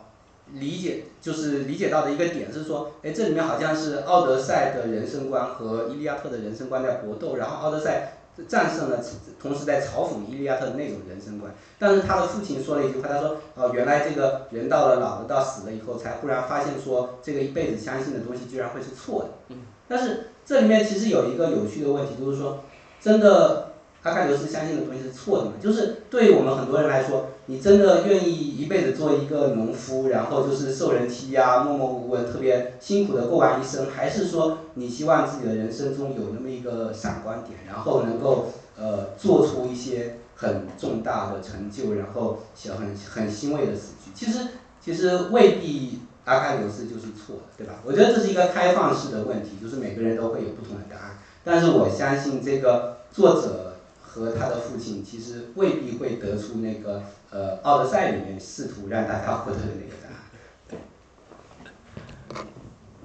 [0.54, 8.14] 理解，就是理解到的一个点是说，哎，这里面好像是奥德赛的人生观和伊利亚特的人生观在搏斗，然后奥德赛
[8.48, 8.98] 战胜了，
[9.40, 11.54] 同时在嘲讽伊利亚特的那种人生观。
[11.78, 19.56] 但是他的父亲说了一句话，他说：“哦，原来这个人到了老了到死了以后，才忽然发现说，这个一辈子相信的东西居然会是错的。”
[19.86, 22.60] 但是这里面其实有一个有趣的问题，就是说，
[23.00, 25.52] 真的阿喀琉斯相信的东西是错的吗？
[25.62, 44.10] 就是对于我们很多人来说，你真的愿意一辈子做一个农夫，然后就是受人欺压、默默无闻、特别辛苦的过完一生，还是说你希望自己的人生中有那么一个闪光点，然后能够呃做出一些很重大的成就，然后小很很欣慰的死去？
[44.14, 44.38] 其实
[44.80, 47.74] 其实未必阿喀琉斯就是错的，对吧？
[47.84, 51.18] 我觉得这是一个开放式的问题，就是每个人都会有不同的答案。
[51.44, 57.02] 但是我相信这个作者和他的父亲其实未必会得出那个
[57.34, 60.14] 呃《奥德赛》里面试图让大家获得的那个答案。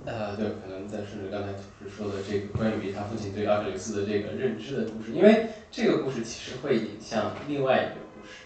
[0.05, 8.45] 呃，对，可能再顺着刚才就是说的这个关于他父亲对阿克琉斯的这个认知的故事，因为这个故事其实会引向另外一个故事，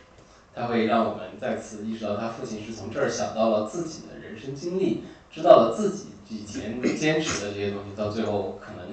[0.55, 8.84] 它会让我们再次意识到他父亲是从这儿想到了自己的人生经历，知道了自己以前坚持的这些东西，到最后可能。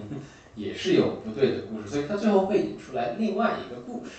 [0.56, 4.10] 也是有不对的故事，所以他最后会引出来另外一个故事，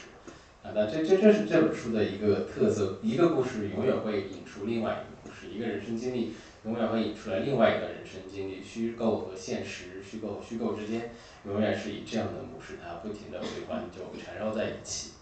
[0.64, 6.36] 啊，那这这这是这本书的一个特色，一个故事永远会引出另外一个故事，一个人生经历
[6.66, 11.16] 永远会引出来另外一个人生经历，虚构和现实，虚构和虚构之间
[11.46, 15.14] 永远是以这样的模式，它不停的回环就缠绕在一起，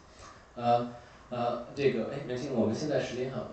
[0.55, 0.91] 呃
[1.29, 3.51] 呃，这个哎，明星，我们现在时间好，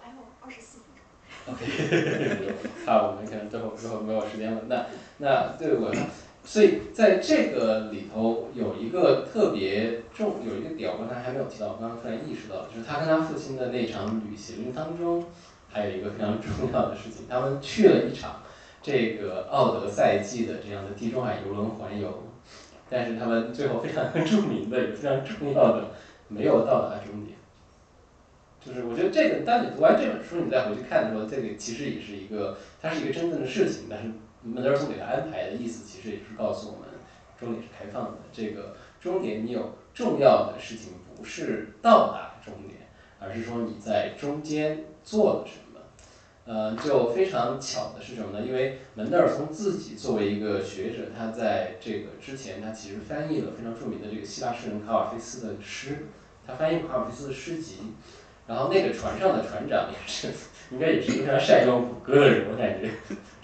[0.00, 2.54] 还有二十四分钟，OK，
[2.86, 4.86] 怕我们可能最后最后没有时间了，那
[5.18, 5.92] 那对我。
[6.46, 15.24] 所以在这个里头有一个特别重有一个点，我刚才还没有提到，我刚刚突然意识到，就是他跟他父亲的那场旅行当中，
[15.68, 18.42] 还有一个非常重要的事情，他们去了一场
[18.80, 22.22] 这个奥德赛季的这样的地中海游轮环游，
[22.88, 25.90] 但是他们最后非常著名的也非常重要的
[26.28, 27.36] 没有到达终点，
[28.64, 34.12] 就是我觉得这个当你读完这本书，你再回去看的时候，这个其实也是一个它是一个真正的事情，但是。
[34.54, 36.88] 门德尔松给他安排的意思，其实也是告诉我们，
[37.38, 38.18] 终点是开放的。
[38.32, 45.62] 这个终点，你有重要的事情不是到达终点，而是说你在中间做了什么。
[46.46, 48.46] 呃，就非常巧的是什么呢？
[48.46, 56.06] 因为门德尔松自己作为一个学者，他在这个之前，他其实翻译了非常著名的这个希腊诗人卡瓦菲斯的诗，
[56.46, 57.78] 他翻译卡瓦菲斯的诗集。
[58.46, 60.28] 然后那个船上的船长也是，
[60.70, 62.92] 应该也是非常善用谷歌的人，我感觉。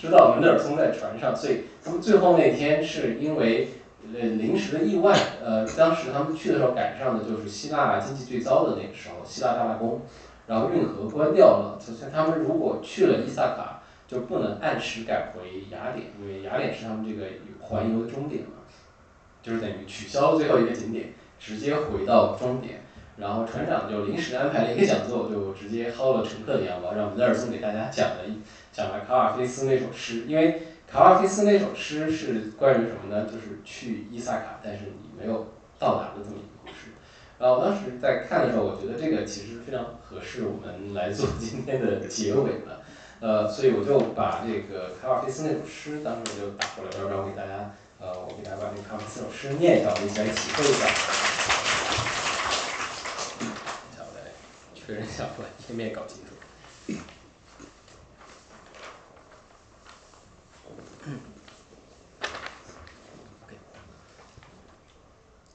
[0.02, 3.68] 知道门德尔松在船上，所以他们最后那天是因为
[4.12, 10.00] 呃临时的意外，呃当时他们去的时候赶上的就是希腊经济最糟的那个时候，希腊大罢工，
[10.48, 17.28] 然后运河关掉了，就像他们如果去了伊萨卡，就不能按时赶回雅典，因为雅典是他们这个
[17.60, 18.66] 环游的终点嘛，
[19.40, 22.80] 就是等于取消了最后一个景点，直接回到终点，
[23.18, 28.40] 然后船长就临时安排了一个讲座，就直接薅了乘客的羊毛，让门德尔松给大家讲了一。
[28.72, 33.26] 讲了卡瓦菲斯那首诗，因为卡瓦菲斯那首诗是关于什么呢？
[33.26, 36.92] 就是去伊萨卡，但是你没有到达的这么一个故事。
[37.38, 42.82] 然后当时在看的时候，我觉得这个其实非常合适我们来做今天的结尾了。
[43.20, 47.70] 呃，所以我就把这个卡瓦菲斯那首诗，当时我就打过来，要不然我给大家，
[48.00, 50.86] 呃，我给大家把这个卡瓦菲斯首诗念一下，我们一起来体会一下。
[53.98, 54.32] 好嘞，
[54.74, 56.31] 确认一下，把页面搞清楚。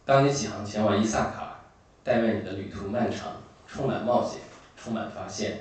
[0.07, 1.59] 当你启航前往伊萨卡，
[2.01, 3.33] 但愿你的旅途漫长，
[3.67, 4.39] 充满冒险，
[4.77, 5.59] 充满发现。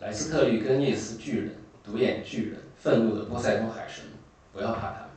[0.00, 1.54] 莱斯特律根涅斯巨人，
[1.84, 4.06] 独眼巨人，愤怒的波塞冬海神，
[4.54, 5.10] 不要怕他们，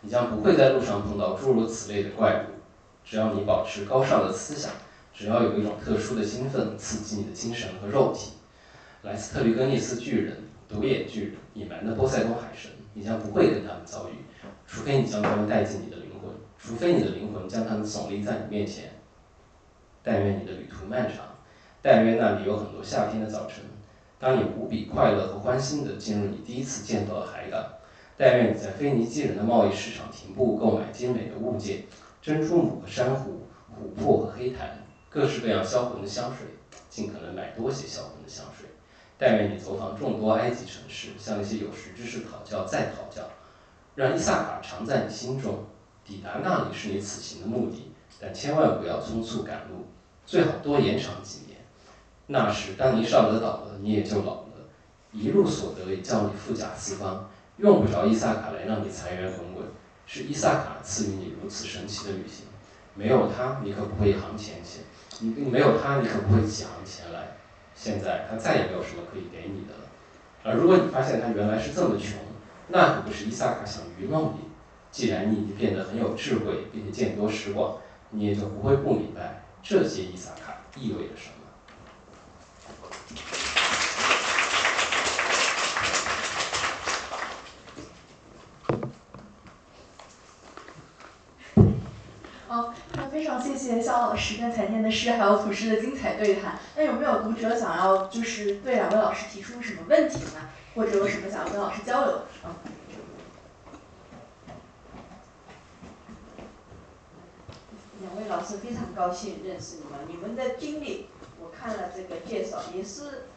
[0.00, 2.54] 你将不会在路上碰到诸如此类的怪物。
[3.04, 4.72] 只要你保持高尚的思想，
[5.12, 8.32] 只要有一种特殊的兴奋刺激你的精神和肉体。
[9.02, 10.38] 莱斯特律根涅斯巨人，
[10.68, 14.14] 独眼巨人，野蛮的波塞冬海神，你将不会跟他们遭遇，
[14.66, 15.98] 除非你将他们带进你的。
[16.66, 18.90] 除非你的灵魂将他们耸立在你面前，
[20.02, 21.26] 但愿你的旅途漫长，
[21.82, 23.62] 但愿那里有很多夏天的早晨，
[24.18, 27.62] 当你无比快乐和欢欣地进入你第一次见到的海港，
[28.16, 31.82] 但愿你在腓尼基人的贸易市场停步购买精美的物件，
[32.22, 34.78] 珍珠母和珊瑚，琥珀和黑檀，
[35.10, 36.46] 各式各样销魂的香水，
[36.88, 38.66] 尽可能买多些销魂的香水。
[39.18, 43.28] 但愿你走访众多埃及城市，向那些有识之士讨教再讨教，
[43.94, 45.62] 让伊萨卡常在你心中。
[46.04, 49.86] 抵达那里是你此行的目的，但千万不要匆促赶路，
[50.26, 51.58] 最好多延长几年。
[52.26, 54.68] 那时，当你上得岛了，你也就老了，
[55.12, 59.66] 一路所得也叫你富甲四方，用不着伊萨卡来让你财源滚滚，
[60.06, 62.46] 是伊萨卡赐予你如此神奇的旅行。
[62.94, 64.82] 没有他，你可不会一行钱写；
[65.20, 67.36] 你没有他，你可不会几行钱来。
[67.74, 69.88] 现在他再也没有什么可以给你的了。
[70.44, 72.20] 而如果你发现他原来是这么穷，
[72.68, 74.43] 那可不是伊萨卡想愚弄你。
[74.94, 77.78] 既然你已经变得很有智慧，并且见多识广，
[78.10, 81.34] 你也就不会不明白这些伊萨卡意味着什么。
[92.46, 96.56] 好，那非常谢谢肖老师跟才念的诗还有土师的精彩对谈。
[96.76, 100.48] 那有没有读者想要就是对两位老师提出什么问题呢？
[100.76, 102.26] 或者有什么想要跟老师交流的？
[108.04, 111.06] 两位老师非常高兴认识你们，你们的经历
[111.40, 113.28] 我看了这个介绍，也是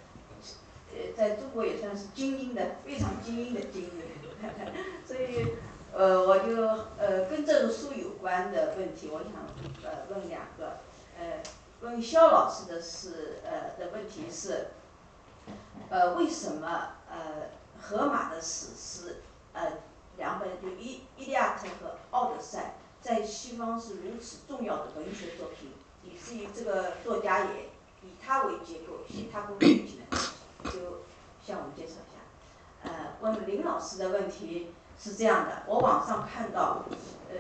[0.92, 4.04] 呃在中国也算是精英的，非常精英的精英，
[5.06, 5.54] 所以
[5.94, 6.68] 呃我就
[6.98, 9.32] 呃跟这个书有关的问题，我想
[9.90, 10.80] 呃问两个，
[11.18, 11.42] 呃
[11.80, 14.68] 问肖老师的是呃的问题是，
[15.90, 19.22] 呃为什么呃荷马的史诗
[19.54, 19.78] 呃
[20.18, 22.74] 两本就伊伊利亚特和奥德赛。
[23.08, 25.72] 在西方是如此重要的文学作品，
[26.04, 27.70] 以至于这个作家也
[28.04, 30.18] 以它为结构写他工作剧情的，
[30.70, 31.04] 就
[31.42, 32.20] 向我们介绍一下。
[32.84, 36.84] 呃，问林老师的问题是这样的：我网上看到，
[37.30, 37.38] 呃，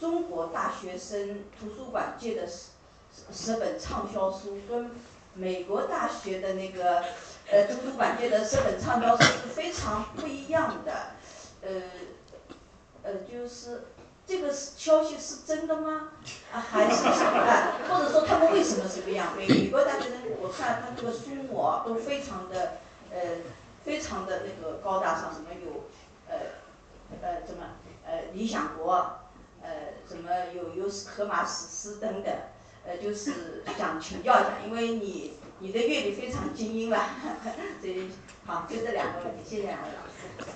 [0.00, 2.70] 中国大学生图书馆借的十
[3.30, 4.92] 十本畅销书，跟
[5.34, 7.04] 美国大学的那个
[7.50, 11.10] 呃图书馆借的十本畅销书是非常不一样的。
[11.60, 11.68] 呃，
[13.02, 13.88] 呃，就是。
[14.26, 16.08] 这个消息是真的吗？
[16.52, 17.72] 啊，还是什么？
[17.88, 19.36] 或者说他们为什么是不一样？
[19.36, 22.78] 美美国大学生，我看他这个书目啊，都非常的
[23.12, 23.20] 呃，
[23.84, 25.84] 非常的那个高大上，什么有
[26.26, 26.36] 呃
[27.20, 27.64] 呃什么
[28.06, 29.20] 呃理想国，
[29.62, 29.68] 呃
[30.08, 32.34] 什么有有荷马史诗等等，
[32.86, 36.98] 呃就是想请教一下，因为你你的阅历非常精英了，
[37.80, 38.10] 所以
[38.46, 40.50] 好，就这两个问题，谢谢两位老师。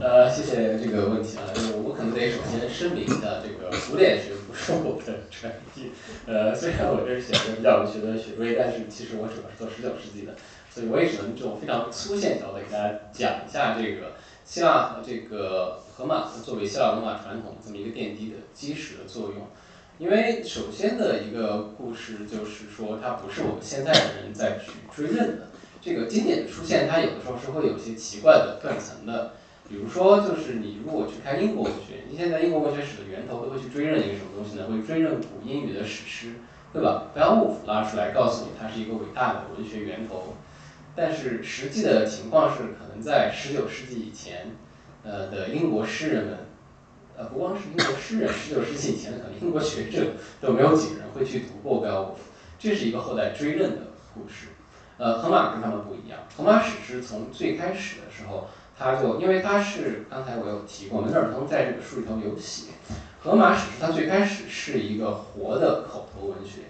[0.00, 5.90] 呃，谢谢这个问题啊，就是我可能得首先声明一下，这个古典学不是我的专业。
[6.26, 10.34] 呃，虽然我这是写的比较文学的学位，但是其实我主要是做十九世纪的，
[10.68, 14.14] 所以我也只能这种非常粗线条的给大家讲一下这个
[14.44, 19.46] 希腊和这个荷马作为希腊罗马传统这么一个奠基的基石的作用。
[19.98, 25.46] 因为首先的一个故事就是说，它不是我们现在的人在去追认的。
[25.80, 29.34] 这个经典的出现，它有的时候是会有些奇怪的断层的。
[29.68, 34.66] 比如说，就是你如果去看英国文学，你现在英国文学史的源头都会去追认一个什么东西呢？
[34.70, 36.34] 会追认古英语的史诗，
[36.72, 37.08] 对吧？
[37.12, 40.34] 贝奥武夫拉出来告诉你，它是一个伟大的文学源头。
[40.94, 44.52] 但是实际的情况是，可能在十九世纪以前，
[45.02, 46.38] 呃的英国诗人们，
[47.16, 52.20] 呃不光是英国诗人，十九世纪以前的可能英国学者都没有几个人会去读过贝奥武夫。
[52.58, 54.46] 这是一个后代追认的故事。
[54.96, 58.46] 呃，荷马跟他们不一样，荷马史诗从最开始的时候。
[58.78, 62.72] 他就因为他是刚才我有提过，门德尔松在这个书里头有写，
[63.22, 66.62] 荷马史诗它最开始是一个活的口头文学，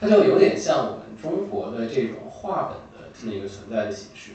[0.00, 4.32] 它就有点像我们中国的这种话本的这么一个存在的形式。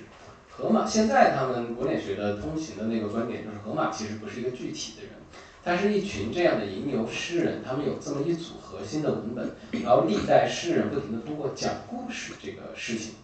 [0.49, 5.11] 荷马现在他们古典学的通行的那个观点就是，荷马其实不是一个具体的人，
[5.63, 9.51] 他是一群这样的吟游诗人，他们有这么一组核心的文本，
[9.83, 13.15] 然后历代诗人不停的通过讲故事这个事情。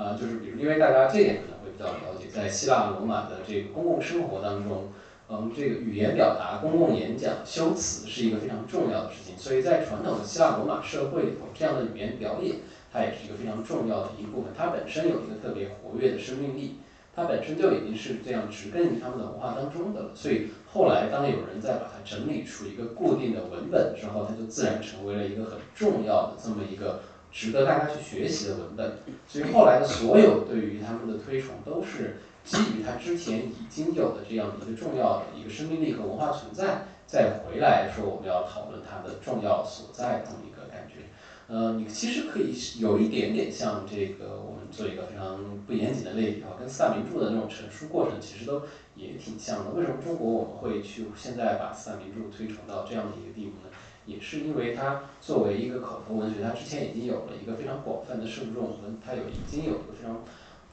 [0.00, 4.88] 啊，就是比如，因为大家这点可能会比较了解，在希腊罗马的这个公共生活当中，
[5.28, 12.56] 嗯，这个语言表达、公共演讲、修辞是一个非常重要的事情，所以在传统的希腊罗马社会里头，这样的语言表演，
[12.90, 14.52] 它也是一个非常重要的一部分。
[14.56, 16.76] 它本身有一个特别活跃的生命力，
[17.14, 20.10] 它本身就已经是这样植根于他们的文化当中的了。
[20.14, 27.02] 所以后来当有人在把它整理出一个固定的文本之后，它就自然成为了一个很重要的这么一个。
[27.32, 28.98] 值得大家去学习的文本，
[29.28, 41.06] 所以后来的所有对于他们的推崇，都是基于他之前已经有的这样的一个重要的一个生命力和文化存在，再回来说我们要讨论它的重要所在这么一个感觉。
[41.46, 48.62] 呃，你其实可以有一点点像这个，我们做一个非常不严谨的类比啊，跟四大名著的那种成书过程其实都
[48.94, 49.70] 也挺像的。
[49.72, 53.69] 为什么中国我们会去现在把四大名著推崇到这样的一个地步呢？
[54.06, 60.22] 也是因为它作为一个口头文学，它之前已经有了一个非常广泛的受众和它有已经有一个非常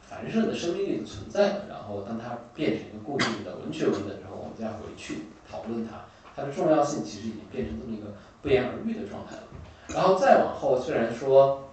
[0.02, 1.66] 繁盛的生命力的存在了。
[1.70, 6.06] 然后当它变成一个固定的文学文本之后，我们再回去讨论它，
[6.36, 9.44] 它的重要性其实已经变成这么一个不言而喻的状态了。
[9.90, 11.70] 然后再往后，虽然说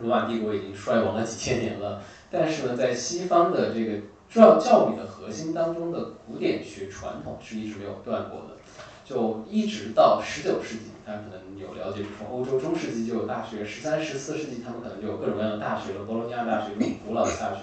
[0.00, 3.98] 罗马帝国已经衰亡了几千年了，但是呢，在西方的这个
[4.30, 8.56] 教教育的核心当中的古典学传统是一直没有断过的。
[9.04, 17.62] 就一直到十九世纪，大家可能有了解，比如说欧洲中世纪就有大学，十三、十四世纪他们可能就有各种各样的大学了，博洛尼亚大学这种古老的大学。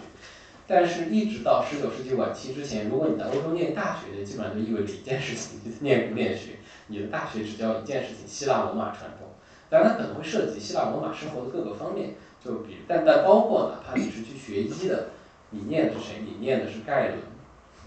[0.67, 6.57] 但是，一直到十九世纪晚期之前，如果你在欧洲念大学，基本上就意味着一件事情，就是念古典学。
[6.87, 9.29] 你的大学只教一件事情，希腊罗马传统。
[9.67, 15.09] 当然，它可能会涉及希腊罗马生活的各个方面，就比，但但包括哪怕你是去学医的，
[15.49, 16.21] 你念的是谁？
[16.23, 17.19] 你念的是盖伦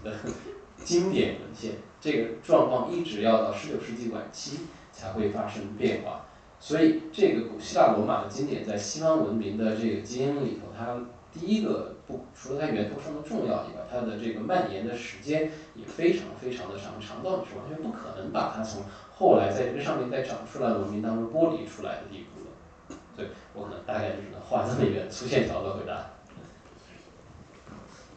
[0.03, 0.19] 的
[0.83, 1.75] 经典文献。
[2.01, 4.59] 这个状况一直要到十九世纪晚期
[5.03, 6.21] 才会发生变化。
[6.59, 10.97] 所以，这个古希腊罗马的经典在西方文明的这个基因里头，它
[11.33, 22.97] 第一个不除了它源头上的重要以外，它的这个蔓延的时间也非常非常的长，长到你是完全不可能把它从后来在这个上面再长出来的文明当中剥离出来的地步的。
[23.17, 26.11] 对我可能大概就只能画这么一个粗线条的回答。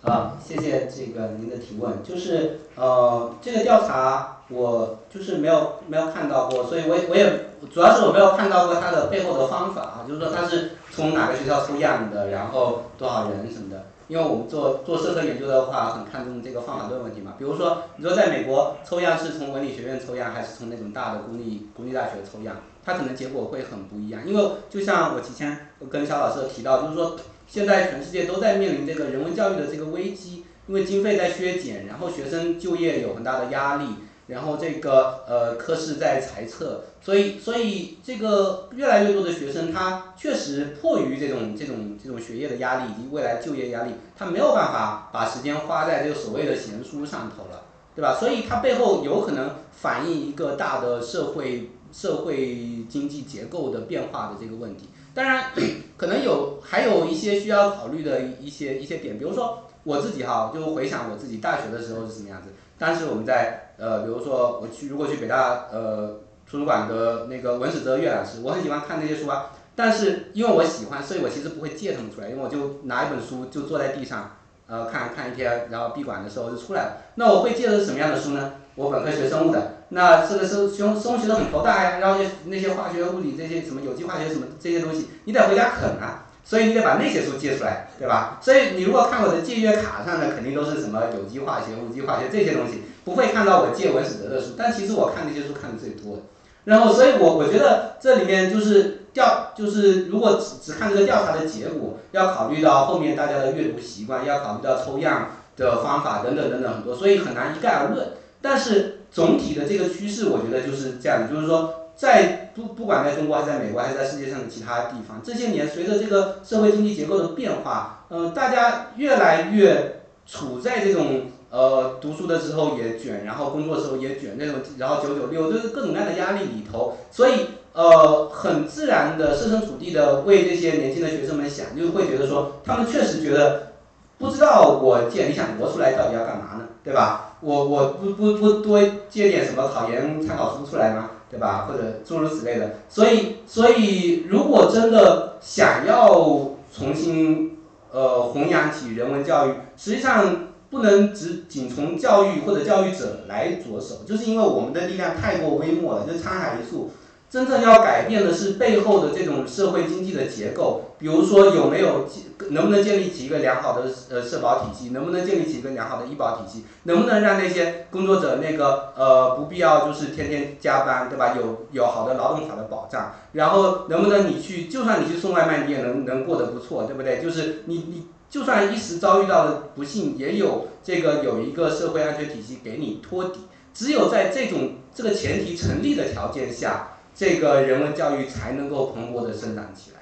[0.08, 17.34] 啊，谢谢这个您的提问，就是呃这个调查我就是没有没有看到过，所以我也我也主要是我没有看到过它的背后的方法啊，就是说它是从哪个学校抽样的，然后多少人什么的，因为我们做做社科研究的话，很看重这个方法论问题嘛。
[17.38, 24.22] 比如说你说在美国抽样是从文理学院抽样，还是从那种大的公立公立大学抽样，它可能结果会很不一样。
[24.26, 27.16] 因为就像我提前跟肖老师提到，就是说。
[27.48, 33.84] 现在全世界都在面临这个人文教育的这个危机，因为经费在削减，然后学生就业有很大的压力，
[34.26, 47.62] 然后这个呃科室在裁撤，所以所以这个越来越多的学生他确实迫于这种这种这种学业的压力以及未来就业压力，他没有办法把时间花在这个所谓的闲书上头了，
[47.94, 48.16] 对吧？
[48.18, 54.88] 所以它背后有可能反映一个大的社会社会经济结构的变化的这个问题。
[55.14, 55.52] 当然，
[55.96, 62.50] 可能有还有一些需要考虑的一些一些点，比如说我自己哈，就回想我自己大学的时候是什么样子。
[62.78, 69.50] 当时我们在呃，比如说我去如果去北大呃图书馆的那个文史哲阅览室，我很喜欢看那些书啊。
[69.74, 74.36] 但是因为我喜欢，所以我其实不会借他们出来，因为我就拿一本书就坐在地上，
[74.66, 76.96] 呃看看一天，然后闭馆的时候就出来了。
[77.16, 78.52] 那我会借的是什么样的书呢？
[78.74, 79.72] 我本科学生物的。
[79.90, 88.38] 那这个生生生物学的很头大呀，然后那些化学、物理这些什么有机化学什么这些东西，你得回家啃啊，所以你得把那些书借出来，对吧？
[88.40, 94.52] 所以你如果看我的借阅卡上呢，肯定都是什么有机化学、无机化学这些东西，不会看到我借文史哲的书。
[94.56, 96.22] 但其实我看那些书看的最多的。
[96.66, 108.08] 然后，所以我我觉得这里面就是调，就是如果只只看这个调查的结果，要考虑到后面大家的阅读习惯，要考虑到抽样的方法等等等等很多，所以很难一概而论。
[108.40, 133.72] 但是总体的这个趋势，我觉得就是这样，就是说，在不不管在中国还是在美国还是在世界上的其他地方，这些年随着这个社会经济结构的变化，呃，大家越来越处在这种呃读书的时候也卷，然后工作的时候也卷那种，然后九九六就是各种各样的压力里头，所以呃很自然的设身处地的为这些年轻的学生们想，就会觉得说，他们确实觉得
[134.18, 137.36] 不知道我建理想国出来到底要干嘛呢，对吧？
[137.40, 141.10] 我我不不不多借点什么考研参考书出来吗？
[141.36, 141.68] 对吧？
[141.68, 142.76] 或者诸如此类的。
[142.88, 147.58] 所以所以如果真的想要重新
[147.92, 156.90] 呃弘扬起人文教育，实际上不能只仅从教育或者教育者来着手，就是因为我们的力量太过微末了，就沧海一粟。
[157.36, 162.08] 真正要改变的是背后的这种社会经济的结构，比如说有没有
[162.48, 171.34] 能不能建立起一个良好的呃社保体系，能不能建立起一个良好的医保体系，能不能让那些工作者那个呃不必要就是天天加班，对吧？
[171.36, 177.22] 有有好的劳动法的保障，然后能不能你去就算你去送外卖，你也能能过得不错，对不对？
[177.22, 183.40] 就是你你就算一时遭遇到的不幸，也有这个有一个社会安全体系给你托底。
[183.74, 186.92] 只有在这种这个前提成立的条件下。
[187.18, 189.96] 这个人文教育才能够蓬勃的生长起来。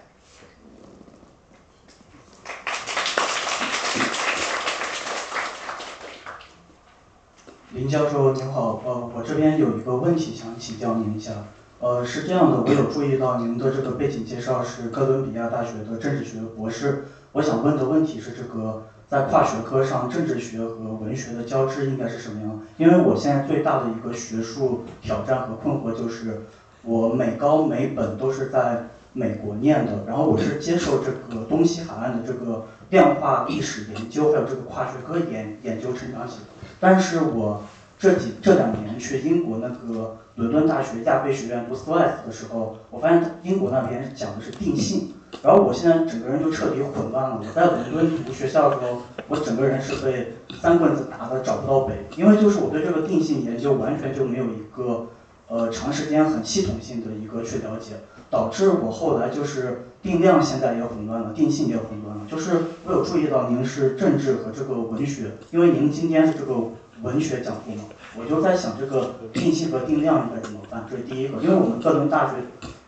[7.70, 11.30] 林教授您好，呃，我这边有一个问题想请教您一下，
[11.78, 22.60] 呃，是这样的，我有注意到您的这个背景介绍是哥伦比亚大学的政治学博士，我想问的问题是这个在跨学科上政治学和文学的交织应该是什么样？
[22.76, 26.42] 因为我现在最大的一个学术挑战和困惑就是。
[26.84, 36.38] 我美高美本都是在美国念的，然后我是接受这个东西海岸的这个变化历史研究，还有这个跨学科研研究成长起。
[36.80, 37.62] 但是我
[37.98, 45.12] 这几这两年去英国那个伦敦大学亚非学院读 SOAS 的时候，我发现英国那边讲的是定性，
[45.42, 47.40] 然后我现在整个人就彻底混乱了。
[47.40, 55.06] 我在伦敦读学校的时候，我整个人是被三棍子打的找不到北，因为就是我对这个定性研究完全就没有一个。
[55.48, 57.94] 呃长时间很系统性的一个去了解，
[58.30, 62.22] 导致我后来就是定量现在也混乱了，定性也混乱了。
[62.28, 66.54] 就是我有注意到您是政治和这个文学，因为您今天是这个
[67.02, 67.84] 文学讲座嘛，
[68.18, 70.86] 我就在想这个定性和定量应该怎么办？
[70.90, 72.36] 这是第一个，因为我们哥伦大学、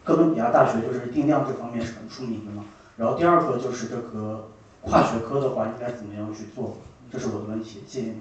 [0.03, 2.65] 哥伦比亚大学就是定量这方面是很出名的嘛。
[2.97, 4.49] 然后第二个就是这个
[4.81, 6.78] 跨学科的话应该怎么样去做？
[7.12, 8.16] 这是我的问题，谢谢你。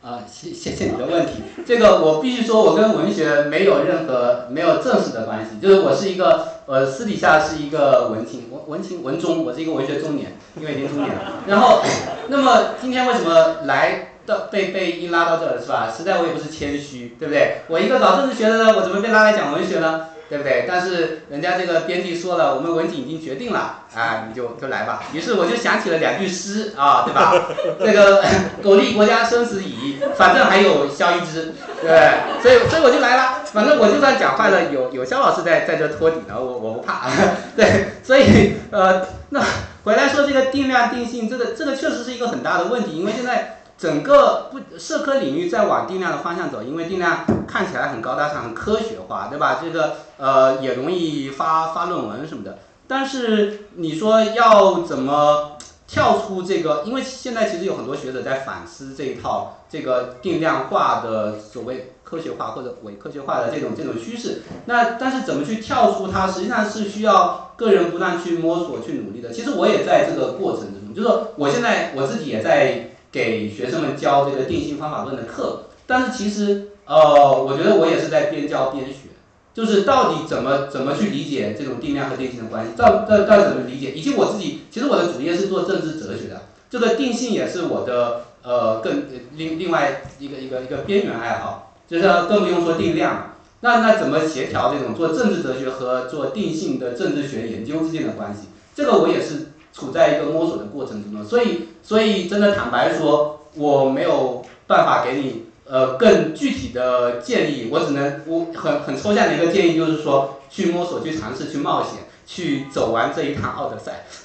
[0.00, 1.42] 啊，谢谢谢你的问题。
[1.66, 11.42] 这个我必须说，我跟文学没有任何没有正式的关系，就是我是一个呃私底下是一个文青，文文青文中，我是一个文学中年，因为已经中年了。
[11.48, 11.82] 然后，
[12.28, 15.92] 那么今天为什么来到被被硬拉到这儿是吧？
[15.94, 17.62] 实在我也不是谦虚，对不对？
[17.66, 20.06] 我一个搞政治学的呢，我怎么被拉来讲文学呢？
[20.28, 20.66] 对不对？
[20.68, 25.02] 但是人家这个编辑说了，我们文景已经决定了，啊，你就就来吧。
[25.12, 27.48] 于是我就想起了两句诗啊，对吧？
[27.80, 28.22] 那个
[28.62, 33.44] 苟利国家生死以，反正还有萧一之，对，所以所以我就来了。
[33.52, 37.08] 反正我就算讲坏了，有有肖老师在在这托底呢，我我不怕。
[37.56, 39.40] 对，所以呃，那
[39.84, 43.54] 回来说这个定量定性，这个这个确实是一个很大的问题，因为现在。
[43.78, 49.60] 整个不社科领域在往定量的方向走，因为定量看起来很高大上、很科学化，对吧？
[49.62, 52.58] 这个呃也容易发发论文什么的。
[52.88, 55.52] 但是你说要怎么
[55.86, 56.82] 跳出这个？
[56.86, 64.42] 因为现在其实有很多学者在反思这一套这个定量化的所谓科学化或者伪科学化的这种这种趋势。
[64.64, 69.30] 那但是怎么去跳出它，实际上是需要个人不断去摸索、去努力的。
[69.30, 72.90] 其实我也在这个过程之中，就是我现在我自己也在。
[73.10, 79.08] 给学生们教这个定性方法论的课，但是其实，呃，我觉得我也是在边教边学，
[79.54, 89.04] 就是到底怎么怎么去理解这种定量和定性的关系，到到到底怎么理解，以及我自己，其实我的主业是做政治哲学的，这个定性也是我的呃更
[89.36, 99.52] 另另外一个一个一个边缘爱好，就是更不用说定量，那那怎么协调这种做政治哲学和做定性的政治学研究之间的关系，这个我也是。
[99.72, 114.04] 处在一个摸索的过程中，所以所以真的坦白说，我没有办法给你呃更具体的建议，我只能我很很抽象的一个建议就是说，去摸索，去尝试，去冒险，去走完这一趟奥德赛。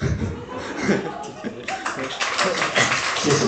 [3.18, 3.46] 谢谢。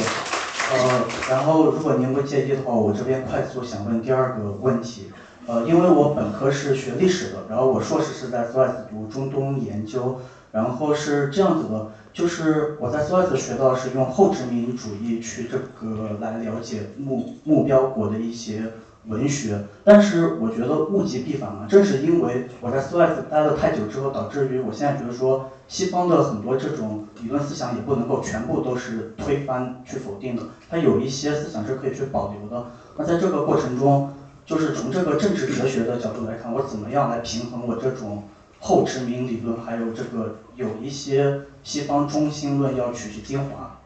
[0.73, 5.11] 呃，然后如果您不介意的话，我这边快速想问第二个问题。
[5.47, 10.21] 呃，因为我本科是学历史的，然后我硕士是在 SOAS 读中东研究。
[10.57, 18.73] 然后是这样子的，就是我在 SOAS 学到是用后殖民主义去这个来了解目目标国的一些
[19.05, 32.69] 文学，但是我觉得物极必反嘛，正是因为我在 SOAS 待了太久之后，导致于我现在觉得说西方的很多这种理论思想也不能够全部都是推翻去否定的，它有一些思想是可以去保留的。
[32.97, 34.11] 那在这个过程中，
[34.47, 38.23] 就是从这个政治哲学的角度来看，我怎么样来平衡我这种。
[38.59, 43.79] 后殖民理论还有这个有一些西方中心论要取其精华，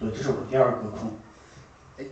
[0.00, 1.12] 对，这是我第二个空。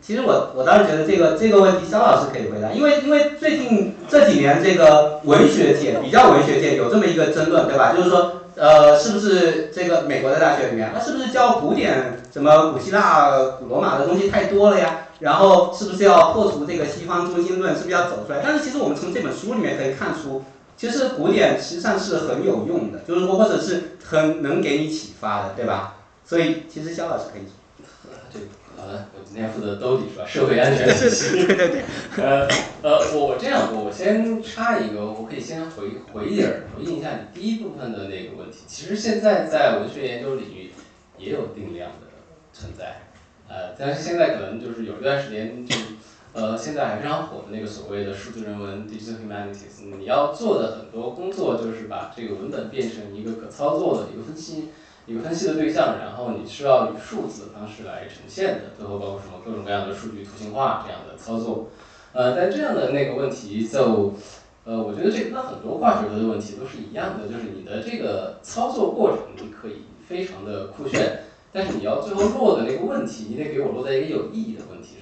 [0.01, 7.93] 其实我我倒是觉得这个这个问题肖老师可以回答，因为因为最近这几年这个文学界比较文学界有这么一个争论，对吧？
[7.97, 15.09] 就是说，呃，是不是这个美国的大学里面，那是不是教古典什么古希腊、古罗马的东西太多了呀？
[15.21, 17.75] 然后是不是要破除这个西方中心论？
[17.75, 18.41] 是不是要走出来？
[18.45, 20.45] 但是其实我们从这本书里面可以看出。
[20.83, 25.95] 其实古典实际上是很有用的，就是说或者是很能给你启发的，对吧？
[26.25, 27.43] 所以其实肖老师可以。
[28.33, 28.43] 对，
[28.77, 30.27] 好的，我今天负责兜底是吧？
[30.27, 31.47] 社会安全体系。
[31.47, 31.83] 对对对。
[32.17, 32.49] 呃
[32.83, 38.65] 呃，我我这样，我先插一个，我可以先回回一点回应一下你第一部分的那个问题。
[38.67, 40.73] 其实现在在文学研究领域
[41.17, 42.09] 也有定量的
[42.53, 43.03] 存在，
[43.49, 45.77] 呃，但是现在可能就是有一段时间就。
[46.35, 54.71] 呃，现在还非常火的那个所谓的数字人文 （digital humanities），你要做的很多工作就是把这个文本变成一个可操作的一个分析、
[55.05, 61.69] 一个分析的对象，然后你需要以数字的方式来呈现的，最后包括什么各种各样的数据图形化这样的操作。
[62.15, 64.15] 呃，但这样的那个问题就，
[64.65, 74.97] 呃，我觉得这跟很多跨学科的问题都是一样的，就是你的这个操作过程你可以非常的酷炫，但是你要最后落的那个问题，你得给我落在一个有意义的问题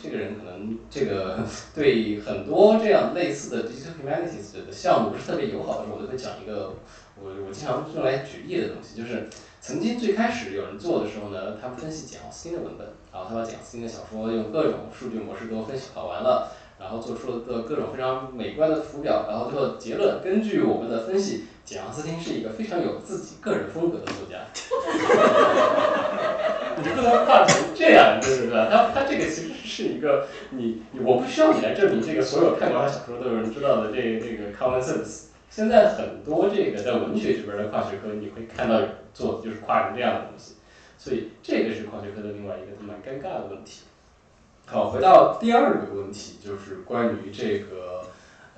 [0.00, 1.40] 这个人可能这个
[1.74, 6.74] 对很多这样类似的 digital humanities 的项目不是特别友好的时候，我就会讲一个
[7.20, 9.28] 我我经常用来举例的东西，就是
[9.60, 24.38] 曾经最开始有人做的时候呢，他分析简奥斯汀的文本，然后他把简奥斯汀的小说用各种数据模式都分析好完了，然后做出了个各种非常美观的图表，然后最后结论，根据我们的分析，简奥斯汀是一个非常有自己个人风格的作家。
[26.78, 28.68] 你不能画成这样，对不对？
[28.70, 35.24] 它它这个其实是一个你我不需要你来证明这个所有看过他小说都有人知道的这这个 common sense。
[35.50, 40.54] 现在很多这个在文学这边的跨学科，你会看到有人做就是跨成这样的东西，
[40.96, 43.82] 所以这个是跨学科的另外一个蛮尴尬的问题。
[44.64, 47.97] 好，回到第二个问题，就是关于这个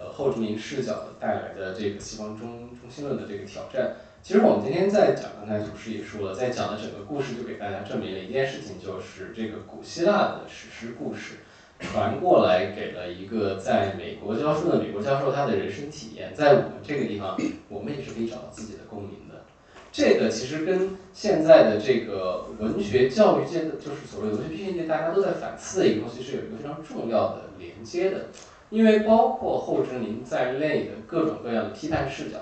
[0.01, 3.97] 呃后殖民视角带来的这个西方中中心论的这个挑战。
[4.23, 11.37] 其实我们今天在讲，刚才祖师也说了，在讲的整个故事就给大家证明了一件事情，就是这个古希腊的史诗故事
[11.79, 17.35] 传过来，给了一个在美国教书的美国教授他的人生体验，在我们这个地方，
[17.69, 19.45] 我们也是可以找到自己的共鸣的。
[19.91, 28.27] 这个其实跟现在的这个文学教育界的，就是所谓文学批评界，大家都在反思的一个东西，是有一个非常重要的连接的。
[28.71, 32.39] 因为包括后殖民在内的各种各样的批判视角，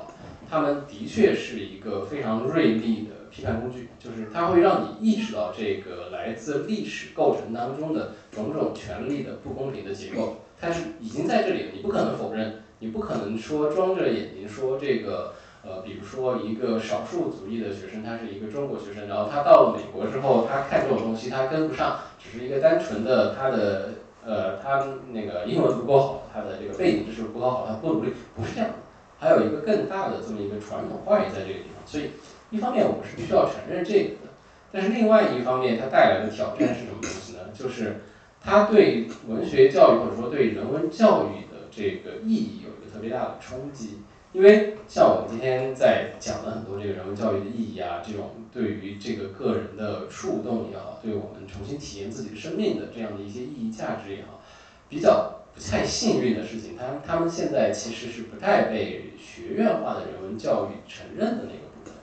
[0.49, 15.35] 他们的确是一个非常锐利的批判工具，就是它会让你意识到这个来自历史构成当中的种种权力的不公平的结构，它是已经在这里了，你不可能否认，你不可能说装着眼睛说这个。
[15.61, 23.91] 呃，比如说一个少数族裔的学生，他是一个中国学生，然后他到了美国之后，他看这种东西，他跟不上，只是一个单纯的他的
[24.29, 28.77] 呃，他那个英文不够好，他的这个背景知识不够好，他不努力，不是这样的。
[29.19, 32.11] 还有一个更大的这么一个传统话语在这个地方，所以
[32.51, 34.29] 一方面我们是必须要承认这个的，
[34.71, 37.39] 但是另外一方面，它带来的挑战是什么东西呢？
[37.55, 38.03] 就是
[38.39, 44.03] 它对文学教育或者说对人文教育的这个意义有一个特别大的冲击。
[44.33, 54.43] 因为像我们今天在讲了很多这个人文教育的意义啊，这种对于这个个人的触动也好，对我们重新体验自己生命的这样的一些意义价值也好，
[54.89, 61.95] 比较不太幸运的事情，他他们现在其实是不太被学院化的人文教育承认的那个部分。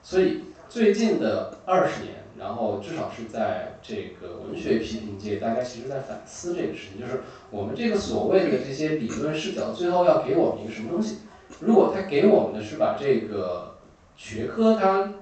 [0.00, 11.16] 所以最近的二十年，然后至少是在这个文学批评界，大家其实在反思这个事情，就是我们这个所谓的这些理论视角，最后要给我们一个什么东西？
[11.58, 13.74] 如果他给我们的是把这个
[14.16, 15.12] 学科它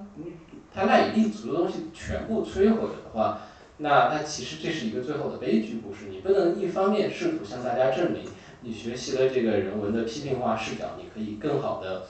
[0.75, 3.39] 它赖以立足的东西全部摧毁了的话，
[3.77, 6.07] 那那其实这是一个最后的悲剧故事。
[6.09, 8.23] 你不能一方面试图向大家证明
[8.59, 12.07] 你学习了这个人文的批评化视角，你可以更好的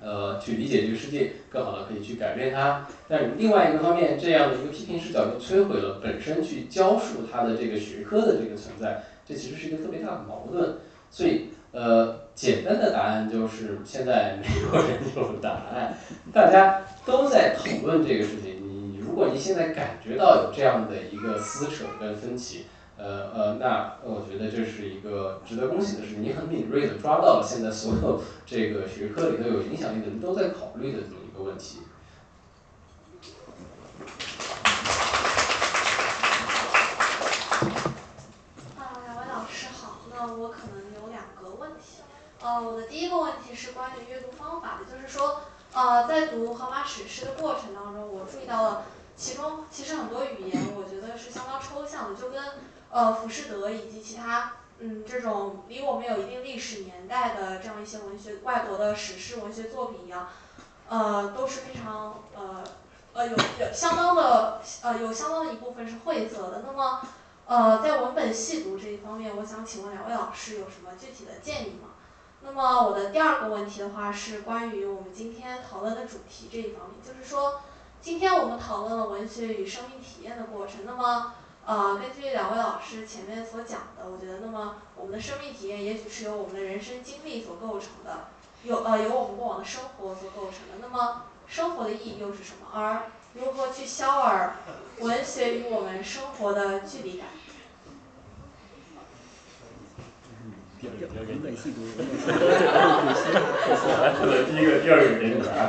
[0.00, 2.86] 呃去理解这个世界，更好的可以去改变它。
[3.08, 10.76] 但另外一个方面，这样的一个批评视角又摧毁了本身去教述它的这个学科的这个存在，这其实是一个特别大的矛盾。
[11.10, 12.27] 所以呃。
[12.38, 15.98] 简单的答案就是，现在没有人有答案，
[16.32, 18.62] 大家都在讨论这个事情。
[18.62, 22.66] 你如果你现在感觉到有这样的一个撕扯跟分歧，
[22.96, 26.22] 呃呃，那我觉得这是一个值得恭喜的事情。
[26.22, 31.80] 你很敏锐的抓到了现在所有这个学科里头有影响力的人都在考虑的这么一个问题。
[38.78, 40.87] 啊，两位老师好，那我可能。
[42.40, 45.40] 呃，我的第一个问题是关于阅读方法的，就是说，
[45.72, 48.84] 呃，在读荷马史诗的过程当中，我注意到了
[49.16, 52.40] 其中其实很多语言，我觉得是相当抽象的，就跟
[52.90, 60.28] 呃浮士德以及其他嗯这种离我们有一定历史年代的这样一些文学外国的史诗文学作品一样，
[60.88, 62.62] 呃都是非常呃
[63.14, 66.62] 呃有有相当的呃有相当的一部分是晦涩的。
[66.64, 67.02] 那么
[67.46, 71.87] 呃在文本细读这一方面，我想请问两位老师有什么具体的建议吗？
[72.40, 77.60] 那么我的第二个问题的话是关于我们今天讨论的主题这一方面，就是说，
[78.00, 80.80] 今天我们讨论了文学与生命体验的过程。
[80.86, 81.34] 那么，
[81.66, 88.28] 呃，根据两位老师前面所讲的，我觉得，那么我们的生命体验也许是由我们的人生经历所构成的，
[88.62, 90.78] 有呃由我们过往的生活所构成的。
[90.80, 92.68] 那么，生活的意义又是什么？
[92.72, 93.02] 而
[93.34, 94.50] 如何去消弭
[95.00, 97.26] 文学与我们生活的距离感？
[100.86, 101.82] 文本细读。
[104.46, 105.68] 第一个，第二个给你答。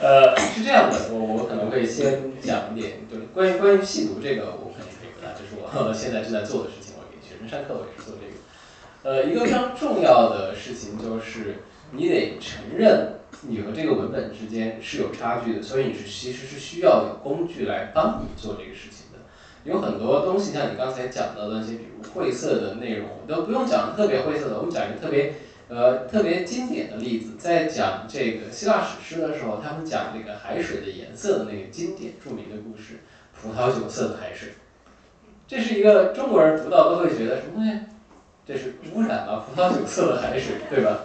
[0.00, 8.32] 呃，是这样的，我我可能会先讲一点，就是关于关于细读这个，我肯定可以回答，就是我现在正在做的事情，我给学生上课，我也是做这个。
[9.02, 11.56] 呃，一个非常重要的事情就是，
[11.92, 19.07] 你得承认你和这个文本之间是有差距的，所以你是其实是需要有工具来帮你做这个事情。
[19.68, 24.56] 有很多东西，像你刚才讲到的那些，比如晦涩的内容，都不用讲特别晦涩的。
[24.56, 25.34] 我们讲一个特别，
[25.68, 33.00] 呃，特别经典的例子，在讲这个希腊史诗的时候，他们讲这个海水的颜色的那个经典著名的故事——
[33.38, 34.54] 葡萄酒色的海水。
[35.46, 37.78] 这是一个中国人读到都会觉得什么东西？
[38.46, 41.00] 这是污染了葡萄酒色的海水，对吧？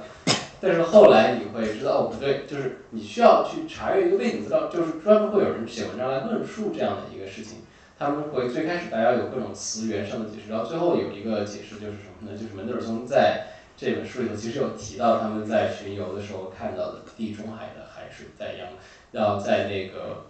[0.62, 7.58] 但是后来你会知道哦不对，就是你需要去查阅一个背景资料，就是专门会有人写文章来论述这样的一个事情。
[7.98, 12.38] 他们会最开始大家有各种词源上的解释，然后最后有一个解释就是什么呢？
[12.38, 13.48] 就是门德尔松在
[13.78, 18.68] 这本书里头其实有提到他们在巡游的时候看到的地中海的海水在阳，
[19.12, 20.26] 要在那个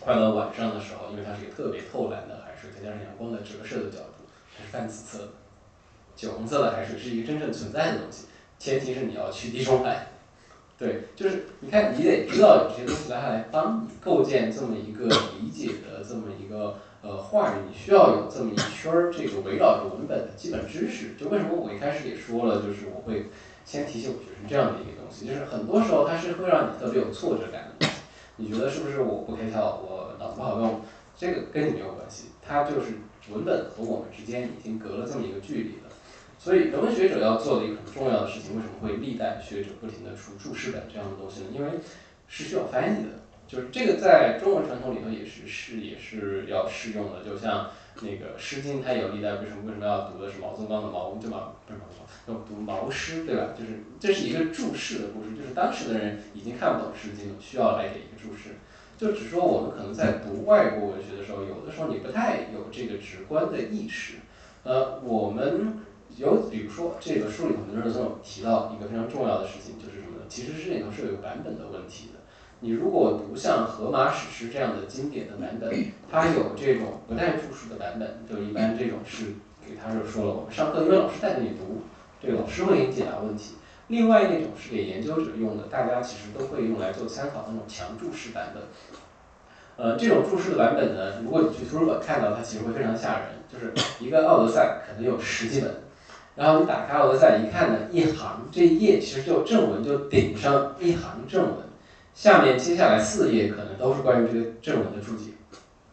[0.00, 4.24] 快到晚上的时候，因为它是一个特别透蓝的海水，再加上阳光的折射的角度，
[4.56, 5.32] 它是泛紫色的。
[6.16, 8.26] 酒红色的海水是一个真正存在的东西，
[8.58, 10.06] 前提是你要去地中海。
[10.78, 15.06] 对，就是你看，你得知道有些东西来来帮你构建这么一个
[15.38, 21.14] 理解的这么一个呃话语，你需要有这么一圈儿这个围绕着文本的基本知识。
[21.18, 23.26] 就为什么我一开始也说了，就是我会
[23.64, 27.86] 先提醒我学生这样的一个东西，就是很多时候它是会让你特别有挫折感的。
[28.36, 30.80] 你觉得是不是我不开窍，我脑子不好用？
[31.16, 32.94] 这个跟你没有关系，它就是
[33.30, 35.92] 文本和我们之间已经隔了这么一个距离了。
[36.38, 41.46] 所以人文学者要做的一个很重要的事情，为什么会历代学者不停的出注释本这样的东西呢？
[41.52, 41.72] 因为
[42.28, 43.19] 是需要翻译的，
[43.50, 47.24] 就是这个在中文传统里头也是是也是要适用的。
[47.24, 47.70] 就像
[48.00, 53.48] 那个《诗经》，它有历代为什么为什么要读的是毛宗岗的毛，对吧不是毛宗岗，要读毛诗，对吧？
[53.58, 58.54] 就是这是一个注释的故事，就是当时的人已经看不懂《诗经》了，需要来给一个注释。
[58.96, 64.18] 就只说我们可能在读外国文学的时候，有的时候你不太有这个直观的意识，
[64.62, 65.80] 呃，我们。
[66.16, 70.24] 有，比如说这个书里头，门德尔松提到一个非常重要的事情，就是什么呢？
[70.28, 72.19] 其实这里头是有个版本的问题的。
[72.62, 75.70] 你如果读像《荷马史诗》这样的经典的版本，
[76.10, 79.32] 它有这种不带注释的版本，就一般这种是
[79.66, 81.80] 给他就说了，我们上课因为老师带着你读，
[82.22, 83.54] 这个老师会给你解答问题。
[83.88, 88.62] 另外那种是给研究者用的，大家其实都会用来做参考的那种强注释版本。
[89.76, 95.74] 呃，这种注释的版本呢，如果你去图书馆看到，它其实会非常吓人，就是一个《奥德赛》可能有十几本。
[96.36, 101.56] 然后你打开《奥德赛》一看呢，一行这一页其实就正文就顶上一行正文，
[102.14, 105.30] 下面接下来四页可能都是关于这个正文的注解，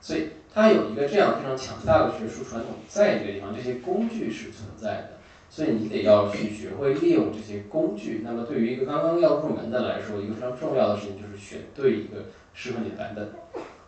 [0.02, 5.10] 所以它有一个这样非常强大的学术传统，在这个地方这些工具是存在的，
[5.50, 8.22] 所以你得要去学会利用这些工具。
[8.24, 13.30] 那么对于一个刚刚要入门的来说，一个非常重要的事情就是选对一个适合你的版本。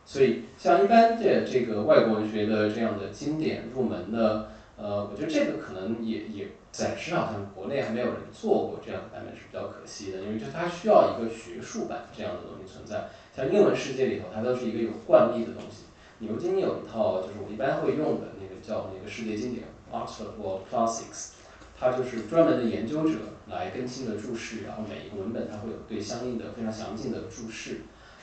[0.05, 4.49] 所以像一般的这个外国文学的这样的经典入门的。
[4.81, 13.09] 呃，我觉得这个可能也也暂时好像国内还没有人做过这样的版本是比较可惜的，因为就它需要一个学术版这样的东西存在。
[13.35, 15.85] 像英文世界里头，它都是一个有惯例的东西。
[16.19, 21.31] 牛津有一套，就是我一般会用的那个叫那个世界经典 Oxford World Classics，
[21.79, 23.15] 它就是专门的研究者
[23.47, 27.81] 来更新的注释，然后每一个文本它会有对相应的非常详尽的注释。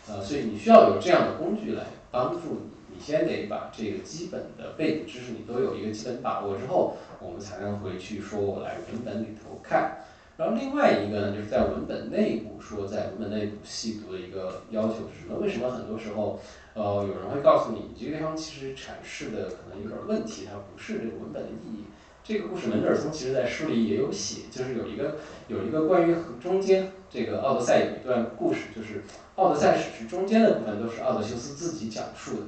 [0.08, 2.75] 呃，所以你需要有这样的工具来帮助你。
[2.96, 9.98] 你先得把这个基本的背景知识你都有一个基本把握之后，我们才能回去说我来文本里头看。
[10.38, 15.38] 然后另外一个呢，就是在文本内部说，在文本内部细读的一个要求是什么？
[15.38, 16.40] 为什么很多时候，
[16.74, 21.84] 呃，有人会告诉你，你这个地方其实阐释的可能有点问题，它不是这个文本的意义。
[22.22, 25.16] 这个故事门德尔松其实在书里也有写，就是有一个
[25.48, 29.04] 有一个关于中间这个奥德赛有一段故事，就是
[29.36, 32.42] 奥德赛史诗中间的部分都是奥德修斯自己讲述的。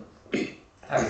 [0.87, 1.05] 他给，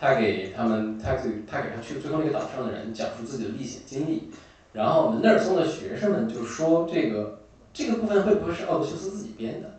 [0.00, 4.30] 他给他们，他给，他给他去最后那个岛上的人讲述自己的历险经历，
[4.72, 7.40] 然后门德尔松的学生们就说这个
[7.72, 9.70] 这个部分会不会是奥德修斯自己编的？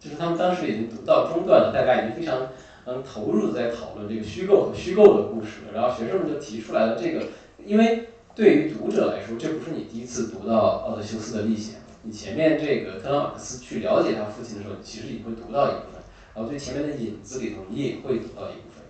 [0.00, 2.48] 就是他们当时已经读到中段了，大家已经非常
[2.84, 7.26] 嗯投入的在讨论这个虚构和虚构的故事了，然后学生们就提出来了这个，
[7.64, 15.93] 因为对于读者来说，这不是你第一次读到奥德修斯的历险，你前面这个特拉马克思去了解他父亲的时候，其实也会读到一部分。
[16.34, 18.82] 然后最前面的引子里头，你也会读到一部分，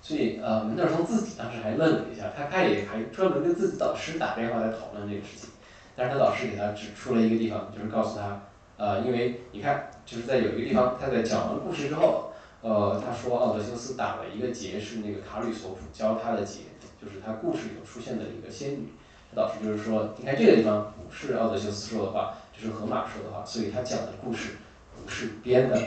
[0.00, 5.50] 所以呃，门德尔松自己当时还愣了一下，他他也还专门跟自己导师打电话来讨论这个事情，
[5.96, 8.42] 但是他导师给他指出了一个地方，就是告诉他，
[8.76, 16.60] 呃，因为你看，就是在有一个地方，他在讲完故事之后，呃，他说奥德修斯打了一个结，是那个卡吕索普教他的结，
[17.02, 18.92] 就是他故事里头出现的一个仙女，
[19.34, 24.52] 他导师就是说，你看这个地方不是奥德修斯说的话，这是荷马说的话，所以他讲的故事
[24.94, 25.80] 不是编的。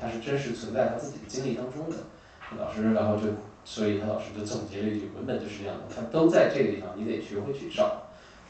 [0.00, 1.96] 他是真实存在他自己的经历当中的，
[2.58, 3.28] 老师，然后就，
[3.64, 8.08] 所以他老师就总结了一句，文本就是这样的，他都在这个地方，你得学会去找，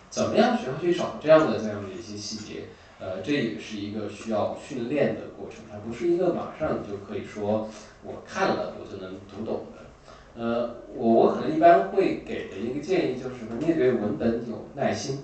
[0.09, 2.69] 怎么样学会去找这样的这样的一些细节，
[3.01, 7.69] 呃，这也是一个需要训练的过程，它不是一个马上你就可以说
[8.05, 15.19] 我看了我就能读懂的，呃，我我可能一般会给的一个建议就是说，你对文本有耐心，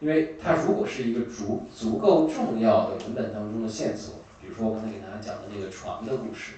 [0.00, 4.15] 因为它如果是一个足足够重要的文本当中的线索。
[4.46, 6.52] 比如说我刚才给大家讲的那个床的故事，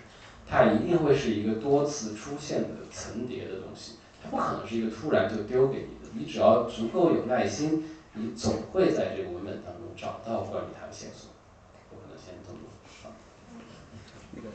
[0.46, 6.12] 它一定会是一个多次出现的层叠的东西，它不可能是一个突然就丢给你的。
[6.12, 11.30] 你只要足够有耐心，你总会在这个文本当中找到关于它的线索？
[11.90, 13.10] 我可能先这么说。
[14.32, 14.48] 那个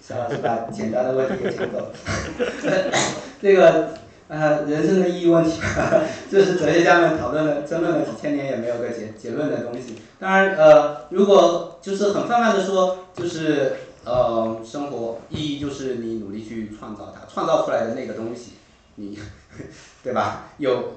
[0.00, 1.92] 肖老师把简单的问题给抢走了。
[3.40, 3.98] 这个
[4.28, 5.60] 呃人生的意义问题，
[6.30, 9.96] 这是哲学家们讨论了争论了几千年也没有个结结论的东西。
[10.18, 13.72] 当然呃，如果就是很泛泛的说，就是
[14.04, 18.52] 呃生活意义就是你努力去创造它，创造出来的那个东西，
[18.96, 19.18] 你
[20.02, 20.50] 对吧？
[20.58, 20.92] 有。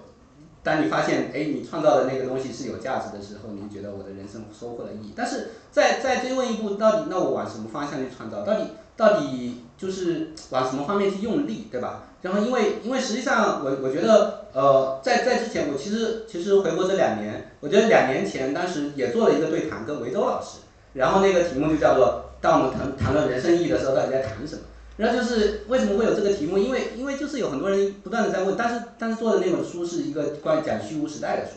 [0.64, 5.14] 当你发现，哎，你创造的那个东西是有价值的时候，你觉得我的人生收获了意义。
[5.16, 8.44] 但是再再追问一步，到底那我往什么方向去创造？
[8.46, 12.04] 到底到底就是往什么方面去用力，对吧？
[12.22, 20.60] 然后因为因为实际上我我觉得，呃，在在之前我其实其实回国这两年，我觉得两年前当时也做了一个对谈，跟维州老师，
[20.94, 24.62] 然后那个题目就叫做，当我们谈谈论人生意义的时候，到底在谈什么？
[24.98, 26.58] 然后就是为什么会有这个题目？
[26.58, 31.54] 因为因为就是有很多人不断的在问，但是但是做的那本书是一个关于讲虚无时代的书，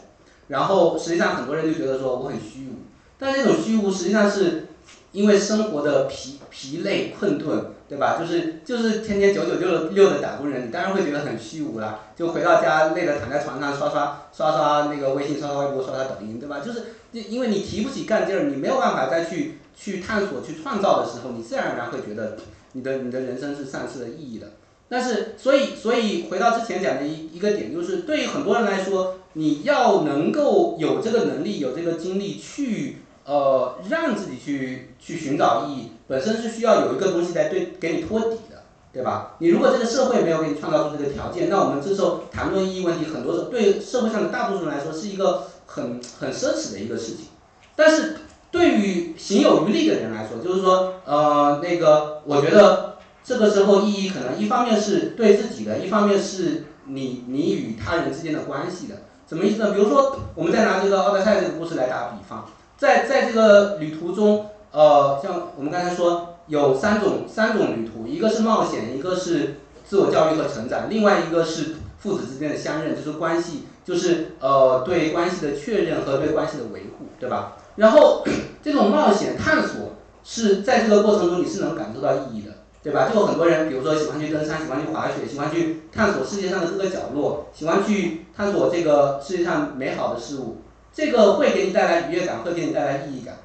[0.49, 2.85] 然后实际上很多人就觉得说我很虚无，
[3.19, 4.69] 但那种虚无实际上是
[5.12, 8.16] 因为生活的疲疲累困顿，对吧？
[8.19, 12.01] 就是就是天天九九六六的打工人，你当然会觉得很虚无啦。
[12.16, 16.61] 就回到家累得躺在床上刷刷刷刷那个微信，刷刷微博，刷刷抖音，对吧？
[16.61, 22.36] 就是因为你提不起干劲儿，你没有办法再去去探索去创造的时候，你自然而然会觉得。
[22.77, 24.48] 你的你的人生是丧失了意义的，
[24.89, 38.63] 但是所以所以回到之前讲的一一个点，就是对于很多人来说，你要能够有这个能力，有这个精力去呃让自己去去寻找意义，本身是需要有一个东西在对给你托底的，
[38.93, 39.37] 对吧？
[39.39, 47.27] 你如果这个社会没有给你创造出这个条件，那我们这时候谈论意义问题，很多时候对社会上的大多数人来说是一个很很奢侈的一个事情，
[47.75, 48.17] 但是。
[48.55, 58.95] 对于行有余力的人来说，就是说，呃，那个，我觉得这个时候意义可能一方面是对自己的，一方面是你你与他人之间的关系的。
[59.29, 59.73] 什么意思呢？
[59.73, 62.49] 比如说，我们再拿这个奥德赛这个故事来打比方，
[62.79, 77.57] 在在这个旅途中，呃，像我们刚才说有三种三种旅途，一个是冒险，一个是自我教育和成长，另外一个是父子之间的相认，就是关系，就是呃对关系的确认和对关系的维护，对吧？
[77.77, 78.25] 然后，
[78.65, 79.93] 这种冒险探索
[80.25, 82.51] 是在这个过程中你是能感受到意义的，
[82.83, 83.09] 对吧？
[83.09, 93.37] 就有很多人，比如说喜欢去登山，喜欢去滑雪，喜欢去探索世界上的各个角落，喜欢去探索这个世界上美好的事物，这个会给你带来愉悦感，会给你带来意义感。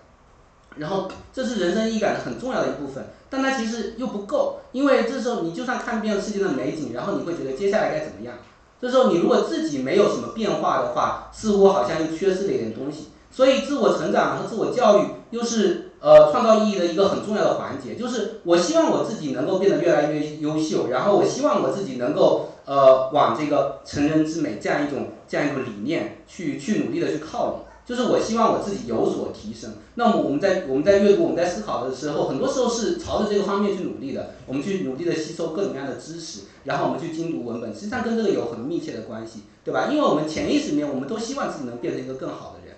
[0.78, 8.36] 然后，这是人生意义感的很重要的一部分，但它其实又不够，因为这时候你就算看遍了世界的美景，然后你会觉得接下来该怎么样？
[8.82, 13.10] 这时候你如果自己没有什么变化的话，似乎好像又缺失了一点东西。
[13.32, 17.96] 所以，自我成长和自我教育又是呃创造意义的一个很重要的环节。
[17.96, 27.60] 就是我希望我自己能够变得越来越优秀，然后我希望我自己能够呃往这个成人之美这样一种这样一种理念去去努力的去靠拢。
[27.90, 29.72] 就是我希望我自己有所提升。
[29.96, 34.36] 那么我们在我们在阅读我们在思考的时候，很多时候是朝着这个方面去努力的。
[34.46, 39.90] 我们去努力的吸收各种各样的知识，然后我们去精读文本，实际上跟这个有很密切的关系，对吧？
[39.92, 42.76] 因为我们潜意识里面我们都希望自己能变成一个更好的人。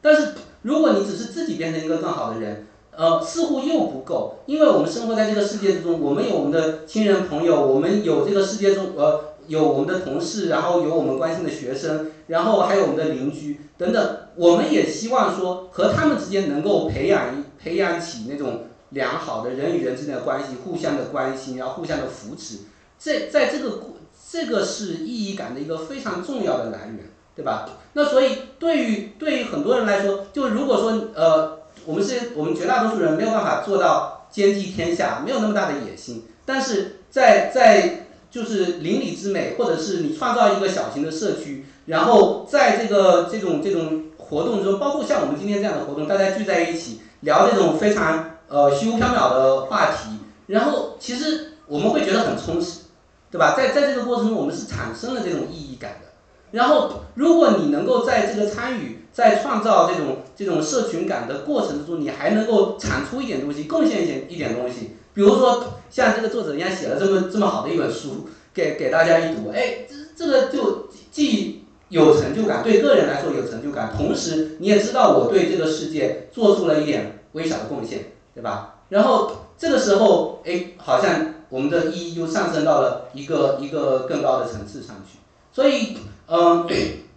[0.00, 0.32] 但是，
[0.62, 2.66] 如果你只是自己变成一个更好的人，
[2.96, 22.58] 呃，似乎又不够，因为我们生活在这个世界之中，我们有我们的亲人朋友，我们有这个世界中，呃，有我们的同事，然后有我们关心的学生，然后还有我们的邻居等等，我们也希望说和他们之间能够培养一培养起那种良好的人与人之间的关系，互相的关心，然后互相的扶持，
[22.98, 23.80] 这在这个
[24.30, 27.10] 这个是意义感的一个非常重要的来源。
[27.36, 27.68] 对吧？
[27.94, 52.80] 那所以对于对于很多人来说，就如果说呃，我们是我们绝大多数人没有办法做到兼济天下，没有那么大的野心，但是在在就是邻里之美，或者是你创造一个小型的社区，然后在这个这种这种活动中，包括像我们今天这样的活动，大家聚在一起聊这种非常呃虚无缥缈的话题，然后其实我们会觉得很充实，
[53.30, 53.54] 对吧？
[53.56, 56.08] 在在这个过程中，我们是产生了这种意义感的。
[56.50, 78.76] 然后，如果你能够在这个参与、在创造这种这种社群感的过程之中，你还能够产出一点东西，贡献一点一点东西，比如说像这个作者一样写了这么这么好的一本书，给给大家一读，哎，这这个就既有成就感，对个人来说有成就感，同时你也知道我对这个世界做出了一点微小的贡献，对吧？
[78.88, 85.18] 然后这个时候，哎，好像我们的意义又上升到了一个一个更高的层次上去，
[85.52, 85.96] 所以。
[86.26, 86.66] 嗯，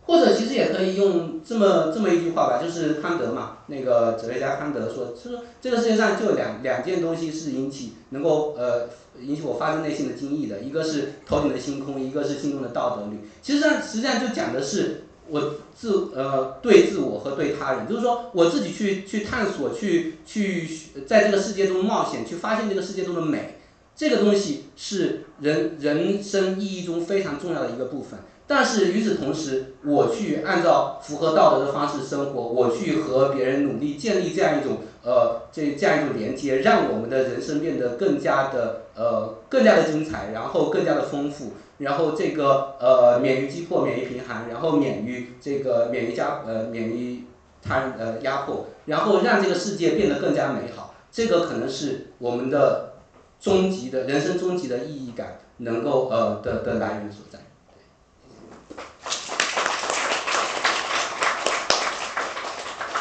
[0.07, 8.87] 或者其实也可以用这么这么一句话吧，就是康德嘛，那个哲学家康德说，他说这个世界上就两两件东西是引起能够呃
[9.21, 13.19] 引起我发自内心的惊异的，一个是头顶的星空，一个是心中的道德律。
[13.41, 20.69] 其实上实际上就讲的是我自呃对自我和对他人，就是说我自己去去探索，去去
[21.05, 23.57] 在这个世界中冒险，去发现这个世界中的美，
[23.93, 28.19] 这个东西是人人生意义中非常重要的一个部分。
[28.47, 41.53] 但是与此同时，我去按照符合道德的方式生活，我去和别人努力建立这样一种呃这这样一种连接，让我们的人生变得更加的呃更加的精彩，然后更加的丰富。
[41.79, 47.25] 然后这个呃免于击破，免于贫寒，然后免于这个免于家呃免于
[47.61, 50.95] 他人呃压迫，然后让这个世界变得更加美好。
[51.11, 52.93] 这个可能是我们的
[53.39, 57.39] 终极的人生终极的意义感能够呃的的来源所在。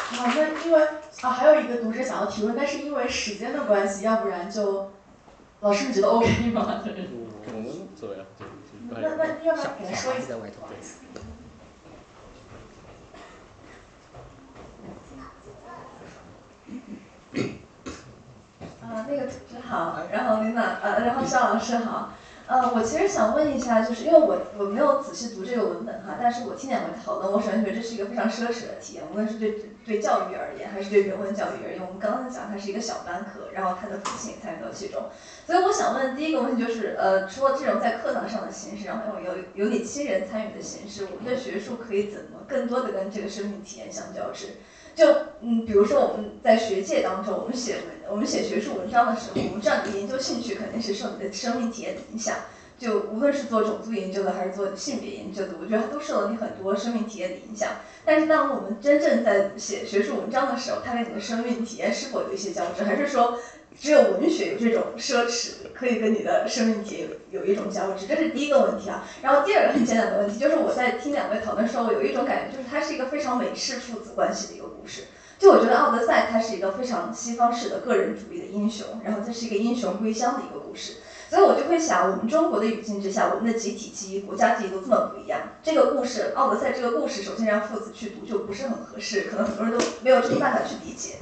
[0.09, 0.83] 好，那因为
[1.21, 4.91] 啊还有一个读者想要提问，但是因为时间的关系，要不然就
[5.61, 6.81] 老师你觉得 OK 吗？
[7.53, 8.23] 我们走呀。
[8.89, 10.35] 那那要不要给他说一下？
[18.81, 22.13] 啊，那个同志好，然后领导，呃，然后肖老师好。
[22.47, 31.81] 呃，我其实想问一下，就是因为我我没有仔细读这个文本哈，但是我听两位讨论，我首先觉得这是一个非常奢侈的体验，无论是对对教育而言，还是对人文教育而言。
[31.85, 35.03] 我们刚刚讲它是一个小班课，然后他的父亲参与到其中，
[35.45, 44.53] 所以我想问第一个问题就是，呃，除了这种在课堂上的形式，然后有有有你亲人参与的形式，我们的学术可以怎么更多的跟这个生命体验相交织？
[44.97, 45.05] 就
[45.41, 52.37] 嗯，比如说我们在学界当中，我们写文，我们写学术文章的时候，我们知道你的研究兴趣肯定是受你的生命体验的影响。
[52.79, 57.73] 就无论是做种族研究的还是做性别研究的，我觉得它都受了你很多生命体验的影响。
[58.03, 62.83] 但是当我们真正在写学术文章的时候，它跟你的生命体验是否有一些交织？
[62.83, 63.37] 还是说
[63.79, 68.07] 只有文学有这种奢侈，可以跟你的生命体有有一种交织？
[68.07, 69.07] 这是第一个问题啊。
[69.21, 75.03] 然后第二个很简单的问题就是我在听两位讨论的时候，有一种感觉，就是它是一个非常美式父子关系的一个故事。
[75.39, 80.93] 就我觉得《奥德赛》它是一个非常西方式的个人主义的英雄，然后这是一个英雄归乡的一个故事，
[81.29, 85.41] 所以我就会想，我们中国的语境之下，我们的集体记忆、国家记忆都这么不一样。
[85.61, 91.17] 这个故事《奥德赛》这个故事，首先让父子去读就不是很合适，可能很多人都没有这个办法去理解。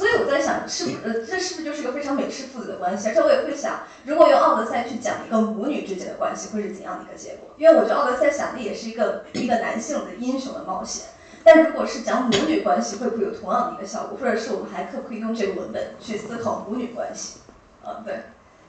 [0.00, 3.08] 所以我在想，是不呃，这是不是就是一个非常美式父子的关系？
[3.08, 7.50] 而且我也会想，如果用《奥德赛》去讲一个母女之间的关系，会是怎样的一个结果？
[7.58, 11.04] 因为我觉得《奥德赛》想的也是一个一个男性的英雄的冒险。
[11.44, 14.16] 但如果是讲母女关系，会不会有同样的一个效果？
[14.18, 17.40] 或者是我们还可不可以用这个文本去思考母女关系？
[17.84, 18.22] 啊，对，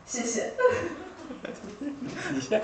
[0.05, 0.51] 谢谢。
[2.33, 2.61] 你先，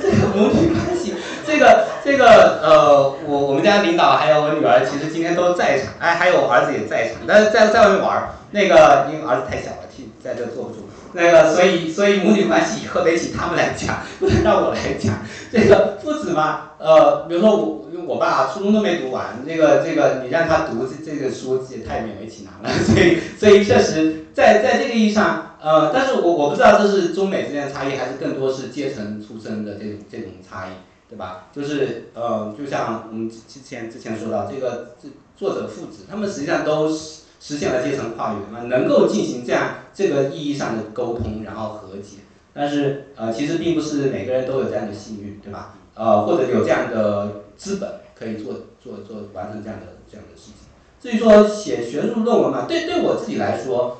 [0.00, 1.14] 这个母女关系，
[1.46, 10.88] 这个这个呃，我我们家领导还有我女儿，其实今天都在场，哎，还有我儿子也在场，但是在在外面玩，那个因为儿子太小了，替在这坐不住。
[11.14, 15.14] 那个，所以所以母女关系以后得请他们来讲，不能让我来讲。
[15.52, 22.78] 这个父子嘛，呃，比如说我，因为我爸初中都没读完，这个这个你让他读这这个书也太勉为其难了。
[22.84, 30.70] 所以所以确实，在在这个意义上，呃，但是我我不知道这是中美之间的差异，还是更多是阶层出身的这种这种差异，
[31.10, 31.48] 对吧？
[31.54, 37.21] 就是呃，就像我们之前之前说到这个这作者父子，他们实际上都是。
[37.44, 42.18] 实现了阶层跨越嘛，能够进行这样这个意义上的沟通，然后和解。
[42.54, 45.74] 但是呃，其实并不是每个人都有这样的幸运，对吧？
[45.94, 50.54] 呃，或者有这样的资本可以做做做完成这样的这样的事情。
[51.00, 53.98] 至于说写学术论文嘛，对对我自己来说，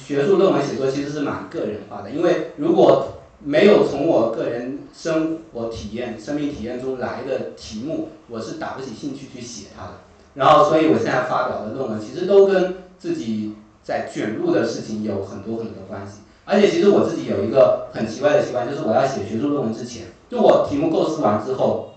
[0.00, 3.08] 学术论文写作其实是蛮个人化的，因为如果
[3.42, 9.92] 没有从我个人生活体验、生命体验中来的题目，我是打不起兴趣去写它的。
[10.34, 16.20] 然后，所以我现在发表的论文其实都跟自己在卷入的事情有很多很多关系。
[16.46, 21.90] 而且，其实我自己有一个很奇怪的习惯，就是我要写学术论文之前，就我题目构思完之后，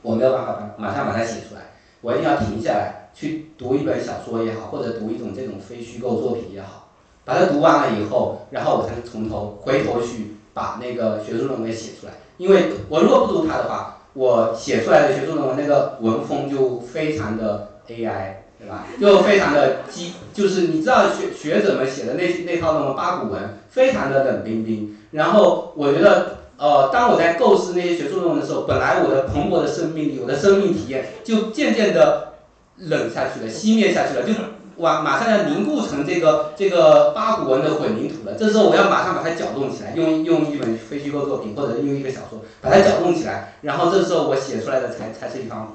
[0.00, 6.88] 我没有办法把马上把它写出来，我一定要停下来，去读一本小说也好，或者读一种这种非虚构作品也好，
[7.26, 12.14] 把它读完了以后，然后我才能从头回头去把那个学术论文写出来。
[12.38, 17.68] 因为我如果不读它的话，我写出来的学术论文那个文风就非常的。
[17.86, 18.86] AI 对吧？
[19.00, 24.96] 就非常的激，就是你知道学学者们写的那那套那种八股文，非常的冷冰冰。
[25.10, 32.32] 然后我觉得，呃，当我在构思那些学术论文的时候，本来我的蓬勃的生命力，我的生命体验，就渐渐的
[32.78, 34.32] 冷下去了，熄灭下去了，就
[34.76, 38.34] 马马上要凝固成这个这个八股文的混凝土了。
[38.36, 45.68] 这时候我要马上把它搅动起来，用用一本非虚构作品或者用一个小说把它搅动起来，然后这时候我写出来的才才是一团火。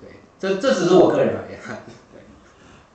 [0.00, 1.58] 对这这只是我个人而言，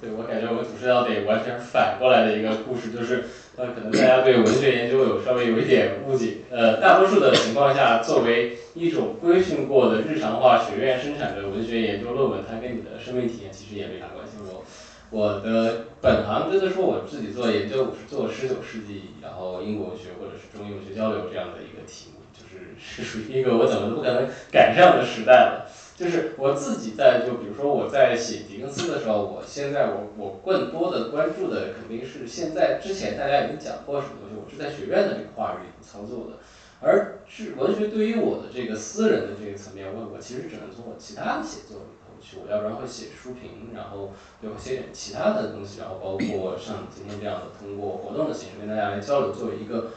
[0.01, 3.25] 对，我感觉我们主持要得完全反过来的一个故事，就是
[3.57, 14.37] 呃，可能大家对文学研究有稍微有一点误解，呃，大多数的情况下，作为一种规训过的日常化学院生产的文学研究论文，它跟你的生命体验其实也没啥关系。
[14.39, 14.63] 我
[15.09, 25.67] 我的本行真的说我自己做研究，我是做十九世纪，然后英国文学或者是中英文学交流这样的一个题目，就是是属于一个我怎么都不可能赶上的时代了。
[25.99, 36.37] 就是我自己在就比如说我在写狄更斯的时候，我现在我我更多的关注的肯定是现在之前大家已经讲过什么东西，我是在学院的这个话语里操作的。
[36.81, 49.91] 而是文学对于我的这个私人的这个层面，我我其实只能从我其他的写作里头去，我要不然会写书评，然后就会写点其他的东西，然后包括像今天这样的通过活动的形式跟大家来交流，作为一个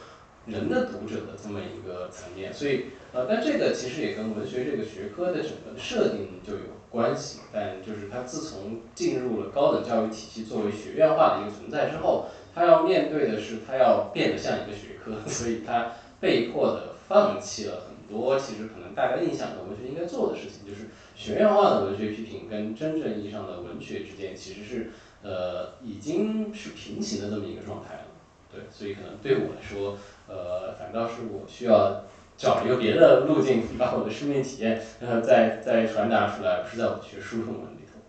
[0.45, 2.53] 人的读者的这么一个层面。
[2.53, 7.39] 所以呃，但这个其实也跟文学这个学科的整个的设定就有关系。
[7.51, 15.93] 但就是它自从进入了高等教育体系作为学院化的一个存在之后，它要面对的是它要变得像一个学科， 所以它。
[16.23, 20.87] 被迫的放弃了很多，其实可能大家印象的文学应该做的事情，就是
[21.17, 24.91] 学院化的文学批评跟真正意义上的文学之间其实是
[25.21, 28.05] 呃已经是平行的这么一个状态了。
[28.49, 29.97] 对，所以可能对我来说，
[30.27, 32.03] 呃，反倒是我需要
[32.37, 37.99] 找一个别的路径，把我的生命体验呃再再传达出来，不是在我学书中文里头。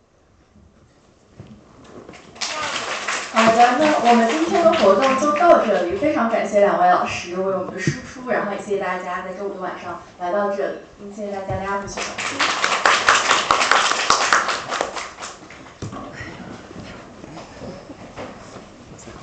[3.33, 5.97] 好的，那我们今天的活动就到这里。
[5.97, 10.77] 非常感谢两位老师为我们的输出，然后也谢谢大家在周五的晚上来到这里。
[11.15, 13.14] 谢谢大家，大家不许小心。